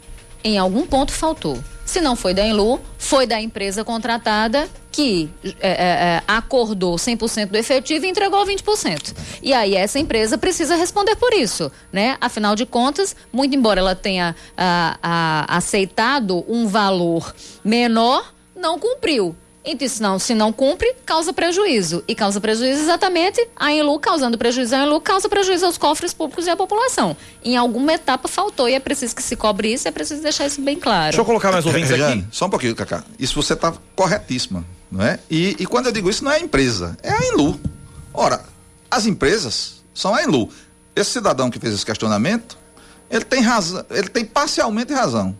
[0.45, 1.59] Em algum ponto faltou.
[1.87, 7.47] Se não foi da Enlu, foi da empresa contratada que é, é, é, acordou 100%
[7.49, 9.13] do efetivo e entregou 20%.
[9.43, 12.17] E aí essa empresa precisa responder por isso, né?
[12.21, 17.35] Afinal de contas, muito embora ela tenha ah, ah, aceitado um valor
[17.65, 19.35] menor, não cumpriu.
[19.65, 22.05] Então, se não, se não cumpre, causa prejuízo.
[22.07, 26.47] E causa prejuízo exatamente a Enlu, causando prejuízo a Enlu, causa prejuízo aos cofres públicos
[26.47, 27.17] e à população.
[27.43, 30.61] Em alguma etapa faltou e é preciso que se cobre isso, é preciso deixar isso
[30.61, 31.05] bem claro.
[31.05, 32.03] Deixa eu colocar mais ouvintes aqui.
[32.03, 33.03] Rejane, só um pouquinho, Cacá.
[33.19, 35.19] Isso você está corretíssima, não é?
[35.31, 37.59] E, e quando eu digo isso, não é a empresa, é a Enlu.
[38.13, 38.45] Ora,
[38.91, 40.51] as empresas são a Enlu.
[40.95, 42.59] Esse cidadão que fez esse questionamento,
[43.11, 45.35] ele tem razão, ele tem parcialmente razão.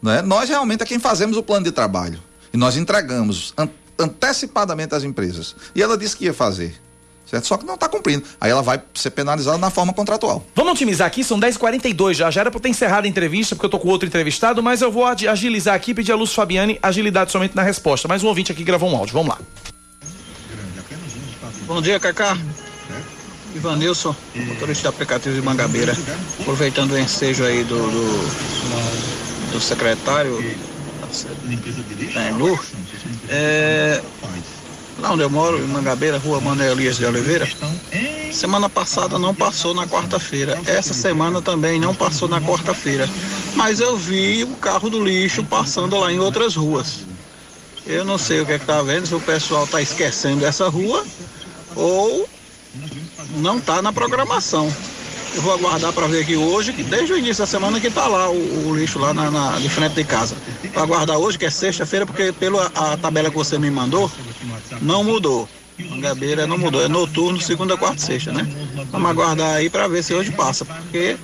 [0.00, 0.22] Não é?
[0.22, 2.29] Nós realmente é quem fazemos o plano de trabalho.
[2.52, 3.68] E nós entregamos an-
[3.98, 5.54] antecipadamente às empresas.
[5.74, 6.74] E ela disse que ia fazer.
[7.30, 7.46] Certo?
[7.46, 8.24] Só que não está cumprindo.
[8.40, 10.44] Aí ela vai ser penalizada na forma contratual.
[10.52, 12.28] Vamos otimizar aqui, são 10h42 já.
[12.28, 14.82] Já era pra eu ter encerrado a entrevista, porque eu tô com outro entrevistado, mas
[14.82, 18.08] eu vou agilizar aqui e pedir a Lúcio Fabiani agilidade somente na resposta.
[18.08, 19.12] Mais um ouvinte aqui gravou um áudio.
[19.14, 19.38] Vamos lá.
[21.66, 22.36] Bom dia, Cacá.
[23.54, 25.96] Ivanilson, motorista de aplicativo de Mangabeira.
[26.40, 30.36] Aproveitando o ensejo aí do, do, do secretário
[32.14, 32.58] da Enlu,
[33.28, 34.02] é,
[34.98, 37.48] lá onde eu moro, em Mangabeira, rua Manuel Elias de Oliveira,
[38.32, 40.60] semana passada não passou na quarta-feira.
[40.66, 43.08] Essa semana também não passou na quarta-feira.
[43.54, 47.00] Mas eu vi o carro do lixo passando lá em outras ruas.
[47.84, 50.68] Eu não sei o que é que tá vendo, se o pessoal tá esquecendo essa
[50.68, 51.04] rua
[51.74, 52.28] ou
[53.36, 54.72] não está na programação.
[55.34, 58.06] Eu vou aguardar para ver aqui hoje, que desde o início da semana que está
[58.08, 60.36] lá o, o lixo lá na, na- de frente de casa.
[60.74, 64.10] Vou aguardar hoje, que é sexta-feira, porque pela a tabela que você me mandou,
[64.80, 65.48] não mudou.
[65.88, 68.46] Mangabeira não mudou, é noturno, segunda, quarta e sexta, né?
[68.90, 71.16] Vamos aguardar aí para ver se hoje passa, porque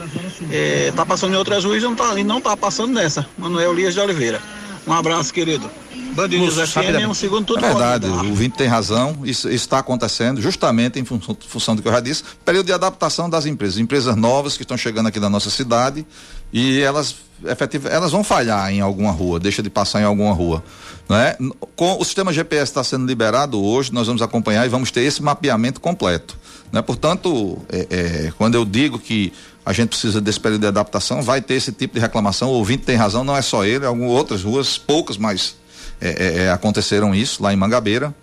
[0.51, 3.27] eh, tá passando em outras ruas e não tá, e não tá passando nessa.
[3.37, 4.41] Manuel Lias de Oliveira.
[4.87, 5.71] Um abraço, querido.
[6.17, 8.23] Band News FM é um segundo tudo É verdade, bom.
[8.25, 11.93] o ouvinte tem razão, isso isso está acontecendo justamente em função, função do que eu
[11.93, 15.51] já disse, período de adaptação das empresas, empresas novas que estão chegando aqui na nossa
[15.51, 16.07] cidade
[16.53, 17.15] e elas
[17.47, 20.65] efetiva, elas vão falhar em alguma rua, deixa de passar em alguma rua,
[21.09, 21.37] não é?
[21.39, 25.03] N- Com o sistema GPS está sendo liberado hoje, nós vamos acompanhar e vamos ter
[25.03, 26.37] esse mapeamento completo,
[26.73, 26.81] né?
[26.81, 29.33] Portanto, é, é, quando eu digo que
[29.67, 32.85] a gente precisa desse período de adaptação, vai ter esse tipo de reclamação, o ouvinte
[32.85, 35.57] tem razão, não é só ele, algumas outras ruas, poucas, mas
[36.01, 38.15] é, é, é, aconteceram isso lá em Mangabeira.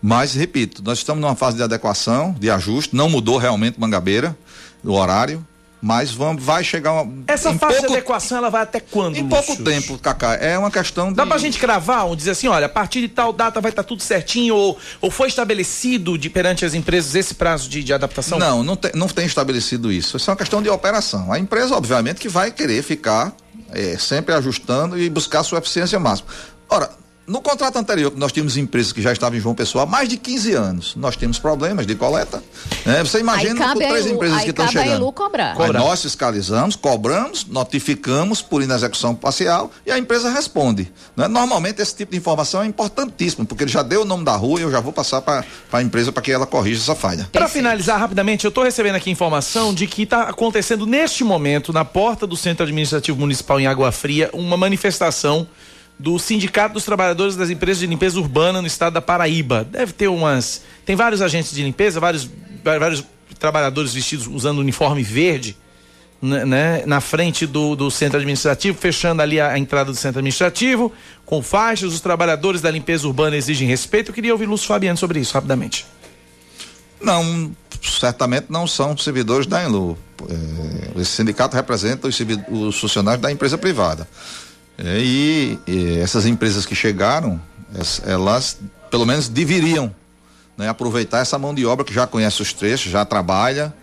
[0.00, 4.36] Mas, repito, nós estamos numa fase de adequação, de ajuste, não mudou realmente Mangabeira,
[4.84, 5.44] o horário,
[5.80, 7.24] mas vamos, vai chegar uma.
[7.26, 9.64] Essa fase pouco, de adequação, ela vai até quando, Em pouco Lúcio?
[9.64, 10.34] tempo, Cacá.
[10.34, 11.14] É uma questão de.
[11.14, 13.82] Dá pra gente cravar, ou dizer assim, olha, a partir de tal data vai estar
[13.82, 18.38] tudo certinho, ou, ou foi estabelecido de perante as empresas esse prazo de, de adaptação?
[18.38, 20.16] Não, não tem, não tem estabelecido isso.
[20.16, 21.32] Isso é uma questão de operação.
[21.32, 23.34] A empresa, obviamente, que vai querer ficar
[23.72, 26.28] eh, sempre ajustando e buscar sua eficiência máxima.
[26.68, 26.90] Ora,
[27.26, 30.08] no contrato anterior, que nós tínhamos empresas que já estavam em João Pessoa há mais
[30.08, 32.42] de 15 anos, nós temos problemas de coleta.
[32.84, 33.02] né?
[33.02, 35.00] Você imagina com três empresas aí que estão cabe a chegando.
[35.02, 35.60] Elu cobrar.
[35.60, 40.92] Aí nós fiscalizamos, cobramos, notificamos por inexecução parcial e a empresa responde.
[41.16, 41.26] né?
[41.28, 44.60] Normalmente esse tipo de informação é importantíssimo, porque ele já deu o nome da rua
[44.60, 47.28] e eu já vou passar para a empresa para que ela corrija essa falha.
[47.32, 51.84] Para finalizar rapidamente, eu estou recebendo aqui informação de que está acontecendo neste momento, na
[51.84, 55.46] porta do Centro Administrativo Municipal em Água Fria, uma manifestação
[55.98, 59.64] do Sindicato dos Trabalhadores das Empresas de Limpeza Urbana no estado da Paraíba.
[59.64, 60.62] Deve ter umas.
[60.84, 62.28] Tem vários agentes de limpeza, vários,
[62.62, 63.04] vários
[63.38, 65.56] trabalhadores vestidos usando uniforme verde.
[66.20, 70.18] né, né, na frente do, do centro administrativo, fechando ali a, a entrada do centro
[70.18, 70.92] administrativo,
[71.24, 74.10] com faixas, os trabalhadores da limpeza urbana exigem respeito.
[74.10, 75.84] Eu queria ouvir Lúcio Fabiano sobre isso, rapidamente.
[77.00, 79.98] Não, certamente não são servidores da Enlu.
[80.28, 84.08] É, esse sindicato representa os, funcionários da empresa privada.
[84.78, 87.40] É, e, e essas empresas que chegaram,
[88.04, 88.58] elas
[88.90, 89.94] pelo menos deveriam
[90.56, 93.74] né, aproveitar essa mão de obra que já conhece os trechos, já trabalha,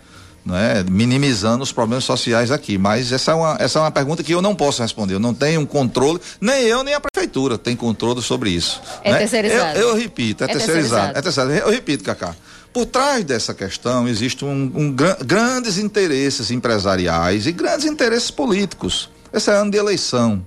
[0.45, 2.77] né, minimizando os problemas sociais aqui.
[2.77, 5.15] Mas essa é, uma, essa é uma pergunta que eu não posso responder.
[5.15, 8.81] Eu não tenho um controle, nem eu nem a prefeitura tem controle sobre isso.
[9.03, 9.17] É né?
[9.19, 9.79] terceirizado.
[9.79, 11.13] Eu, eu repito, é, É terceirizado.
[11.13, 11.17] terceirizado.
[11.17, 11.67] É terceirizado.
[11.69, 12.35] Eu repito, Cacá.
[12.71, 19.09] Por trás dessa questão existe um, um gran- grandes interesses empresariais e grandes interesses políticos.
[19.31, 20.43] Esse é ano de eleição.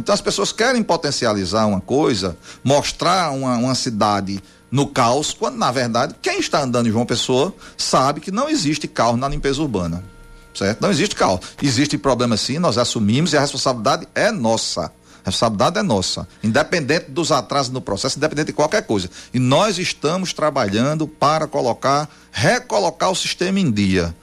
[0.00, 5.70] Então as pessoas querem potencializar uma coisa, mostrar uma, uma cidade no caos, quando na
[5.70, 10.02] verdade quem está andando em João Pessoa sabe que não existe caos na limpeza urbana.
[10.54, 10.80] Certo?
[10.80, 11.40] Não existe caos.
[11.62, 14.86] Existe problema sim, nós assumimos e a responsabilidade é nossa.
[15.22, 19.10] A responsabilidade é nossa, independente dos atrasos no processo, independente de qualquer coisa.
[19.34, 24.14] E nós estamos trabalhando para colocar, recolocar o sistema em dia.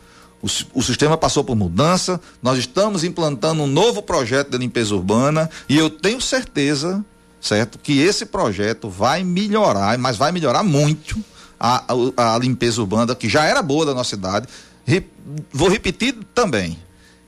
[0.74, 5.50] O, o sistema passou por mudança, nós estamos implantando um novo projeto de limpeza urbana
[5.68, 7.04] e eu tenho certeza,
[7.42, 11.22] certo, que esse projeto vai melhorar, mas vai melhorar muito
[11.60, 11.84] a,
[12.16, 14.48] a, a limpeza urbana, que já era boa da nossa cidade.
[14.86, 15.06] Re-
[15.52, 16.80] vou repetir também.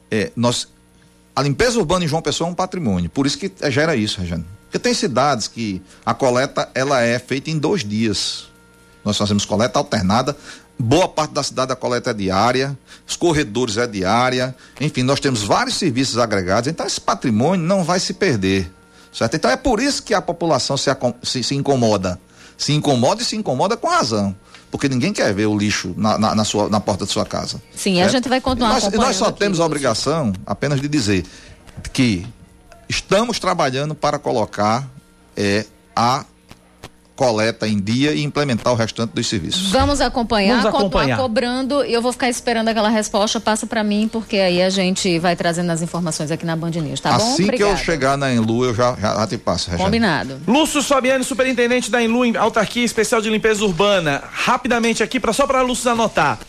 [0.09, 0.67] É, nós,
[1.35, 4.45] a limpeza urbana em João Pessoa é um patrimônio, por isso que gera isso, Regiane.
[4.65, 8.47] Porque tem cidades que a coleta ela é feita em dois dias.
[9.03, 10.37] Nós fazemos coleta alternada.
[10.81, 15.43] Boa parte da cidade a coleta é diária, os corredores é diária, enfim, nós temos
[15.43, 18.71] vários serviços agregados, então esse patrimônio não vai se perder.
[19.11, 19.35] Certo?
[19.35, 20.89] Então é por isso que a população se,
[21.23, 22.19] se, se incomoda.
[22.57, 24.35] Se incomoda e se incomoda com razão.
[24.71, 27.61] Porque ninguém quer ver o lixo na, na, na sua, na porta de sua casa.
[27.75, 28.11] Sim, a certo?
[28.13, 31.25] gente vai continuar nós, nós só aqui, temos a obrigação apenas de dizer
[31.91, 32.25] que
[32.87, 34.87] estamos trabalhando para colocar
[35.35, 35.65] é,
[35.95, 36.23] a
[37.19, 39.71] coleta em dia e implementar o restante dos serviços.
[39.71, 41.17] Vamos acompanhar, Vamos continuar acompanhar.
[41.17, 45.19] cobrando e eu vou ficar esperando aquela resposta, passa pra mim, porque aí a gente
[45.19, 47.33] vai trazendo as informações aqui na Band News, tá bom?
[47.33, 49.69] assim que eu chegar na Enlu, eu já, já, já te passo.
[49.69, 49.83] Regiane.
[49.83, 50.39] Combinado.
[50.47, 54.23] Lúcio Fabiano, superintendente da Enlu, em Autarquia Especial de Limpeza Urbana.
[54.31, 56.39] Rapidamente aqui, pra, só para Lúcio anotar.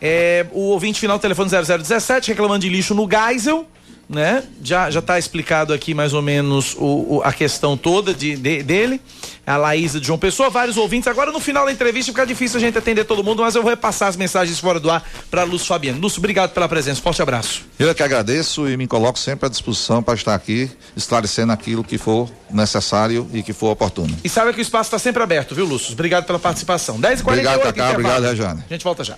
[0.00, 3.66] É, o ouvinte final do telefone 0017 reclamando de lixo no Geisel,
[4.10, 4.42] né?
[4.62, 8.62] Já já tá explicado aqui mais ou menos o, o- a questão toda de, de-
[8.62, 9.00] dele.
[9.46, 11.08] A Laísa de João Pessoa, vários ouvintes.
[11.08, 13.70] Agora no final da entrevista fica difícil a gente atender todo mundo, mas eu vou
[13.70, 15.98] repassar as mensagens fora do ar para Lúcio Fabiano.
[15.98, 17.00] Lúcio, obrigado pela presença.
[17.00, 17.62] Forte abraço.
[17.78, 21.82] Eu é que agradeço e me coloco sempre à disposição para estar aqui esclarecendo aquilo
[21.82, 24.16] que for necessário e que for oportuno.
[24.22, 25.92] E saiba que o espaço está sempre aberto, viu, Lúcio?
[25.94, 27.00] Obrigado pela participação.
[27.00, 27.20] 10h48.
[27.26, 27.90] Obrigado, Cacá.
[27.90, 28.62] Obrigado, Rejane.
[28.68, 29.16] A gente volta já.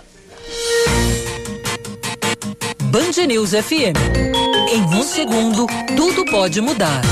[2.85, 4.42] Band News FM.
[4.73, 7.03] Em um segundo, tudo pode mudar.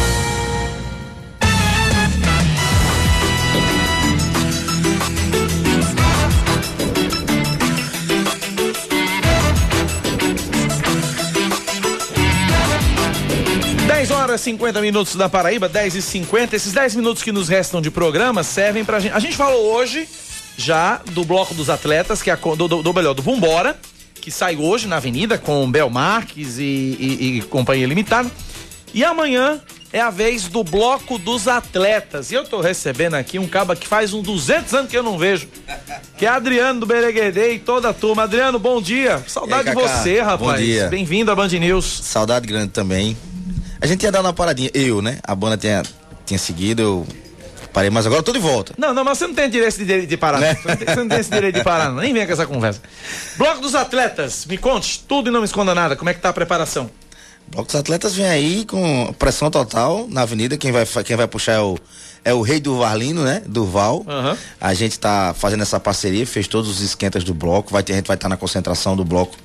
[14.09, 17.79] Horas e 50 minutos da Paraíba, 10 e 50 Esses 10 minutos que nos restam
[17.79, 19.13] de programa servem pra gente.
[19.13, 20.09] A gente falou hoje
[20.57, 23.79] já do Bloco dos Atletas, que é a, do, do, do melhor, do Vambora,
[24.21, 28.29] que sai hoje na Avenida com Bel Marques e, e- e Companhia Limitada.
[28.93, 29.59] E amanhã
[29.93, 32.31] é a vez do Bloco dos Atletas.
[32.31, 35.17] E eu tô recebendo aqui um caba que faz uns 200 anos que eu não
[35.17, 35.47] vejo.
[36.17, 38.23] Que é Adriano do Bereguedê e toda a turma.
[38.23, 39.21] Adriano, bom dia.
[39.27, 40.39] Saudade aí, de você, rapaz.
[40.39, 40.87] Bom dia.
[40.87, 41.85] Bem-vindo à Band News.
[42.03, 43.17] Saudade grande também.
[43.81, 45.17] A gente tinha dado uma paradinha, eu, né?
[45.23, 45.81] A banda tinha,
[46.25, 47.07] tinha seguido, eu
[47.71, 48.73] parei, mas agora eu tô de volta.
[48.77, 50.39] Não, não, mas você não tem direito de, de parar.
[50.39, 50.55] Né?
[50.55, 52.01] Você, não tem, você não tem esse direito de parar, não.
[52.01, 52.81] Nem vem com essa conversa.
[53.37, 55.95] Bloco dos atletas, me conte tudo e não me esconda nada.
[55.95, 56.89] Como é que tá a preparação?
[57.51, 60.55] Bloco dos Atletas vem aí com pressão total na avenida.
[60.55, 61.77] Quem vai, quem vai puxar é o,
[62.23, 63.41] é o rei do Varlino, né?
[63.45, 64.05] Durval.
[64.59, 67.73] A gente tá fazendo essa parceria, fez todos os esquentas do bloco.
[67.73, 69.35] Vai ter, a gente vai estar na concentração do bloco,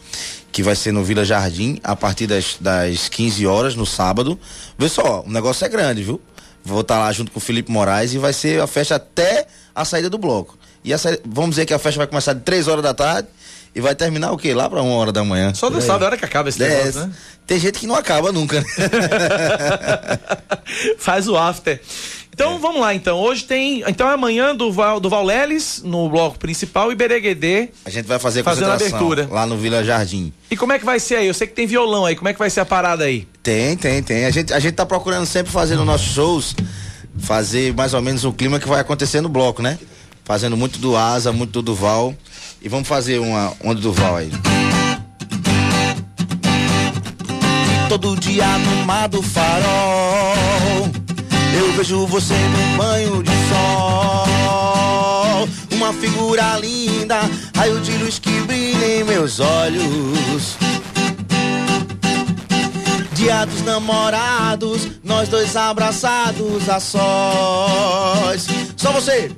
[0.53, 4.39] que vai ser no Vila Jardim, a partir das, das 15 horas, no sábado.
[4.79, 6.21] Vê só, o negócio é grande, viu?
[6.67, 9.85] Vou estar lá junto com o Felipe Moraes e vai ser a festa até a
[9.85, 10.59] saída do bloco.
[10.83, 13.29] E a saída- vamos dizer que a festa vai começar de 3 horas da tarde
[13.75, 14.53] e vai terminar o quê?
[14.53, 15.55] Lá para uma hora da manhã.
[15.55, 17.13] Só não sabe a hora que acaba esse negócio, né?
[17.47, 18.67] Tem gente que não acaba nunca, né?
[20.99, 21.81] Faz o after.
[22.37, 23.19] Então vamos lá, então.
[23.19, 23.83] Hoje tem.
[23.87, 27.71] Então é amanhã do, Val, do Valleles, no bloco principal, e Bereguedê.
[27.83, 29.27] A gente vai fazer a Fazendo a abertura.
[29.31, 30.31] lá no Vila Jardim.
[30.51, 31.27] E como é que vai ser aí?
[31.29, 32.15] Eu sei que tem violão aí.
[32.15, 33.27] Como é que vai ser a parada aí?
[33.43, 34.27] Tem, tem, tem.
[34.27, 36.55] A gente, a gente tá procurando sempre fazer nos nossos shows,
[37.21, 39.79] fazer mais ou menos o clima que vai acontecer no bloco, né?
[40.23, 42.15] Fazendo muito do Asa, muito do Duval.
[42.61, 44.31] E vamos fazer uma onda do Duval aí.
[47.87, 51.06] E todo dia no mar do farol
[51.57, 54.27] Eu vejo você num banho de sol
[55.73, 57.21] Uma figura linda
[57.57, 60.57] Raio de luz que brilha em meus olhos
[63.17, 68.47] Dia dos namorados, nós dois abraçados a sós.
[68.77, 69.33] Só você,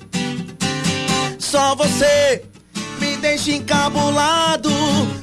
[1.39, 2.43] só você
[3.01, 4.69] me deixa encabulado.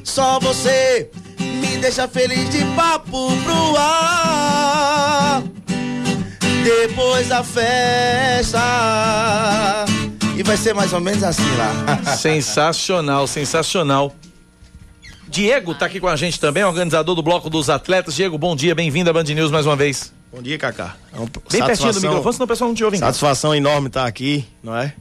[0.06, 5.44] Só você me deixa feliz de papo pro ar.
[6.66, 8.60] Depois da festa.
[10.36, 12.02] E vai ser mais ou menos assim lá.
[12.18, 14.16] sensacional, sensacional.
[15.28, 18.16] Diego tá aqui com a gente também, organizador do Bloco dos Atletas.
[18.16, 20.12] Diego, bom dia, bem-vindo à Band News mais uma vez.
[20.34, 20.96] Bom dia, Cacá.
[21.14, 22.98] É um- Bem pertinho do microfone, senão o pessoal não te ouve.
[22.98, 24.92] Satisfação enorme estar aqui, não é?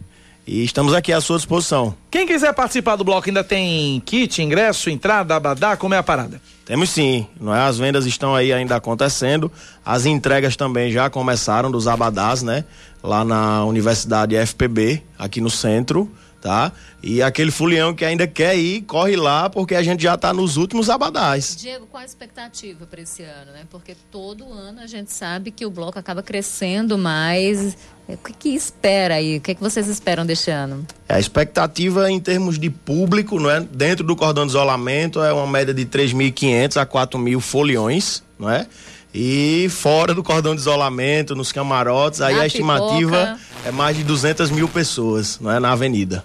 [0.46, 1.94] E estamos aqui à sua disposição.
[2.10, 6.40] Quem quiser participar do bloco ainda tem kit, ingresso, entrada, abadá, como é a parada?
[6.66, 7.60] Temos sim, não é?
[7.60, 9.50] As vendas estão aí ainda acontecendo.
[9.84, 12.64] As entregas também já começaram dos abadás, né?
[13.02, 16.10] Lá na Universidade FPB, aqui no centro,
[16.44, 16.72] tá?
[17.02, 20.58] E aquele fulião que ainda quer ir, corre lá, porque a gente já tá nos
[20.58, 21.56] últimos abadás.
[21.56, 23.62] Diego, qual a expectativa para esse ano, né?
[23.70, 27.78] Porque todo ano a gente sabe que o bloco acaba crescendo mais.
[28.06, 29.38] O que, que espera aí?
[29.38, 30.86] O que, que vocês esperam deste ano?
[31.08, 33.60] A expectativa em termos de público, não é?
[33.60, 38.66] Dentro do cordão de isolamento é uma média de 3.500 a 4.000 foliões, não é?
[39.14, 44.04] E fora do cordão de isolamento, nos camarotes, aí Na a estimativa é mais de
[44.04, 45.58] 200 mil pessoas, não é?
[45.58, 46.22] Na avenida.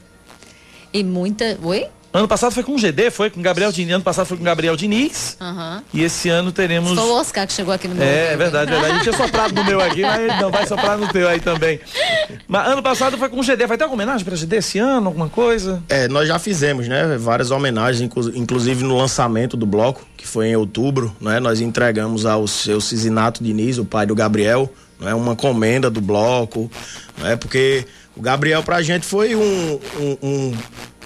[0.93, 1.57] E muita.
[1.63, 1.87] Oi?
[2.11, 3.93] Ano passado foi com o GD, foi com o Gabriel Diniz.
[3.93, 5.37] Ano passado foi com o Gabriel Diniz.
[5.39, 5.83] Aham.
[5.93, 6.95] E esse ano teremos.
[6.97, 8.03] Foi o Oscar que chegou aqui no meu.
[8.03, 8.95] É, é verdade, verdade.
[8.95, 11.79] Ele tinha soprado no meu aqui, mas não vai soprar no teu aí também.
[12.47, 13.67] Mas ano passado foi com o GD.
[13.67, 15.05] Vai ter alguma homenagem pra GD esse ano?
[15.05, 15.83] Alguma coisa?
[15.87, 17.15] É, nós já fizemos, né?
[17.19, 21.39] Várias homenagens, inclu- inclusive no lançamento do bloco, que foi em outubro, né?
[21.39, 24.67] Nós entregamos ao seu Cisinato Diniz, o pai do Gabriel,
[24.99, 25.13] né?
[25.13, 26.71] Uma comenda do bloco,
[27.19, 27.35] né?
[27.35, 27.85] Porque
[28.19, 30.53] o Gabriel pra gente foi um, um, um,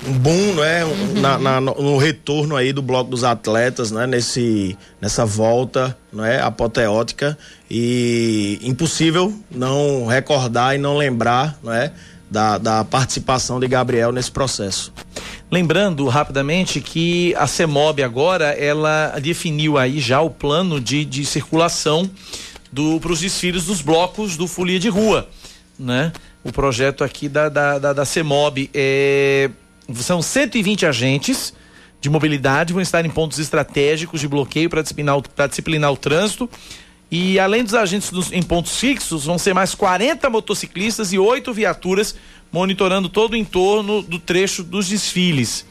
[0.07, 0.83] um boom, né?
[0.83, 4.07] Um- na, na- no, no retorno aí do bloco dos atletas, né?
[4.07, 6.41] Nesse, nessa volta, né?
[6.41, 7.37] Apoteótica
[7.69, 11.91] e impossível não recordar e não lembrar, né?
[12.31, 14.91] Da, da participação de Gabriel nesse processo.
[15.51, 22.09] Lembrando rapidamente que a CEMOB agora ela definiu aí já o plano de, de circulação
[22.99, 25.29] para os desfiles dos blocos do Folia de Rua,
[25.77, 26.11] né?
[26.43, 29.49] O projeto aqui da, da, da, da CEMOB é,
[29.95, 31.53] são 120 agentes
[32.01, 35.15] de mobilidade vão estar em pontos estratégicos de bloqueio para disciplinar,
[35.47, 36.49] disciplinar o trânsito.
[37.09, 41.53] E além dos agentes dos- em pontos fixos, vão ser mais 40 motociclistas e oito
[41.53, 42.13] viaturas
[42.51, 45.65] monitorando todo o entorno do trecho dos desfiles.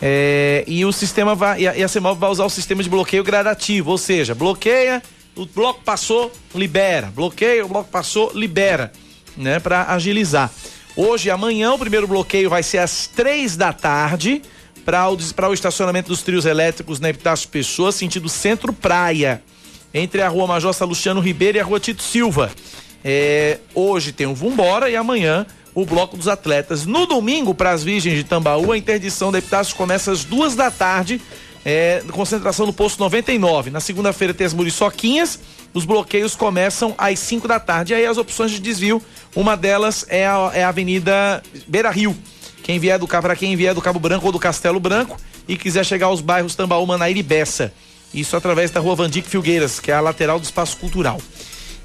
[0.00, 2.88] É, e o sistema vai, e a, e a CEMOB vai usar o sistema de
[2.88, 5.02] bloqueio gradativo, ou seja, bloqueia,
[5.34, 8.92] o bloco passou, libera, bloqueia, o bloco passou, libera,
[9.36, 10.50] né, para agilizar.
[10.96, 14.40] Hoje e amanhã o primeiro bloqueio vai ser às três da tarde
[14.84, 15.16] para o,
[15.50, 19.42] o estacionamento dos trios elétricos na Epitácio Pessoa, sentido centro-praia,
[19.92, 22.50] entre a rua Major Salustiano Ribeiro e a rua Tito Silva.
[23.04, 26.86] É, hoje tem o Vumbora e amanhã o Bloco dos Atletas.
[26.86, 30.70] No domingo, para as Virgens de Tambaú, a interdição da Epitácio começa às duas da
[30.70, 31.20] tarde,
[31.68, 33.70] é, concentração no posto 99.
[33.70, 35.36] Na segunda-feira tem as Muriçoquinhas,
[35.74, 37.92] os bloqueios começam às 5 da tarde.
[37.92, 39.02] E aí as opções de desvio,
[39.34, 42.16] uma delas é a, é a Avenida Beira Rio.
[42.62, 45.16] Quem vier do para quem vier do Cabo Branco ou do Castelo Branco
[45.48, 47.72] e quiser chegar aos bairros Tambaú, Manaíra e Bessa.
[48.14, 51.20] Isso através da rua Vandique Filgueiras, que é a lateral do espaço cultural.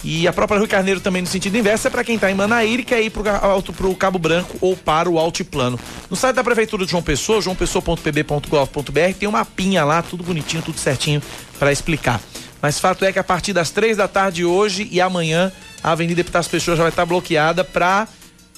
[0.04, 2.82] E a própria Rui Carneiro também no sentido inverso é para quem está em Manaíra
[2.82, 5.80] e quer ir para o Cabo Branco ou para o Altiplano.
[6.10, 10.80] No site da Prefeitura de João Pessoa, joaopessoa.pb.gov.br, tem uma pinha lá, tudo bonitinho, tudo
[10.80, 11.22] certinho
[11.60, 12.20] para explicar.
[12.62, 15.52] Mas fato é que a partir das três da tarde hoje e amanhã,
[15.84, 18.08] a Avenida Epitácio Pessoa já vai estar bloqueada para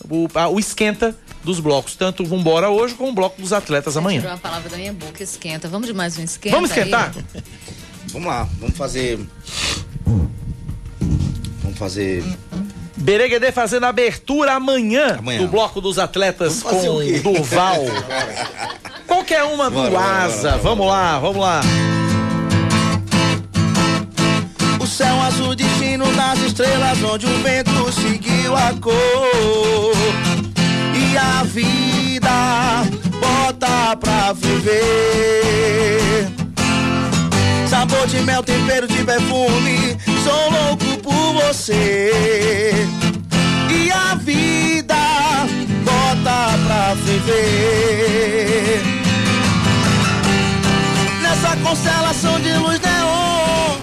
[0.10, 1.14] o, a- o esquenta
[1.44, 4.22] dos blocos, tanto o Vambora hoje como o bloco dos atletas amanhã.
[4.22, 5.68] Tirou a palavra da minha boca, esquenta.
[5.68, 6.56] Vamos de mais um esquenta?
[6.56, 7.14] Vamos esquentar?
[7.36, 7.44] aí?
[8.14, 9.20] Vamos lá, vamos fazer.
[11.74, 12.24] Vamos fazer.
[12.96, 15.42] Bereguedê fazendo a abertura amanhã, Amanhã.
[15.42, 17.22] do bloco dos atletas Vamos com?
[17.34, 17.84] Durval.
[19.08, 20.36] Qualquer uma do Bora, bora, Asa.
[20.36, 20.62] bora, bora.
[20.64, 21.62] Vamos lá, vamos lá.
[24.80, 29.94] O céu azul destino das estrelas onde o vento seguiu a cor
[30.96, 32.84] e a vida
[33.20, 36.28] bota pra viver.
[37.84, 42.72] Sabor de mel, tempero de perfume, sou louco por você.
[43.70, 44.96] E a vida
[45.84, 48.82] bota pra viver.
[51.22, 53.76] Nessa constelação de luz neon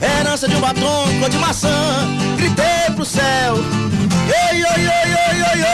[0.00, 2.06] Herança de um batom, cor de maçã
[2.36, 5.72] Gritei pro céu Oi, oi, oi, oi, oi, oi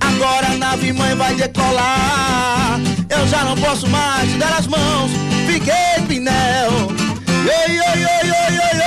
[0.00, 2.87] Agora a nave mãe vai decolar
[3.18, 5.10] Eu já não posso mais te dar as mãos.
[5.46, 5.74] Fiquei
[6.06, 6.70] pinel.
[6.70, 8.78] Oi, oi, oi, oi, oi,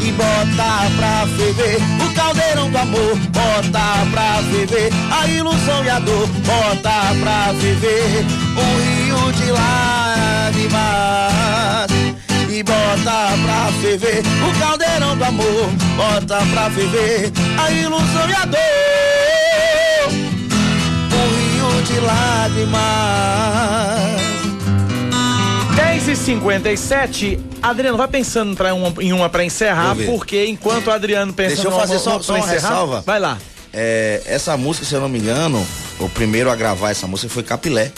[0.00, 5.98] e bota pra ferver o caldeirão do amor, bota pra ferver a ilusão e a
[5.98, 8.24] dor, bota pra ferver
[8.56, 10.82] um rio de lágrimas.
[12.48, 18.44] E bota pra ferver o caldeirão do amor, bota pra ferver a ilusão e a
[18.44, 18.93] dor.
[21.94, 22.74] De lágrimas.
[25.76, 30.88] 10 e 57 Adriano, vai pensando em entrar uma- em uma pra encerrar, porque enquanto
[30.88, 33.02] o Adriano pensa Deixa eu numa- fazer só, pra só uma encerrar, ressalva.
[33.06, 33.38] Vai lá.
[33.72, 35.66] É, essa música, se eu não me engano,
[35.98, 37.90] o primeiro a gravar essa música foi Capilé.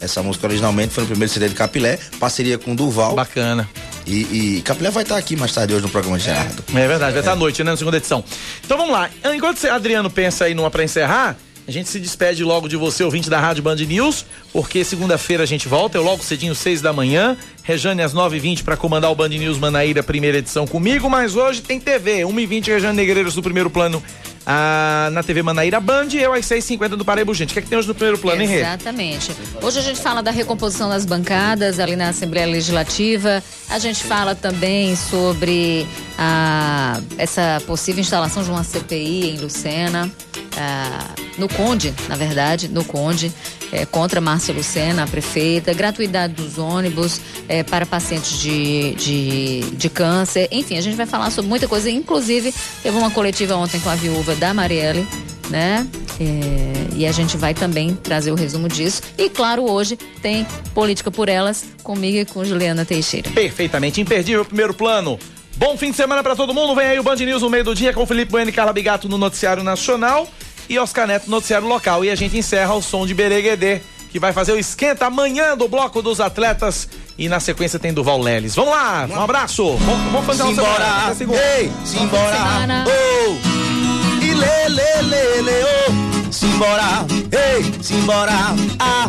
[0.00, 3.14] Essa música originalmente foi no primeiro CD de Capilé, parceria com Duval.
[3.14, 3.68] Bacana.
[4.06, 6.64] E, e Capilé vai estar aqui mais tarde hoje no programa de Gerardo.
[6.74, 8.24] É verdade, vai estar à noite, né, na segunda edição.
[8.64, 9.10] Então vamos lá.
[9.34, 11.36] Enquanto você, Adriano pensa aí numa pra encerrar,
[11.70, 15.46] a gente se despede logo de você, ouvinte da Rádio Band News, porque segunda-feira a
[15.46, 17.36] gente volta, eu logo cedinho, seis da manhã.
[17.70, 21.78] Rejane às 9h20 para comandar o Band News Manaíra, primeira edição comigo, mas hoje tem
[21.78, 24.02] TV, 1h20, Rejane Negreiros do primeiro plano
[24.44, 27.50] ah, na TV Manaíra Band e eu às 6h50 do Paraíba Gente.
[27.50, 28.62] O que é que tem hoje no primeiro plano, Rê?
[28.62, 29.30] Exatamente.
[29.62, 33.40] Hoje a gente fala da recomposição das bancadas ali na Assembleia Legislativa.
[33.68, 35.86] A gente fala também sobre
[36.18, 40.10] a, essa possível instalação de uma CPI em Lucena.
[40.56, 41.06] ah,
[41.38, 43.32] no Conde, na verdade, no Conde,
[43.72, 47.20] eh, contra Márcia Lucena, a prefeita, gratuidade dos ônibus
[47.60, 50.48] eh, para pacientes de, de, de câncer.
[50.50, 51.90] Enfim, a gente vai falar sobre muita coisa.
[51.90, 55.06] Inclusive, teve uma coletiva ontem com a viúva da Marielle,
[55.48, 55.86] né?
[56.20, 59.02] É, e a gente vai também trazer o resumo disso.
[59.16, 63.30] E claro, hoje tem Política por Elas comigo e com Juliana Teixeira.
[63.30, 65.18] Perfeitamente imperdível primeiro plano.
[65.56, 66.74] Bom fim de semana pra todo mundo.
[66.74, 69.08] Vem aí o Band News no meio do dia com Felipe Bueno e Carla Bigato
[69.08, 70.28] no Noticiário Nacional
[70.68, 72.04] e Oscar Neto no Noticiário Local.
[72.04, 73.80] E a gente encerra o som de Bereguedê,
[74.10, 76.88] que vai fazer o esquenta amanhã do Bloco dos Atletas.
[77.20, 78.54] E na sequência tem Duval Leles.
[78.54, 79.76] Vamos lá, um abraço.
[79.76, 81.14] Vamos, fazer uma Simbora, semana.
[81.14, 81.38] Segunda.
[81.38, 88.32] ei, simbora, oh, e lê, lê, lê, lê, oh, simbora, ei, simbora,
[88.78, 89.06] ah,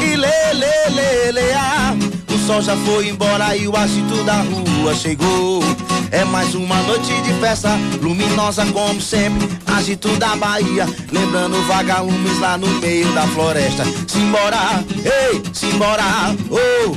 [0.00, 1.96] e lê, lê, lê, lê, ah,
[2.32, 5.64] o sol já foi embora e o agito da rua chegou.
[6.12, 7.70] É mais uma noite de festa,
[8.02, 13.84] luminosa como sempre, agito da Bahia, lembrando vagalumes lá no meio da floresta.
[14.08, 16.96] Simbora, ei, simbora, oh,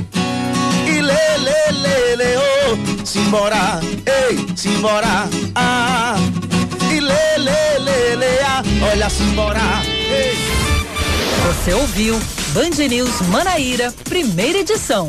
[0.88, 6.16] e lê, lê, lê, lê, oh, simbora, ei, simbora, ah,
[6.90, 9.60] e lê, lê, lê, lê, ah, olha, simbora,
[10.10, 10.36] ei.
[11.46, 12.18] Você ouviu
[12.52, 15.06] Band News Manaíra, primeira edição.